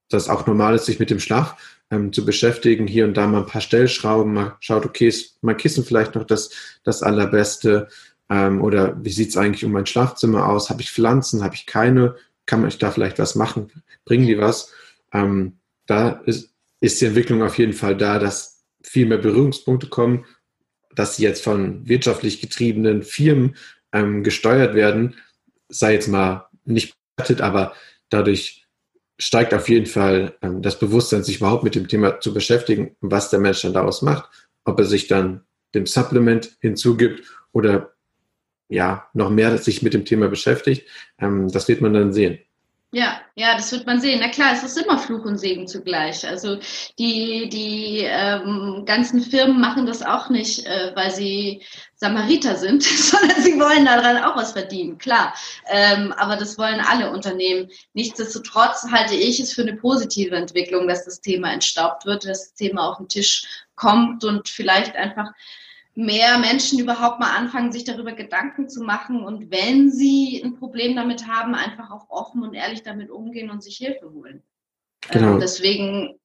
das 0.09 0.29
auch 0.29 0.45
normal 0.45 0.75
ist, 0.75 0.85
sich 0.85 0.99
mit 0.99 1.09
dem 1.09 1.19
Schlaf 1.19 1.55
ähm, 1.91 2.11
zu 2.13 2.25
beschäftigen, 2.25 2.87
hier 2.87 3.05
und 3.05 3.15
da 3.15 3.27
mal 3.27 3.39
ein 3.39 3.45
paar 3.45 3.61
Stellschrauben, 3.61 4.33
mal 4.33 4.57
schaut, 4.59 4.85
okay, 4.85 5.07
ist 5.07 5.41
mein 5.41 5.57
Kissen 5.57 5.83
vielleicht 5.83 6.15
noch 6.15 6.25
das, 6.25 6.49
das 6.83 7.01
Allerbeste 7.03 7.87
ähm, 8.29 8.61
oder 8.61 9.03
wie 9.03 9.11
sieht 9.11 9.29
es 9.29 9.37
eigentlich 9.37 9.65
um 9.65 9.71
mein 9.71 9.85
Schlafzimmer 9.85 10.47
aus? 10.47 10.69
Habe 10.69 10.81
ich 10.81 10.91
Pflanzen, 10.91 11.43
habe 11.43 11.55
ich 11.55 11.65
keine? 11.65 12.15
Kann 12.45 12.67
ich 12.67 12.77
da 12.77 12.91
vielleicht 12.91 13.19
was 13.19 13.35
machen? 13.35 13.71
Bringen 14.05 14.27
die 14.27 14.37
was? 14.37 14.71
Ähm, 15.13 15.57
da 15.85 16.09
ist, 16.25 16.53
ist 16.79 17.01
die 17.01 17.05
Entwicklung 17.05 17.41
auf 17.43 17.57
jeden 17.57 17.73
Fall 17.73 17.97
da, 17.97 18.19
dass 18.19 18.63
viel 18.83 19.05
mehr 19.05 19.17
Berührungspunkte 19.17 19.87
kommen 19.87 20.25
dass 20.99 21.15
sie 21.15 21.23
jetzt 21.23 21.43
von 21.43 21.87
wirtschaftlich 21.87 22.41
getriebenen 22.41 23.03
Firmen 23.03 23.55
ähm, 23.93 24.23
gesteuert 24.23 24.75
werden, 24.75 25.15
sei 25.69 25.93
jetzt 25.93 26.07
mal 26.07 26.49
nicht 26.65 26.93
bewertet, 27.15 27.41
aber 27.41 27.73
dadurch 28.09 28.67
steigt 29.17 29.53
auf 29.53 29.69
jeden 29.69 29.85
Fall 29.85 30.35
ähm, 30.41 30.61
das 30.61 30.79
Bewusstsein, 30.79 31.23
sich 31.23 31.37
überhaupt 31.37 31.63
mit 31.63 31.75
dem 31.75 31.87
Thema 31.87 32.19
zu 32.19 32.33
beschäftigen, 32.33 32.95
was 33.01 33.29
der 33.29 33.39
Mensch 33.39 33.61
dann 33.61 33.73
daraus 33.73 34.01
macht, 34.01 34.29
ob 34.65 34.79
er 34.79 34.85
sich 34.85 35.07
dann 35.07 35.45
dem 35.73 35.85
Supplement 35.85 36.57
hinzugibt 36.59 37.23
oder 37.51 37.93
ja, 38.69 39.07
noch 39.13 39.29
mehr 39.29 39.57
sich 39.57 39.81
mit 39.81 39.93
dem 39.93 40.05
Thema 40.05 40.29
beschäftigt. 40.29 40.87
Ähm, 41.19 41.49
das 41.51 41.67
wird 41.67 41.81
man 41.81 41.93
dann 41.93 42.13
sehen. 42.13 42.39
Ja, 42.91 43.21
ja, 43.35 43.53
das 43.53 43.71
wird 43.71 43.85
man 43.85 44.01
sehen. 44.01 44.19
Na 44.19 44.29
klar, 44.29 44.51
es 44.51 44.63
ist 44.63 44.75
immer 44.75 44.97
Fluch 44.97 45.23
und 45.23 45.37
Segen 45.37 45.67
zugleich. 45.67 46.27
Also 46.27 46.57
die, 46.97 47.47
die 47.47 47.99
ähm, 48.03 48.81
ganzen 48.85 49.21
Firmen 49.21 49.61
machen 49.61 49.85
das 49.85 50.01
auch 50.01 50.29
nicht, 50.31 50.65
äh, 50.65 50.91
weil 50.95 51.11
sie 51.11 51.61
Samariter 51.93 52.55
sind, 52.55 52.81
sondern 52.83 53.43
sie 53.43 53.59
wollen 53.59 53.85
daran 53.85 54.23
auch 54.23 54.35
was 54.35 54.53
verdienen, 54.53 54.97
klar. 54.97 55.35
Ähm, 55.67 56.11
aber 56.13 56.35
das 56.35 56.57
wollen 56.57 56.79
alle 56.79 57.11
Unternehmen. 57.11 57.69
Nichtsdestotrotz 57.93 58.87
halte 58.91 59.13
ich 59.13 59.39
es 59.39 59.53
für 59.53 59.61
eine 59.61 59.75
positive 59.75 60.35
Entwicklung, 60.35 60.87
dass 60.87 61.05
das 61.05 61.21
Thema 61.21 61.53
entstaubt 61.53 62.07
wird, 62.07 62.25
dass 62.25 62.49
das 62.49 62.53
Thema 62.55 62.89
auf 62.89 62.97
den 62.97 63.07
Tisch 63.07 63.45
kommt 63.75 64.23
und 64.23 64.49
vielleicht 64.49 64.95
einfach 64.95 65.31
mehr 65.99 66.39
Menschen 66.39 66.79
überhaupt 66.79 67.19
mal 67.19 67.35
anfangen, 67.35 67.73
sich 67.73 67.83
darüber 67.83 68.13
Gedanken 68.13 68.69
zu 68.69 68.81
machen 68.81 69.21
und 69.21 69.51
wenn 69.51 69.91
sie 69.91 70.41
ein 70.43 70.55
Problem 70.55 70.95
damit 70.95 71.27
haben, 71.27 71.53
einfach 71.55 71.91
auch 71.91 72.09
offen 72.09 72.41
und 72.41 72.53
ehrlich 72.53 72.83
damit 72.83 73.09
umgehen 73.09 73.49
und 73.49 73.61
sich 73.61 73.77
Hilfe 73.77 74.09
holen. 74.11 74.41
Genau. 75.11 75.33
Ähm, 75.33 75.39
deswegen 75.41 76.19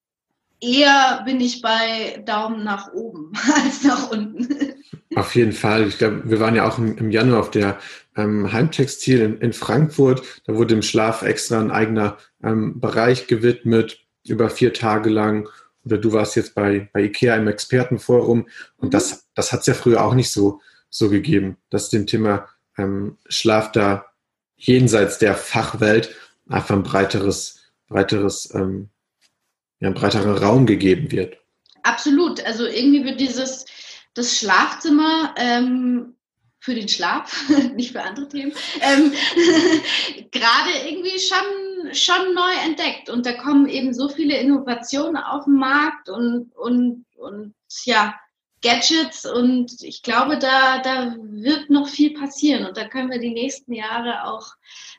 eher 0.61 1.23
bin 1.25 1.41
ich 1.41 1.61
bei 1.61 2.23
Daumen 2.25 2.63
nach 2.63 2.93
oben 2.93 3.33
als 3.65 3.83
nach 3.83 4.11
unten. 4.11 4.75
Auf 5.17 5.35
jeden 5.35 5.53
Fall. 5.53 5.89
Ich 5.89 5.99
glaube, 5.99 6.23
wir 6.25 6.39
waren 6.39 6.55
ja 6.55 6.69
auch 6.69 6.79
im, 6.79 6.97
im 6.97 7.11
Januar 7.11 7.41
auf 7.41 7.51
der 7.51 7.79
ähm, 8.17 8.53
Heimtextil 8.53 9.21
in, 9.21 9.39
in, 9.39 9.53
Frankfurt. 9.53 10.23
Da 10.47 10.55
wurde 10.55 10.75
im 10.75 10.83
Schlaf 10.83 11.23
extra 11.23 11.59
ein 11.59 11.73
eigener 11.73 12.19
ähm, 12.43 12.81
Bereich 12.81 13.27
gewidmet, 13.27 14.01
über 14.27 14.51
vier 14.51 14.73
Tage 14.73 15.11
lang 15.11 15.49
oder 15.85 15.99
du 15.99 16.13
warst 16.13 16.37
jetzt 16.37 16.55
bei, 16.55 16.89
bei 16.93 17.03
IKEA 17.05 17.37
im 17.37 17.49
Expertenforum 17.49 18.49
und 18.77 18.95
das, 18.95 19.27
das 19.35 19.53
hat 19.53 19.61
es 19.61 19.67
ja 19.67 19.75
früher 19.75 20.05
auch 20.05 20.15
nicht 20.15 20.31
so, 20.31 20.61
so 20.91 21.11
gegeben, 21.11 21.57
dass 21.71 21.91
dem 21.91 22.07
Thema 22.07 22.49
ähm, 22.79 23.19
Schlaf 23.29 23.73
da 23.73 24.07
jenseits 24.57 25.19
der 25.19 25.35
Fachwelt 25.35 26.15
einfach 26.49 26.75
ein 26.77 26.83
breiteres, 26.83 27.61
breiteres, 27.89 28.53
ähm, 28.55 28.89
ja, 29.81 29.89
ein 29.89 29.95
breiterer 29.95 30.41
Raum 30.41 30.67
gegeben 30.67 31.11
wird. 31.11 31.37
Absolut. 31.83 32.45
Also 32.45 32.67
irgendwie 32.67 33.05
wird 33.05 33.21
dieses 33.21 33.67
das 34.15 34.39
Schlafzimmer 34.39 35.35
ähm, 35.37 36.15
für 36.61 36.75
den 36.75 36.89
Schlaf, 36.89 37.49
nicht 37.75 37.93
für 37.93 38.03
andere 38.03 38.29
Themen, 38.29 38.53
ähm, 38.81 39.13
gerade 40.31 40.71
irgendwie 40.89 41.19
schon, 41.19 41.39
schon 41.93 42.35
neu 42.35 42.53
entdeckt. 42.65 43.11
Und 43.11 43.27
da 43.27 43.33
kommen 43.33 43.69
eben 43.69 43.93
so 43.93 44.09
viele 44.09 44.39
Innovationen 44.39 45.17
auf 45.17 45.45
den 45.45 45.57
Markt 45.57 46.09
und, 46.09 46.53
und, 46.57 47.05
und 47.17 47.55
ja, 47.85 48.15
Gadgets 48.63 49.27
und 49.27 49.83
ich 49.83 50.03
glaube, 50.03 50.39
da, 50.39 50.81
da 50.81 51.15
wird 51.21 51.69
noch 51.69 51.87
viel 51.87 52.15
passieren 52.15 52.65
und 52.65 52.79
da 52.79 52.89
können 52.89 53.11
wir 53.11 53.19
die 53.19 53.35
nächsten 53.35 53.75
Jahre 53.75 54.25
auch 54.25 54.55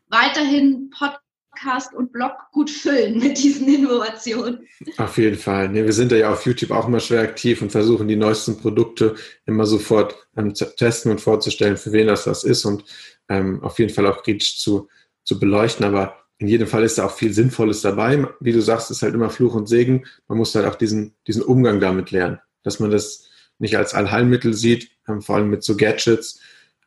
weiterhin 0.07 0.91
Pod 0.91 1.17
Podcast 1.55 1.93
und 1.93 2.11
Blog 2.11 2.33
gut 2.51 2.69
füllen 2.69 3.17
mit 3.19 3.37
diesen 3.37 3.67
Innovationen. 3.73 4.67
Auf 4.97 5.17
jeden 5.17 5.37
Fall. 5.37 5.73
Wir 5.73 5.93
sind 5.93 6.11
ja 6.11 6.31
auf 6.31 6.45
YouTube 6.45 6.71
auch 6.71 6.87
immer 6.87 6.99
schwer 6.99 7.21
aktiv 7.21 7.61
und 7.61 7.71
versuchen 7.71 8.07
die 8.07 8.15
neuesten 8.15 8.57
Produkte 8.57 9.15
immer 9.45 9.65
sofort 9.65 10.15
ähm, 10.35 10.53
zu 10.53 10.75
testen 10.75 11.11
und 11.11 11.21
vorzustellen, 11.21 11.77
für 11.77 11.91
wen 11.91 12.07
das 12.07 12.25
das 12.25 12.43
ist 12.43 12.65
und 12.65 12.83
ähm, 13.29 13.63
auf 13.63 13.79
jeden 13.79 13.93
Fall 13.93 14.05
auch 14.07 14.23
kritisch 14.23 14.59
zu, 14.59 14.89
zu 15.23 15.39
beleuchten. 15.39 15.85
Aber 15.85 16.24
in 16.37 16.47
jedem 16.47 16.67
Fall 16.67 16.83
ist 16.83 16.97
da 16.97 17.05
auch 17.05 17.15
viel 17.15 17.33
Sinnvolles 17.33 17.81
dabei. 17.81 18.27
Wie 18.39 18.51
du 18.51 18.61
sagst, 18.61 18.91
ist 18.91 19.01
halt 19.01 19.13
immer 19.13 19.29
Fluch 19.29 19.55
und 19.55 19.67
Segen. 19.67 20.05
Man 20.27 20.37
muss 20.37 20.53
halt 20.55 20.65
auch 20.65 20.75
diesen, 20.75 21.15
diesen 21.27 21.41
Umgang 21.41 21.79
damit 21.79 22.11
lernen, 22.11 22.39
dass 22.63 22.79
man 22.79 22.91
das 22.91 23.29
nicht 23.57 23.77
als 23.77 23.93
Allheilmittel 23.93 24.53
sieht, 24.53 24.91
ähm, 25.07 25.21
vor 25.21 25.37
allem 25.37 25.49
mit 25.49 25.63
so 25.63 25.77
Gadgets, 25.77 26.41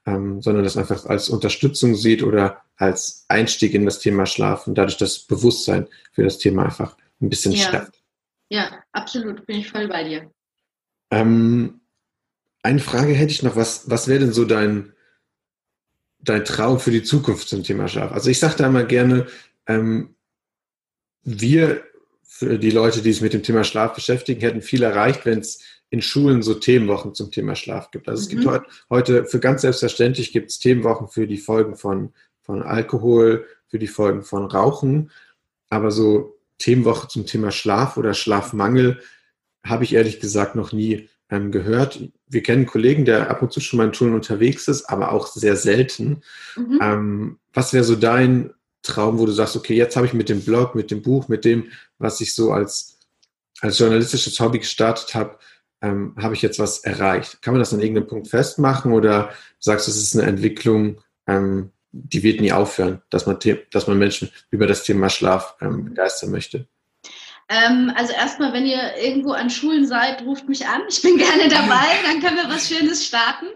ähm, 0.07 0.43
sondern 0.43 0.65
das 0.65 0.77
einfach 0.77 1.07
als 1.07 1.31
Unterstützung 1.31 1.95
sieht 1.95 2.23
oder 2.23 2.63
als 2.77 3.25
Einstieg 3.29 3.75
in 3.75 3.87
das 3.87 3.99
Thema 3.99 4.27
Schlaf 4.27 4.67
und 4.67 4.77
dadurch 4.77 4.99
das 4.99 5.21
Bewusstsein 5.21 5.89
für 6.13 6.25
das 6.25 6.39
Thema 6.39 6.65
einfach 6.65 6.97
ein 7.21 7.31
bisschen 7.31 7.53
ja. 7.53 7.69
stärkt. 7.69 8.03
Ja, 8.51 8.83
absolut, 8.93 9.47
bin 9.47 9.59
ich 9.59 9.71
voll 9.71 9.89
bei 9.89 10.05
dir. 10.05 10.31
Ähm, 11.11 11.81
eine 12.63 12.81
Frage 12.81 13.13
hätte 13.13 13.33
ich 13.33 13.43
noch, 13.43 13.57
was, 13.57 13.89
was 13.91 14.09
wäre 14.09 14.21
denn 14.21 14.33
so 14.33 14.45
dein, 14.45 14.93
dein 16.21 16.45
Traum 16.45 16.81
für 16.81 16.91
die 16.91 17.03
Zukunft 17.03 17.49
zum 17.49 17.63
Thema 17.63 17.89
Schlaf? 17.89 18.13
Also 18.13 18.31
ich 18.31 18.39
sage 18.39 18.57
da 18.59 18.67
immer 18.67 18.85
gerne, 18.85 19.27
ähm, 19.67 20.15
wir, 21.23 21.83
für 22.23 22.59
die 22.59 22.71
Leute, 22.71 23.03
die 23.03 23.13
sich 23.13 23.23
mit 23.23 23.33
dem 23.33 23.43
Thema 23.43 23.65
Schlaf 23.65 23.95
beschäftigen, 23.95 24.41
hätten 24.41 24.63
viel 24.63 24.83
erreicht, 24.83 25.27
wenn 25.27 25.41
es 25.41 25.61
in 25.91 26.03
Schulen 26.03 26.43
so 26.43 26.55
Themenwochen 26.55 27.15
zum 27.15 27.31
Thema 27.31 27.55
Schlaf 27.55 27.91
gibt. 27.91 28.09
Also 28.09 28.23
es 28.23 28.29
gibt 28.29 28.45
mhm. 28.45 28.51
heute, 28.51 28.67
heute 28.91 29.25
für 29.25 29.41
ganz 29.41 29.63
selbstverständlich 29.63 30.33
gibt 30.33 30.51
es 30.51 30.59
Themenwochen 30.59 31.09
für 31.09 31.27
die 31.27 31.39
Folgen 31.39 31.77
von, 31.77 32.13
von 32.43 32.63
Alkohol, 32.63 33.47
für 33.67 33.79
die 33.79 33.87
Folgen 33.87 34.23
von 34.23 34.45
Rauchen. 34.47 35.11
Aber 35.71 35.91
so 35.91 36.39
Themenwoche 36.59 37.09
zum 37.09 37.27
Thema 37.27 37.51
Schlaf 37.51 37.97
oder 37.97 38.15
Schlafmangel 38.15 39.01
habe 39.65 39.85
ich 39.85 39.95
ehrlich 39.95 40.21
gesagt 40.21 40.55
noch 40.55 40.73
nie 40.73 41.09
ähm, 41.31 41.53
gehört. 41.53 42.01
Wir 42.27 42.43
kennen 42.43 42.59
einen 42.59 42.67
Kollegen, 42.67 43.05
der 43.05 43.31
ab 43.31 43.43
und 43.43 43.53
zu 43.53 43.61
schon 43.61 43.79
mal 43.79 43.87
in 43.87 43.95
Schulen 43.95 44.15
unterwegs 44.15 44.69
ist, 44.69 44.87
aber 44.87 45.13
auch 45.13 45.27
sehr 45.27 45.57
selten. 45.57 46.23
Mhm. 46.57 46.79
Ähm, 46.83 47.39
was 47.53 47.73
wäre 47.73 47.85
so 47.85 47.97
dein 47.97 48.53
Traum, 48.83 49.19
wo 49.19 49.27
du 49.27 49.33
sagst, 49.33 49.57
okay, 49.57 49.75
jetzt 49.75 49.97
habe 49.97 50.07
ich 50.07 50.15
mit 50.15 50.29
dem 50.29 50.41
Blog, 50.41 50.75
mit 50.75 50.91
dem 50.91 51.03
Buch, 51.03 51.29
mit 51.29 51.45
dem, 51.45 51.71
was 51.99 52.21
ich 52.21 52.35
so 52.35 52.53
als, 52.53 52.99
als 53.61 53.79
journalistisches 53.79 54.39
Hobby 54.41 54.59
gestartet 54.59 55.15
habe, 55.15 55.39
ähm, 55.81 56.15
habe 56.17 56.35
ich 56.35 56.43
jetzt 56.43 56.59
was 56.59 56.79
erreicht? 56.81 57.43
Kann 57.43 57.55
man 57.55 57.61
das 57.61 57.73
an 57.73 57.81
irgendeinem 57.81 58.09
Punkt 58.09 58.29
festmachen 58.29 58.93
oder 58.93 59.31
sagst 59.59 59.87
du, 59.87 59.91
es 59.91 59.99
ist 59.99 60.17
eine 60.17 60.29
Entwicklung, 60.29 61.01
ähm, 61.27 61.71
die 61.93 62.23
wird 62.23 62.41
nie 62.41 62.53
aufhören, 62.53 63.03
dass 63.11 63.27
man, 63.27 63.39
dass 63.71 63.87
man 63.87 63.99
Menschen 63.99 64.31
über 64.51 64.67
das 64.67 64.85
Thema 64.85 65.09
Schlaf 65.09 65.57
ähm, 65.61 65.87
begeistern 65.87 66.31
möchte? 66.31 66.67
Ähm, 67.49 67.93
also 67.97 68.13
erstmal, 68.13 68.53
wenn 68.53 68.67
ihr 68.67 68.97
irgendwo 69.03 69.33
an 69.33 69.49
Schulen 69.49 69.87
seid, 69.87 70.23
ruft 70.23 70.49
mich 70.49 70.67
an. 70.67 70.83
Ich 70.89 71.01
bin 71.01 71.17
gerne 71.17 71.49
dabei. 71.49 71.87
Dann 72.05 72.21
können 72.21 72.37
wir 72.37 72.49
was 72.49 72.69
Schönes 72.69 73.07
starten. 73.07 73.47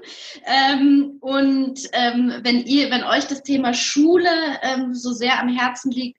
Ähm, 0.46 1.18
und 1.20 1.80
ähm, 1.92 2.32
wenn 2.42 2.64
ihr, 2.64 2.90
wenn 2.90 3.04
euch 3.04 3.26
das 3.26 3.42
Thema 3.42 3.74
Schule 3.74 4.30
ähm, 4.62 4.94
so 4.94 5.12
sehr 5.12 5.38
am 5.40 5.48
Herzen 5.48 5.90
liegt, 5.90 6.18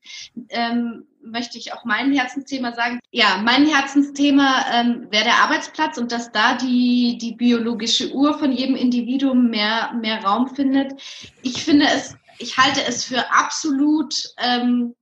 ähm, 0.49 1.05
möchte 1.25 1.57
ich 1.57 1.73
auch 1.73 1.85
mein 1.85 2.13
Herzensthema 2.13 2.73
sagen. 2.73 2.99
Ja, 3.11 3.41
mein 3.43 3.65
Herzensthema 3.65 4.65
ähm, 4.73 5.07
wäre 5.09 5.23
der 5.23 5.43
Arbeitsplatz 5.43 5.97
und 5.97 6.11
dass 6.11 6.31
da 6.31 6.55
die, 6.55 7.17
die 7.19 7.33
biologische 7.33 8.13
Uhr 8.13 8.37
von 8.37 8.51
jedem 8.51 8.75
Individuum 8.75 9.49
mehr, 9.49 9.93
mehr 9.99 10.23
Raum 10.23 10.53
findet. 10.53 10.93
Ich 11.41 11.63
finde 11.63 11.85
es, 11.85 12.15
ich 12.39 12.57
halte 12.57 12.81
es 12.85 13.05
für 13.05 13.31
absolut, 13.31 14.13
ähm, 14.37 14.95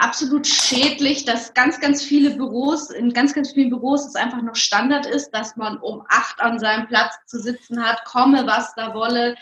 absolut 0.00 0.46
schädlich, 0.46 1.24
dass 1.24 1.54
ganz, 1.54 1.80
ganz 1.80 2.02
viele 2.02 2.30
Büros, 2.30 2.90
in 2.90 3.12
ganz, 3.12 3.34
ganz 3.34 3.52
vielen 3.52 3.70
Büros 3.70 4.06
es 4.06 4.14
einfach 4.14 4.42
noch 4.42 4.56
Standard 4.56 5.06
ist, 5.06 5.30
dass 5.30 5.56
man 5.56 5.78
um 5.78 6.02
acht 6.08 6.40
an 6.40 6.58
seinem 6.58 6.86
Platz 6.86 7.14
zu 7.26 7.40
sitzen 7.40 7.84
hat, 7.84 8.04
komme, 8.04 8.46
was 8.46 8.74
da 8.74 8.94
wolle. 8.94 9.36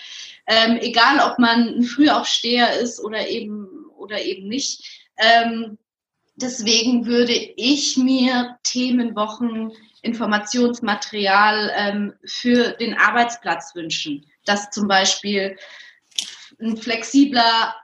Ähm, 0.46 0.78
egal, 0.80 1.20
ob 1.20 1.38
man 1.38 1.68
ein 1.68 1.82
Frühaufsteher 1.82 2.78
ist 2.80 3.00
oder 3.00 3.28
eben, 3.28 3.68
oder 3.96 4.20
eben 4.22 4.48
nicht. 4.48 5.08
Ähm, 5.16 5.78
Deswegen 6.40 7.04
würde 7.04 7.34
ich 7.34 7.98
mir 7.98 8.58
Themenwochen, 8.62 9.72
Informationsmaterial 10.02 11.70
ähm, 11.76 12.14
für 12.24 12.70
den 12.72 12.96
Arbeitsplatz 12.96 13.74
wünschen, 13.74 14.24
dass 14.46 14.70
zum 14.70 14.88
Beispiel 14.88 15.58
ein 16.58 16.78
flexibler 16.78 17.74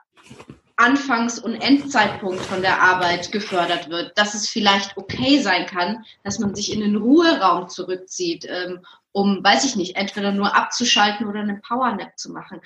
Anfangs- 0.77 1.39
und 1.39 1.55
Endzeitpunkt 1.55 2.43
von 2.43 2.61
der 2.61 2.83
Arbeit 2.83 3.33
gefördert 3.33 3.89
wird, 3.89 4.17
dass 4.19 4.35
es 4.35 4.49
vielleicht 4.49 4.97
okay 4.97 5.41
sein 5.41 5.67
kann, 5.67 6.05
dass 6.23 6.39
man 6.39 6.55
sich 6.55 6.73
in 6.73 6.81
den 6.81 6.97
Ruheraum 6.97 7.69
zurückzieht 7.69 8.47
ähm, 8.49 8.85
um, 9.17 9.43
weiß 9.43 9.65
ich 9.65 9.77
nicht, 9.77 9.97
entweder 9.97 10.31
nur 10.31 10.55
abzuschalten 10.55 11.27
oder 11.27 11.41
einen 11.41 11.63
Powernap 11.63 12.19
zu 12.19 12.31
machen. 12.33 12.61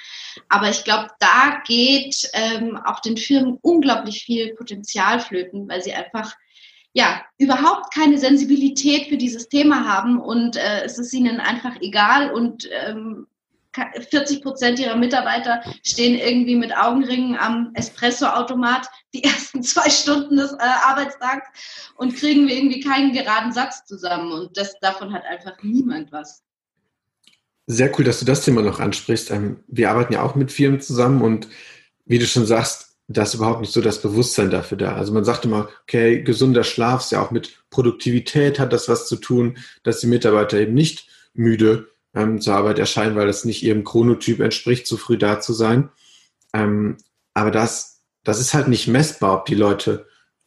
Aber 0.49 0.69
ich 0.69 0.83
glaube, 0.83 1.07
da 1.21 1.63
geht 1.65 2.29
ähm, 2.33 2.77
auch 2.85 2.99
den 2.99 3.17
Firmen 3.17 3.59
unglaublich 3.63 4.25
viel 4.25 4.57
Potenzial 4.57 5.21
flöten, 5.21 5.69
weil 5.69 5.81
sie 5.81 5.93
einfach 5.93 6.35
ja 6.93 7.25
überhaupt 7.39 7.95
keine 7.95 8.19
Sensibilität 8.19 9.07
für 9.07 9.17
dieses 9.17 9.49
Thema 9.49 9.89
haben 9.89 10.21
und 10.21 10.57
äh, 10.57 10.83
es 10.83 10.99
ist 10.99 11.13
ihnen 11.13 11.39
einfach 11.39 11.77
egal 11.81 12.33
und 12.33 12.69
ähm, 12.73 13.29
40 13.73 14.43
Prozent 14.43 14.79
ihrer 14.79 14.97
Mitarbeiter 14.97 15.63
stehen 15.85 16.19
irgendwie 16.19 16.57
mit 16.57 16.77
Augenringen 16.77 17.37
am 17.37 17.71
Espresso-Automat 17.75 18.89
die 19.15 19.25
ersten 19.25 19.63
zwei 19.63 19.89
Stunden 19.91 20.37
des 20.37 20.53
äh, 20.53 20.57
Arbeitstags 20.61 21.47
und 21.97 22.15
kriegen 22.17 22.49
wir 22.49 22.57
irgendwie 22.57 22.81
keinen 22.81 23.13
geraden 23.13 23.53
Satz 23.53 23.85
zusammen. 23.87 24.33
Und 24.33 24.57
das, 24.57 24.79
davon 24.81 25.13
hat 25.13 25.25
einfach 25.25 25.63
niemand 25.63 26.13
was. 26.13 26.43
Sehr 27.67 27.97
cool, 27.99 28.05
dass 28.05 28.19
du 28.19 28.25
das 28.25 28.45
Thema 28.45 28.63
noch 28.63 28.81
ansprichst. 28.81 29.31
Ähm, 29.31 29.63
wir 29.69 29.91
arbeiten 29.91 30.13
ja 30.13 30.23
auch 30.23 30.35
mit 30.35 30.51
Firmen 30.51 30.81
zusammen 30.81 31.23
und 31.23 31.49
wie 32.05 32.19
du 32.19 32.27
schon 32.27 32.47
sagst, 32.47 32.97
da 33.07 33.23
ist 33.23 33.35
überhaupt 33.35 33.61
nicht 33.61 33.73
so 33.73 33.81
das 33.81 34.03
Bewusstsein 34.03 34.51
dafür 34.51 34.79
da. 34.79 34.95
Also 34.95 35.13
man 35.13 35.25
sagt 35.25 35.45
immer, 35.45 35.69
okay, 35.83 36.23
gesunder 36.23 36.63
Schlaf 36.63 37.03
ist 37.03 37.13
ja 37.13 37.21
auch 37.21 37.33
mit 37.33 37.65
Produktivität 37.71 38.59
hat 38.61 38.73
das 38.73 38.89
was 38.89 39.09
zu 39.09 39.17
tun, 39.17 39.59
dass 39.83 40.01
die 40.01 40.07
Mitarbeiter 40.07 40.59
eben 40.59 40.75
nicht 40.75 41.09
müde 41.35 41.90
ähm, 42.15 42.41
zur 42.41 42.55
Arbeit 42.55 42.79
erscheinen, 42.79 43.17
weil 43.17 43.27
das 43.27 43.45
nicht 43.45 43.63
ihrem 43.63 43.85
Chronotyp 43.85 44.41
entspricht, 44.41 44.87
zu 44.87 44.97
früh 44.97 45.17
da 45.17 45.41
zu 45.41 45.53
sein. 45.53 45.91
Ähm, 46.53 46.97
aber 47.35 47.51
das, 47.51 48.03
das 48.25 48.41
ist 48.41 48.55
halt 48.55 48.69
nicht 48.69 48.89
messbar, 48.89 49.39
ob 49.39 49.47
die 49.47 49.55
Leute 49.55 50.07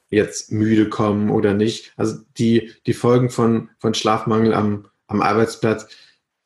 jetzt 0.10 0.52
müde 0.52 0.90
kommen 0.90 1.30
oder 1.30 1.54
nicht. 1.54 1.94
Also 1.98 2.20
die, 2.38 2.72
die 2.86 2.94
Folgen 2.94 3.30
von, 3.30 3.70
von 3.80 3.94
Schlafmangel 3.94 4.54
am, 4.54 4.88
am 5.08 5.22
Arbeitsplatz 5.22 5.88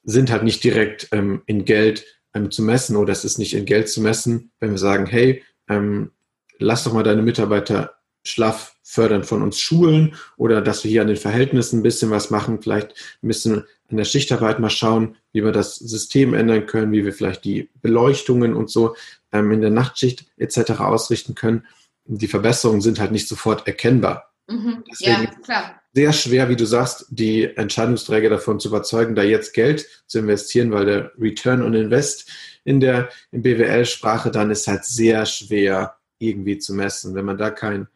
sind 0.04 0.32
halt 0.32 0.44
nicht 0.44 0.64
direkt 0.64 1.10
ähm, 1.12 1.42
in 1.48 1.66
Geld 1.66 2.06
ähm, 2.34 2.50
zu 2.50 2.62
messen 2.62 2.96
oder 2.96 3.12
es 3.12 3.26
ist 3.26 3.40
nicht 3.40 3.54
in 3.54 3.66
Geld 3.66 3.90
zu 3.90 4.02
messen, 4.02 4.52
wenn 4.60 4.72
wir 4.72 4.78
sagen, 4.78 5.06
hey, 5.06 5.44
ähm, 5.68 6.12
lass 6.60 6.86
doch 6.86 6.94
mal 6.94 7.04
deine 7.04 7.22
Mitarbeiter 7.22 7.98
schlaff 8.24 8.76
fördern 8.84 9.24
von 9.24 9.42
uns 9.42 9.60
schulen 9.60 10.16
oder 10.38 10.62
dass 10.62 10.84
wir 10.84 10.92
hier 10.92 11.02
an 11.02 11.08
den 11.08 11.18
Verhältnissen 11.18 11.80
ein 11.80 11.84
bisschen 11.84 12.10
was 12.10 12.30
machen, 12.30 12.62
vielleicht 12.62 12.94
ein 13.22 13.28
bisschen 13.28 13.66
an 13.90 13.98
der 13.98 14.06
Schichtarbeit 14.06 14.60
mal 14.60 14.70
schauen, 14.70 15.16
wie 15.32 15.44
wir 15.44 15.52
das 15.52 15.76
System 15.76 16.34
ändern 16.34 16.66
können, 16.66 16.92
wie 16.92 17.06
wir 17.06 17.14
vielleicht 17.14 17.46
die 17.46 17.70
Beleuchtungen 17.82 18.54
und 18.54 18.70
so 18.70 18.96
ähm, 19.32 19.52
in 19.52 19.62
der 19.62 19.70
Nachtschicht 19.70 20.26
etc. 20.38 20.80
ausrichten 20.80 21.36
können. 21.36 21.66
Die 22.06 22.28
Verbesserungen 22.28 22.82
sind 22.82 23.00
halt 23.00 23.12
nicht 23.12 23.28
sofort 23.28 23.68
erkennbar. 23.68 24.34
Mhm. 24.48 24.84
Deswegen 24.90 25.24
ja, 25.24 25.32
klar 25.44 25.82
sehr 25.98 26.14
schwer, 26.14 26.48
wie 26.48 26.56
du 26.56 26.68
sagst, 26.68 27.08
die 27.10 27.46
Entscheidungsträger 27.58 28.30
davon 28.30 28.60
zu 28.60 28.68
überzeugen, 28.68 29.16
da 29.16 29.24
jetzt 29.24 29.56
Geld 29.56 29.88
zu 30.06 30.20
investieren, 30.20 30.72
weil 30.72 30.86
der 30.86 31.12
Return 31.18 31.64
on 31.64 31.74
Invest 31.74 32.30
in 32.64 32.80
der 32.80 33.10
BWL-Sprache 33.32 34.30
dann 34.30 34.52
ist 34.52 34.68
halt 34.68 34.86
sehr 34.86 35.26
schwer 35.26 35.96
irgendwie 36.20 36.60
zu 36.60 36.76
messen. 36.76 37.16
Wenn 37.16 37.26
man 37.26 37.40
da 37.40 37.50
keinen 37.50 37.88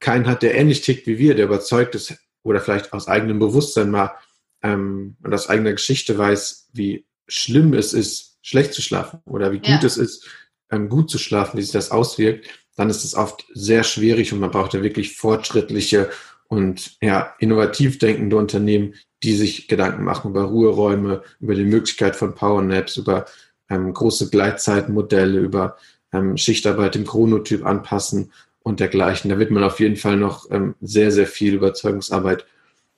kein 0.00 0.26
hat, 0.26 0.42
der 0.42 0.56
ähnlich 0.56 0.80
tickt 0.80 1.06
wie 1.06 1.18
wir, 1.18 1.36
der 1.36 1.44
überzeugt 1.44 1.94
ist 1.94 2.16
oder 2.42 2.60
vielleicht 2.60 2.92
aus 2.92 3.06
eigenem 3.06 3.38
Bewusstsein 3.38 3.90
mal 3.92 4.10
ähm, 4.66 5.16
und 5.22 5.32
aus 5.32 5.48
eigener 5.48 5.72
Geschichte 5.72 6.18
weiß, 6.18 6.70
wie 6.72 7.06
schlimm 7.28 7.72
es 7.74 7.92
ist, 7.92 8.38
schlecht 8.42 8.74
zu 8.74 8.82
schlafen 8.82 9.20
oder 9.24 9.52
wie 9.52 9.58
gut 9.58 9.68
ja. 9.68 9.84
es 9.84 9.96
ist, 9.96 10.28
ähm, 10.70 10.88
gut 10.88 11.10
zu 11.10 11.18
schlafen, 11.18 11.58
wie 11.58 11.62
sich 11.62 11.72
das 11.72 11.90
auswirkt, 11.90 12.46
dann 12.76 12.90
ist 12.90 13.04
es 13.04 13.14
oft 13.14 13.46
sehr 13.54 13.84
schwierig 13.84 14.32
und 14.32 14.40
man 14.40 14.50
braucht 14.50 14.74
ja 14.74 14.82
wirklich 14.82 15.16
fortschrittliche 15.16 16.10
und 16.48 16.96
ja, 17.00 17.34
innovativ 17.38 17.98
denkende 17.98 18.36
Unternehmen, 18.36 18.94
die 19.22 19.34
sich 19.34 19.68
Gedanken 19.68 20.04
machen 20.04 20.30
über 20.30 20.44
Ruheräume, 20.44 21.22
über 21.40 21.54
die 21.54 21.64
Möglichkeit 21.64 22.16
von 22.16 22.34
Powernaps, 22.34 22.96
über 22.96 23.26
ähm, 23.68 23.92
große 23.92 24.30
Gleitzeitenmodelle, 24.30 25.38
über 25.38 25.76
ähm, 26.12 26.36
Schichtarbeit 26.36 26.94
im 26.96 27.06
Chronotyp 27.06 27.64
anpassen 27.64 28.32
und 28.60 28.80
dergleichen. 28.80 29.30
Da 29.30 29.38
wird 29.38 29.50
man 29.50 29.64
auf 29.64 29.80
jeden 29.80 29.96
Fall 29.96 30.16
noch 30.16 30.50
ähm, 30.50 30.74
sehr, 30.80 31.10
sehr 31.10 31.26
viel 31.26 31.54
Überzeugungsarbeit 31.54 32.46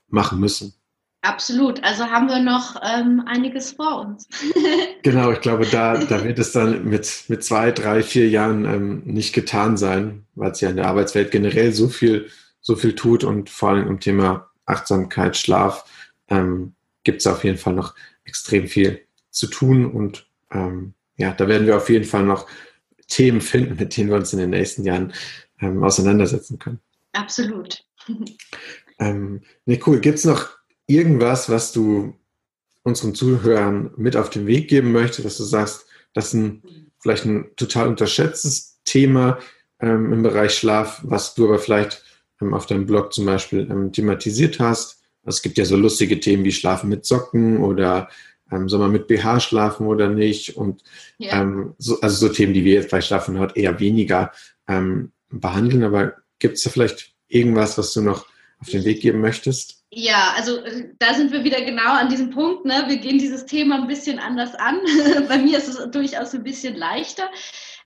machen 0.09 0.41
müssen. 0.41 0.75
Absolut. 1.23 1.83
Also 1.83 2.05
haben 2.05 2.29
wir 2.29 2.39
noch 2.39 2.81
ähm, 2.83 3.23
einiges 3.27 3.73
vor 3.73 4.01
uns. 4.01 4.29
genau, 5.03 5.33
ich 5.33 5.41
glaube, 5.41 5.67
da, 5.67 5.97
da 5.99 6.23
wird 6.23 6.39
es 6.39 6.53
dann 6.53 6.85
mit, 6.85 7.25
mit 7.29 7.43
zwei, 7.43 7.73
drei, 7.73 8.03
vier 8.03 8.29
Jahren 8.29 8.65
ähm, 8.65 9.03
nicht 9.05 9.35
getan 9.35 9.77
sein, 9.77 10.27
weil 10.37 10.53
es 10.53 10.61
ja 10.61 10.71
in 10.71 10.77
der 10.77 10.87
Arbeitswelt 10.87 11.31
generell 11.31 11.73
so 11.73 11.89
viel 11.89 12.29
so 12.61 12.77
viel 12.77 12.95
tut 12.95 13.25
und 13.25 13.49
vor 13.49 13.71
allem 13.71 13.89
im 13.89 13.99
Thema 13.99 14.51
Achtsamkeit, 14.67 15.39
Schlaf 15.39 15.85
ähm, 16.29 16.75
gibt 17.03 17.21
es 17.21 17.27
auf 17.27 17.43
jeden 17.43 17.57
Fall 17.57 17.73
noch 17.73 17.95
extrem 18.25 18.69
viel 18.69 19.07
zu 19.31 19.47
tun 19.47 19.91
und 19.91 20.29
ähm, 20.51 20.93
ja, 21.17 21.33
da 21.33 21.49
werden 21.49 21.67
wir 21.67 21.79
auf 21.79 21.89
jeden 21.89 22.05
Fall 22.05 22.25
noch 22.25 22.47
Themen 23.07 23.41
finden, 23.41 23.77
mit 23.77 23.97
denen 23.97 24.11
wir 24.11 24.17
uns 24.17 24.35
in 24.35 24.39
den 24.39 24.51
nächsten 24.51 24.85
Jahren 24.85 25.15
ähm, 25.61 25.83
auseinandersetzen 25.83 26.59
können. 26.59 26.81
Absolut. 27.13 27.85
ähm, 28.99 29.41
ne, 29.65 29.81
cool. 29.87 30.01
Gibt 30.01 30.19
es 30.19 30.27
noch 30.27 30.58
irgendwas, 30.89 31.49
was 31.49 31.71
du 31.71 32.15
unseren 32.83 33.15
Zuhörern 33.15 33.93
mit 33.97 34.17
auf 34.17 34.31
den 34.31 34.47
Weg 34.47 34.69
geben 34.69 34.91
möchtest, 34.91 35.25
dass 35.25 35.37
du 35.37 35.45
sagst, 35.45 35.87
das 36.15 36.29
ist 36.29 36.35
ein, 36.35 36.63
vielleicht 36.99 37.25
ein 37.27 37.51
total 37.57 37.87
unterschätztes 37.87 38.81
Thema 38.85 39.39
ähm, 39.79 40.13
im 40.13 40.23
Bereich 40.23 40.55
Schlaf, 40.55 41.01
was 41.05 41.35
du 41.35 41.47
aber 41.47 41.59
vielleicht 41.59 42.03
ähm, 42.41 42.55
auf 42.55 42.67
deinem 42.67 42.87
Blog 42.87 43.13
zum 43.13 43.27
Beispiel 43.27 43.69
ähm, 43.71 43.93
thematisiert 43.93 44.59
hast. 44.59 45.03
Es 45.25 45.43
gibt 45.43 45.59
ja 45.59 45.67
so 45.67 45.77
lustige 45.77 46.19
Themen 46.19 46.45
wie 46.45 46.53
Schlafen 46.53 46.89
mit 46.89 47.05
Socken 47.05 47.59
oder 47.59 48.09
ähm, 48.51 48.69
soll 48.69 48.81
man 48.81 48.93
mit 48.93 49.07
BH 49.07 49.41
schlafen 49.41 49.87
oder 49.87 50.09
nicht? 50.09 50.57
Und 50.57 50.83
ja. 51.19 51.43
ähm, 51.43 51.75
so, 51.77 52.01
also 52.01 52.29
so 52.29 52.33
Themen, 52.33 52.55
die 52.55 52.65
wir 52.65 52.75
jetzt 52.75 52.91
bei 52.91 53.03
Schlafen 53.03 53.39
heute 53.39 53.59
eher 53.61 53.79
weniger 53.79 54.33
ähm, 54.67 55.13
behandeln. 55.29 55.85
Aber 55.85 56.15
gibt 56.39 56.57
es 56.57 56.63
da 56.63 56.71
vielleicht 56.71 57.15
irgendwas, 57.29 57.77
was 57.77 57.93
du 57.93 58.01
noch 58.01 58.27
auf 58.59 58.71
den 58.71 58.85
Weg 58.85 59.03
geben 59.03 59.21
möchtest? 59.21 59.78
Ja, 59.91 60.35
also 60.37 60.63
äh, 60.65 60.95
da 60.99 61.15
sind 61.15 61.33
wir 61.33 61.45
wieder 61.45 61.63
genau 61.63 61.93
an 61.93 62.11
diesem 62.11 62.31
Punkt. 62.31 62.65
Ne? 62.67 62.85
Wir 62.89 62.99
gehen 62.99 63.19
dieses 63.19 63.47
Thema 63.47 63.77
ein 63.77 63.87
bisschen 63.87 64.19
anders 64.19 64.55
an. 64.55 64.81
Bei 65.29 65.39
mir 65.39 65.57
ist 65.59 65.69
es 65.69 65.91
durchaus 65.91 66.35
ein 66.35 66.43
bisschen 66.43 66.77
leichter. 66.77 67.31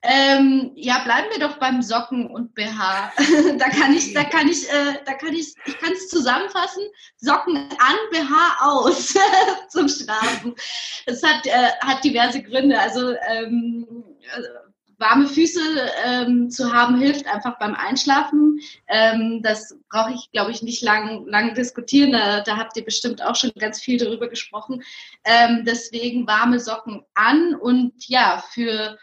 Ähm, 0.04 0.72
ja, 0.74 0.98
bleiben 1.04 1.28
wir 1.30 1.38
doch 1.38 1.58
beim 1.58 1.80
Socken 1.80 2.28
und 2.28 2.54
BH. 2.54 3.12
da 3.58 3.68
kann 3.68 3.94
ich, 3.94 4.12
da 4.14 4.24
kann 4.24 4.48
ich, 4.48 4.68
äh, 4.68 4.98
da 5.06 5.14
kann 5.14 5.32
ich, 5.32 5.54
ich 5.64 5.78
kann 5.78 5.92
es 5.92 6.08
zusammenfassen. 6.08 6.82
Socken 7.18 7.56
an, 7.56 7.96
BH 8.10 8.56
aus 8.62 9.14
zum 9.68 9.88
Schlafen. 9.88 10.56
Das 11.06 11.22
hat, 11.22 11.46
äh, 11.46 11.70
hat 11.82 12.02
diverse 12.02 12.42
Gründe. 12.42 12.80
Also 12.80 13.14
ähm, 13.28 13.86
warme 15.02 15.26
Füße 15.26 15.60
ähm, 16.06 16.48
zu 16.48 16.72
haben 16.72 16.98
hilft 16.98 17.26
einfach 17.26 17.58
beim 17.58 17.74
Einschlafen. 17.74 18.60
Ähm, 18.88 19.42
das 19.42 19.76
brauche 19.90 20.14
ich, 20.14 20.30
glaube 20.32 20.52
ich, 20.52 20.62
nicht 20.62 20.80
lang, 20.80 21.26
lang 21.26 21.54
diskutieren. 21.54 22.12
Da, 22.12 22.40
da, 22.40 22.56
habt 22.56 22.76
ihr 22.78 22.84
bestimmt 22.84 23.22
auch 23.22 23.36
schon 23.36 23.52
ganz 23.58 23.80
viel 23.80 23.98
darüber 23.98 24.28
gesprochen. 24.28 24.82
Ähm, 25.24 25.64
deswegen 25.66 26.26
warme 26.26 26.58
Socken 26.58 27.04
an 27.14 27.54
und 27.54 27.92
ja, 28.08 28.42
für 28.52 28.98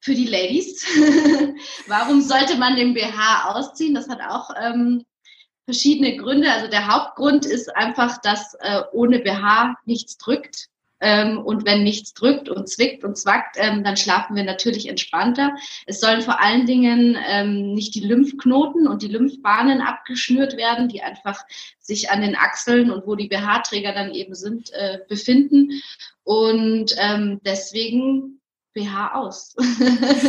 für 0.00 0.14
die 0.14 0.26
Ladies. 0.26 0.84
Warum 1.86 2.20
sollte 2.20 2.56
man 2.56 2.76
den 2.76 2.92
BH 2.92 3.54
ausziehen? 3.54 3.94
Das 3.94 4.08
hat 4.08 4.20
auch 4.20 4.50
ähm, 4.60 5.06
verschiedene 5.64 6.16
Gründe. 6.16 6.52
Also 6.52 6.68
der 6.68 6.88
Hauptgrund 6.88 7.46
ist 7.46 7.74
einfach, 7.74 8.18
dass 8.20 8.54
äh, 8.60 8.82
ohne 8.92 9.20
BH 9.20 9.76
nichts 9.86 10.18
drückt. 10.18 10.68
Ähm, 11.04 11.36
und 11.36 11.66
wenn 11.66 11.84
nichts 11.84 12.14
drückt 12.14 12.48
und 12.48 12.66
zwickt 12.66 13.04
und 13.04 13.18
zwackt, 13.18 13.56
ähm, 13.58 13.84
dann 13.84 13.98
schlafen 13.98 14.34
wir 14.36 14.42
natürlich 14.42 14.88
entspannter. 14.88 15.54
Es 15.84 16.00
sollen 16.00 16.22
vor 16.22 16.40
allen 16.40 16.64
Dingen 16.64 17.18
ähm, 17.28 17.74
nicht 17.74 17.94
die 17.94 18.00
Lymphknoten 18.00 18.88
und 18.88 19.02
die 19.02 19.08
Lymphbahnen 19.08 19.82
abgeschnürt 19.82 20.56
werden, 20.56 20.88
die 20.88 21.02
einfach 21.02 21.44
sich 21.78 22.10
an 22.10 22.22
den 22.22 22.36
Achseln 22.36 22.90
und 22.90 23.06
wo 23.06 23.16
die 23.16 23.28
BH-Träger 23.28 23.92
dann 23.92 24.12
eben 24.12 24.34
sind, 24.34 24.72
äh, 24.72 25.00
befinden. 25.06 25.72
Und 26.22 26.94
ähm, 26.98 27.38
deswegen 27.44 28.40
BH 28.72 29.14
aus. 29.14 29.54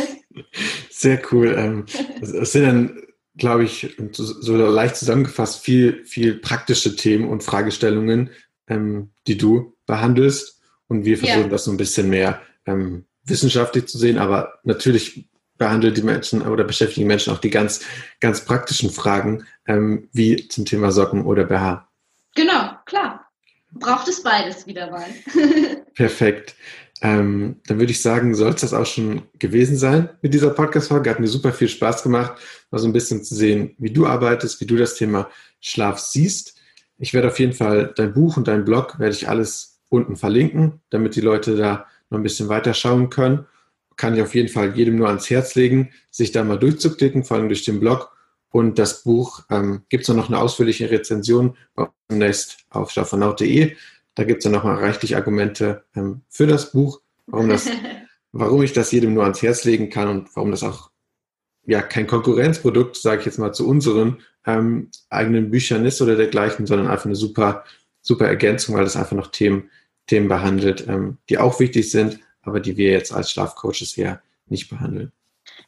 Sehr 0.90 1.22
cool. 1.32 1.54
Ähm, 1.56 1.86
es 2.20 2.52
sind 2.52 2.64
dann, 2.64 3.02
glaube 3.38 3.64
ich, 3.64 3.96
so 4.12 4.56
leicht 4.56 4.96
zusammengefasst 4.96 5.64
viel, 5.64 6.04
viel 6.04 6.34
praktische 6.34 6.96
Themen 6.96 7.30
und 7.30 7.42
Fragestellungen, 7.42 8.28
ähm, 8.68 9.12
die 9.26 9.38
du 9.38 9.74
behandelst. 9.86 10.56
Und 10.88 11.04
wir 11.04 11.18
versuchen 11.18 11.42
ja. 11.42 11.48
das 11.48 11.64
so 11.64 11.70
ein 11.70 11.76
bisschen 11.76 12.08
mehr 12.08 12.40
ähm, 12.66 13.04
wissenschaftlich 13.24 13.86
zu 13.86 13.98
sehen, 13.98 14.18
aber 14.18 14.60
natürlich 14.62 15.28
behandelt 15.58 15.96
die 15.96 16.02
Menschen 16.02 16.42
oder 16.42 16.64
beschäftigen 16.64 17.02
die 17.02 17.08
Menschen 17.08 17.32
auch 17.32 17.38
die 17.38 17.50
ganz, 17.50 17.80
ganz 18.20 18.44
praktischen 18.44 18.90
Fragen, 18.90 19.46
wie 20.12 20.48
zum 20.48 20.66
Thema 20.66 20.92
Socken 20.92 21.24
oder 21.24 21.44
BH. 21.44 21.88
Genau, 22.34 22.72
klar. 22.84 23.26
Braucht 23.72 24.08
es 24.08 24.22
beides 24.22 24.66
wieder 24.66 24.90
mal. 24.90 25.06
Perfekt. 25.94 26.54
Ähm, 27.02 27.60
dann 27.66 27.78
würde 27.78 27.92
ich 27.92 28.00
sagen, 28.00 28.34
soll 28.34 28.50
es 28.50 28.60
das 28.62 28.72
auch 28.72 28.86
schon 28.86 29.22
gewesen 29.38 29.76
sein 29.76 30.08
mit 30.22 30.32
dieser 30.32 30.50
Podcast-Folge. 30.50 31.10
Hat 31.10 31.20
mir 31.20 31.26
super 31.26 31.52
viel 31.52 31.68
Spaß 31.68 32.02
gemacht, 32.02 32.40
mal 32.70 32.78
so 32.78 32.86
ein 32.86 32.92
bisschen 32.92 33.22
zu 33.22 33.34
sehen, 33.34 33.74
wie 33.78 33.90
du 33.90 34.06
arbeitest, 34.06 34.60
wie 34.60 34.66
du 34.66 34.76
das 34.76 34.94
Thema 34.94 35.28
Schlaf 35.60 35.98
siehst. 35.98 36.58
Ich 36.98 37.12
werde 37.12 37.28
auf 37.28 37.38
jeden 37.38 37.52
Fall 37.52 37.92
dein 37.96 38.14
Buch 38.14 38.36
und 38.38 38.48
dein 38.48 38.64
Blog, 38.64 38.98
werde 38.98 39.14
ich 39.14 39.28
alles 39.28 39.75
unten 39.88 40.16
verlinken, 40.16 40.80
damit 40.90 41.16
die 41.16 41.20
Leute 41.20 41.56
da 41.56 41.86
noch 42.10 42.18
ein 42.18 42.22
bisschen 42.22 42.48
weiter 42.48 42.74
schauen 42.74 43.10
können. 43.10 43.46
Kann 43.96 44.14
ich 44.14 44.22
auf 44.22 44.34
jeden 44.34 44.48
Fall 44.48 44.76
jedem 44.76 44.96
nur 44.96 45.08
ans 45.08 45.30
Herz 45.30 45.54
legen, 45.54 45.90
sich 46.10 46.32
da 46.32 46.44
mal 46.44 46.58
durchzuklicken, 46.58 47.24
vor 47.24 47.36
allem 47.36 47.48
durch 47.48 47.64
den 47.64 47.80
Blog. 47.80 48.12
Und 48.50 48.78
das 48.78 49.02
Buch 49.02 49.44
ähm, 49.50 49.82
gibt 49.88 50.08
es 50.08 50.14
noch 50.14 50.28
eine 50.28 50.38
ausführliche 50.38 50.90
Rezension 50.90 51.56
bei 51.74 51.88
demnächst 52.10 52.58
auf 52.70 52.90
schlafvernaut.de. 52.90 53.76
Da 54.14 54.24
gibt 54.24 54.38
es 54.38 54.44
ja 54.44 54.50
nochmal 54.50 54.76
reichlich 54.76 55.16
Argumente 55.16 55.84
ähm, 55.94 56.22
für 56.28 56.46
das 56.46 56.72
Buch, 56.72 57.00
warum, 57.26 57.48
das, 57.48 57.68
warum 58.32 58.62
ich 58.62 58.72
das 58.72 58.92
jedem 58.92 59.14
nur 59.14 59.24
ans 59.24 59.42
Herz 59.42 59.64
legen 59.64 59.90
kann 59.90 60.08
und 60.08 60.34
warum 60.34 60.50
das 60.50 60.62
auch 60.62 60.90
ja 61.66 61.82
kein 61.82 62.06
Konkurrenzprodukt, 62.06 62.96
sage 62.96 63.20
ich 63.20 63.26
jetzt 63.26 63.38
mal, 63.38 63.52
zu 63.52 63.68
unseren 63.68 64.18
ähm, 64.46 64.90
eigenen 65.10 65.50
Büchern 65.50 65.84
ist 65.84 66.00
oder 66.00 66.16
dergleichen, 66.16 66.66
sondern 66.66 66.86
einfach 66.86 67.06
eine 67.06 67.16
super, 67.16 67.64
super 68.06 68.26
Ergänzung, 68.26 68.76
weil 68.76 68.84
das 68.84 68.96
einfach 68.96 69.16
noch 69.16 69.28
Themen 69.28 69.70
Themen 70.06 70.28
behandelt, 70.28 70.86
ähm, 70.88 71.18
die 71.28 71.38
auch 71.38 71.58
wichtig 71.60 71.90
sind, 71.90 72.20
aber 72.42 72.60
die 72.60 72.76
wir 72.76 72.90
jetzt 72.90 73.12
als 73.12 73.30
Schlafcoaches 73.30 73.94
hier 73.94 74.20
nicht 74.46 74.70
behandeln. 74.70 75.12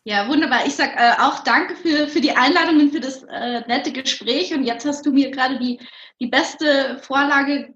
Ja, 0.04 0.28
wunderbar. 0.28 0.64
Ich 0.66 0.74
sage 0.74 0.92
äh, 0.96 1.20
auch 1.20 1.40
danke 1.40 1.74
für, 1.74 2.06
für 2.06 2.20
die 2.20 2.30
Einladung 2.30 2.80
und 2.80 2.92
für 2.92 3.00
das 3.00 3.24
äh, 3.24 3.60
nette 3.66 3.92
Gespräch. 3.92 4.54
Und 4.54 4.64
jetzt 4.64 4.86
hast 4.86 5.04
du 5.04 5.12
mir 5.12 5.30
gerade 5.30 5.58
die, 5.58 5.80
die 6.20 6.28
beste 6.28 6.98
Vorlage 7.02 7.74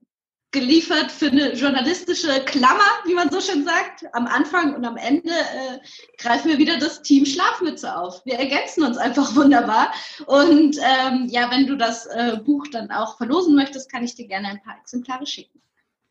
geliefert 0.53 1.11
für 1.11 1.26
eine 1.26 1.55
journalistische 1.55 2.44
Klammer, 2.44 2.84
wie 3.07 3.14
man 3.14 3.30
so 3.30 3.40
schön 3.40 3.64
sagt. 3.64 4.05
Am 4.12 4.26
Anfang 4.26 4.74
und 4.74 4.84
am 4.84 4.98
Ende 4.98 5.30
äh, 5.30 5.78
greifen 6.18 6.50
wir 6.50 6.59
wieder 6.59 6.78
das 6.78 7.03
Team 7.03 7.24
Schlafmütze 7.24 7.96
auf. 7.96 8.22
Wir 8.26 8.34
ergänzen 8.34 8.84
uns 8.84 8.98
einfach 8.98 9.34
wunderbar. 9.34 9.92
Und 10.26 10.76
ähm, 10.76 11.26
ja, 11.28 11.50
wenn 11.50 11.66
du 11.66 11.76
das 11.76 12.07
äh, 12.07 12.36
Buch 12.44 12.66
dann 12.70 12.90
auch 12.90 13.16
verlosen 13.16 13.57
möchtest, 13.57 13.90
kann 13.90 14.05
ich 14.05 14.14
dir 14.14 14.28
gerne 14.28 14.48
ein 14.48 14.62
paar 14.62 14.76
Exemplare 14.78 15.26
schicken. 15.26 15.61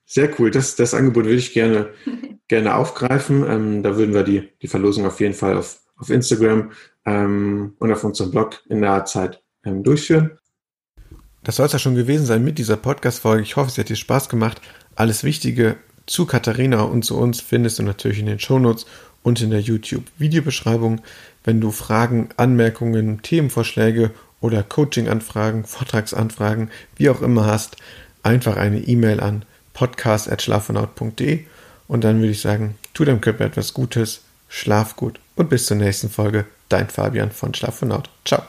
Sehr 0.05 0.37
cool. 0.39 0.51
Das, 0.51 0.75
das 0.75 0.93
Angebot 0.93 1.25
würde 1.25 1.37
ich 1.37 1.53
gerne, 1.53 1.93
gerne 2.47 2.75
aufgreifen. 2.75 3.45
Ähm, 3.47 3.83
da 3.83 3.95
würden 3.95 4.13
wir 4.13 4.23
die, 4.23 4.49
die 4.61 4.67
Verlosung 4.67 5.05
auf 5.05 5.19
jeden 5.19 5.35
Fall 5.35 5.55
auf, 5.55 5.79
auf 5.97 6.09
Instagram 6.09 6.71
ähm, 7.05 7.75
und 7.79 7.91
auf 7.93 8.03
unserem 8.03 8.31
Blog 8.31 8.61
in 8.69 8.79
naher 8.79 9.05
Zeit 9.05 9.43
ähm, 9.63 9.83
durchführen. 9.83 10.39
Das 11.43 11.55
soll 11.55 11.65
es 11.65 11.73
ja 11.73 11.79
schon 11.79 11.95
gewesen 11.95 12.25
sein 12.25 12.43
mit 12.43 12.57
dieser 12.57 12.77
Podcast-Folge. 12.77 13.43
Ich 13.43 13.55
hoffe, 13.55 13.69
es 13.69 13.77
hat 13.77 13.89
dir 13.89 13.95
Spaß 13.95 14.29
gemacht. 14.29 14.61
Alles 14.95 15.23
Wichtige 15.23 15.77
zu 16.05 16.25
Katharina 16.25 16.81
und 16.83 17.03
zu 17.03 17.17
uns 17.17 17.41
findest 17.41 17.79
du 17.79 17.83
natürlich 17.83 18.19
in 18.19 18.27
den 18.27 18.39
Shownotes 18.39 18.85
und 19.23 19.41
in 19.41 19.49
der 19.49 19.61
YouTube-Videobeschreibung. 19.61 21.01
Wenn 21.43 21.61
du 21.61 21.71
Fragen, 21.71 22.29
Anmerkungen, 22.37 23.21
Themenvorschläge 23.21 24.11
oder 24.39 24.63
Coaching-Anfragen, 24.63 25.63
Vortragsanfragen, 25.63 26.69
wie 26.95 27.09
auch 27.09 27.21
immer 27.21 27.45
hast, 27.45 27.77
einfach 28.23 28.57
eine 28.57 28.79
E-Mail 28.79 29.19
an 29.19 29.45
podcast.schlafenaut.de 29.73 31.45
und 31.87 32.03
dann 32.03 32.19
würde 32.19 32.31
ich 32.31 32.41
sagen, 32.41 32.77
tu 32.93 33.03
deinem 33.03 33.21
Körper 33.21 33.45
etwas 33.45 33.73
Gutes, 33.73 34.21
schlaf 34.47 34.95
gut 34.95 35.19
und 35.35 35.49
bis 35.49 35.65
zur 35.65 35.77
nächsten 35.77 36.09
Folge. 36.09 36.45
Dein 36.69 36.89
Fabian 36.89 37.31
von 37.31 37.53
Schlafenaut. 37.53 38.09
Ciao. 38.25 38.43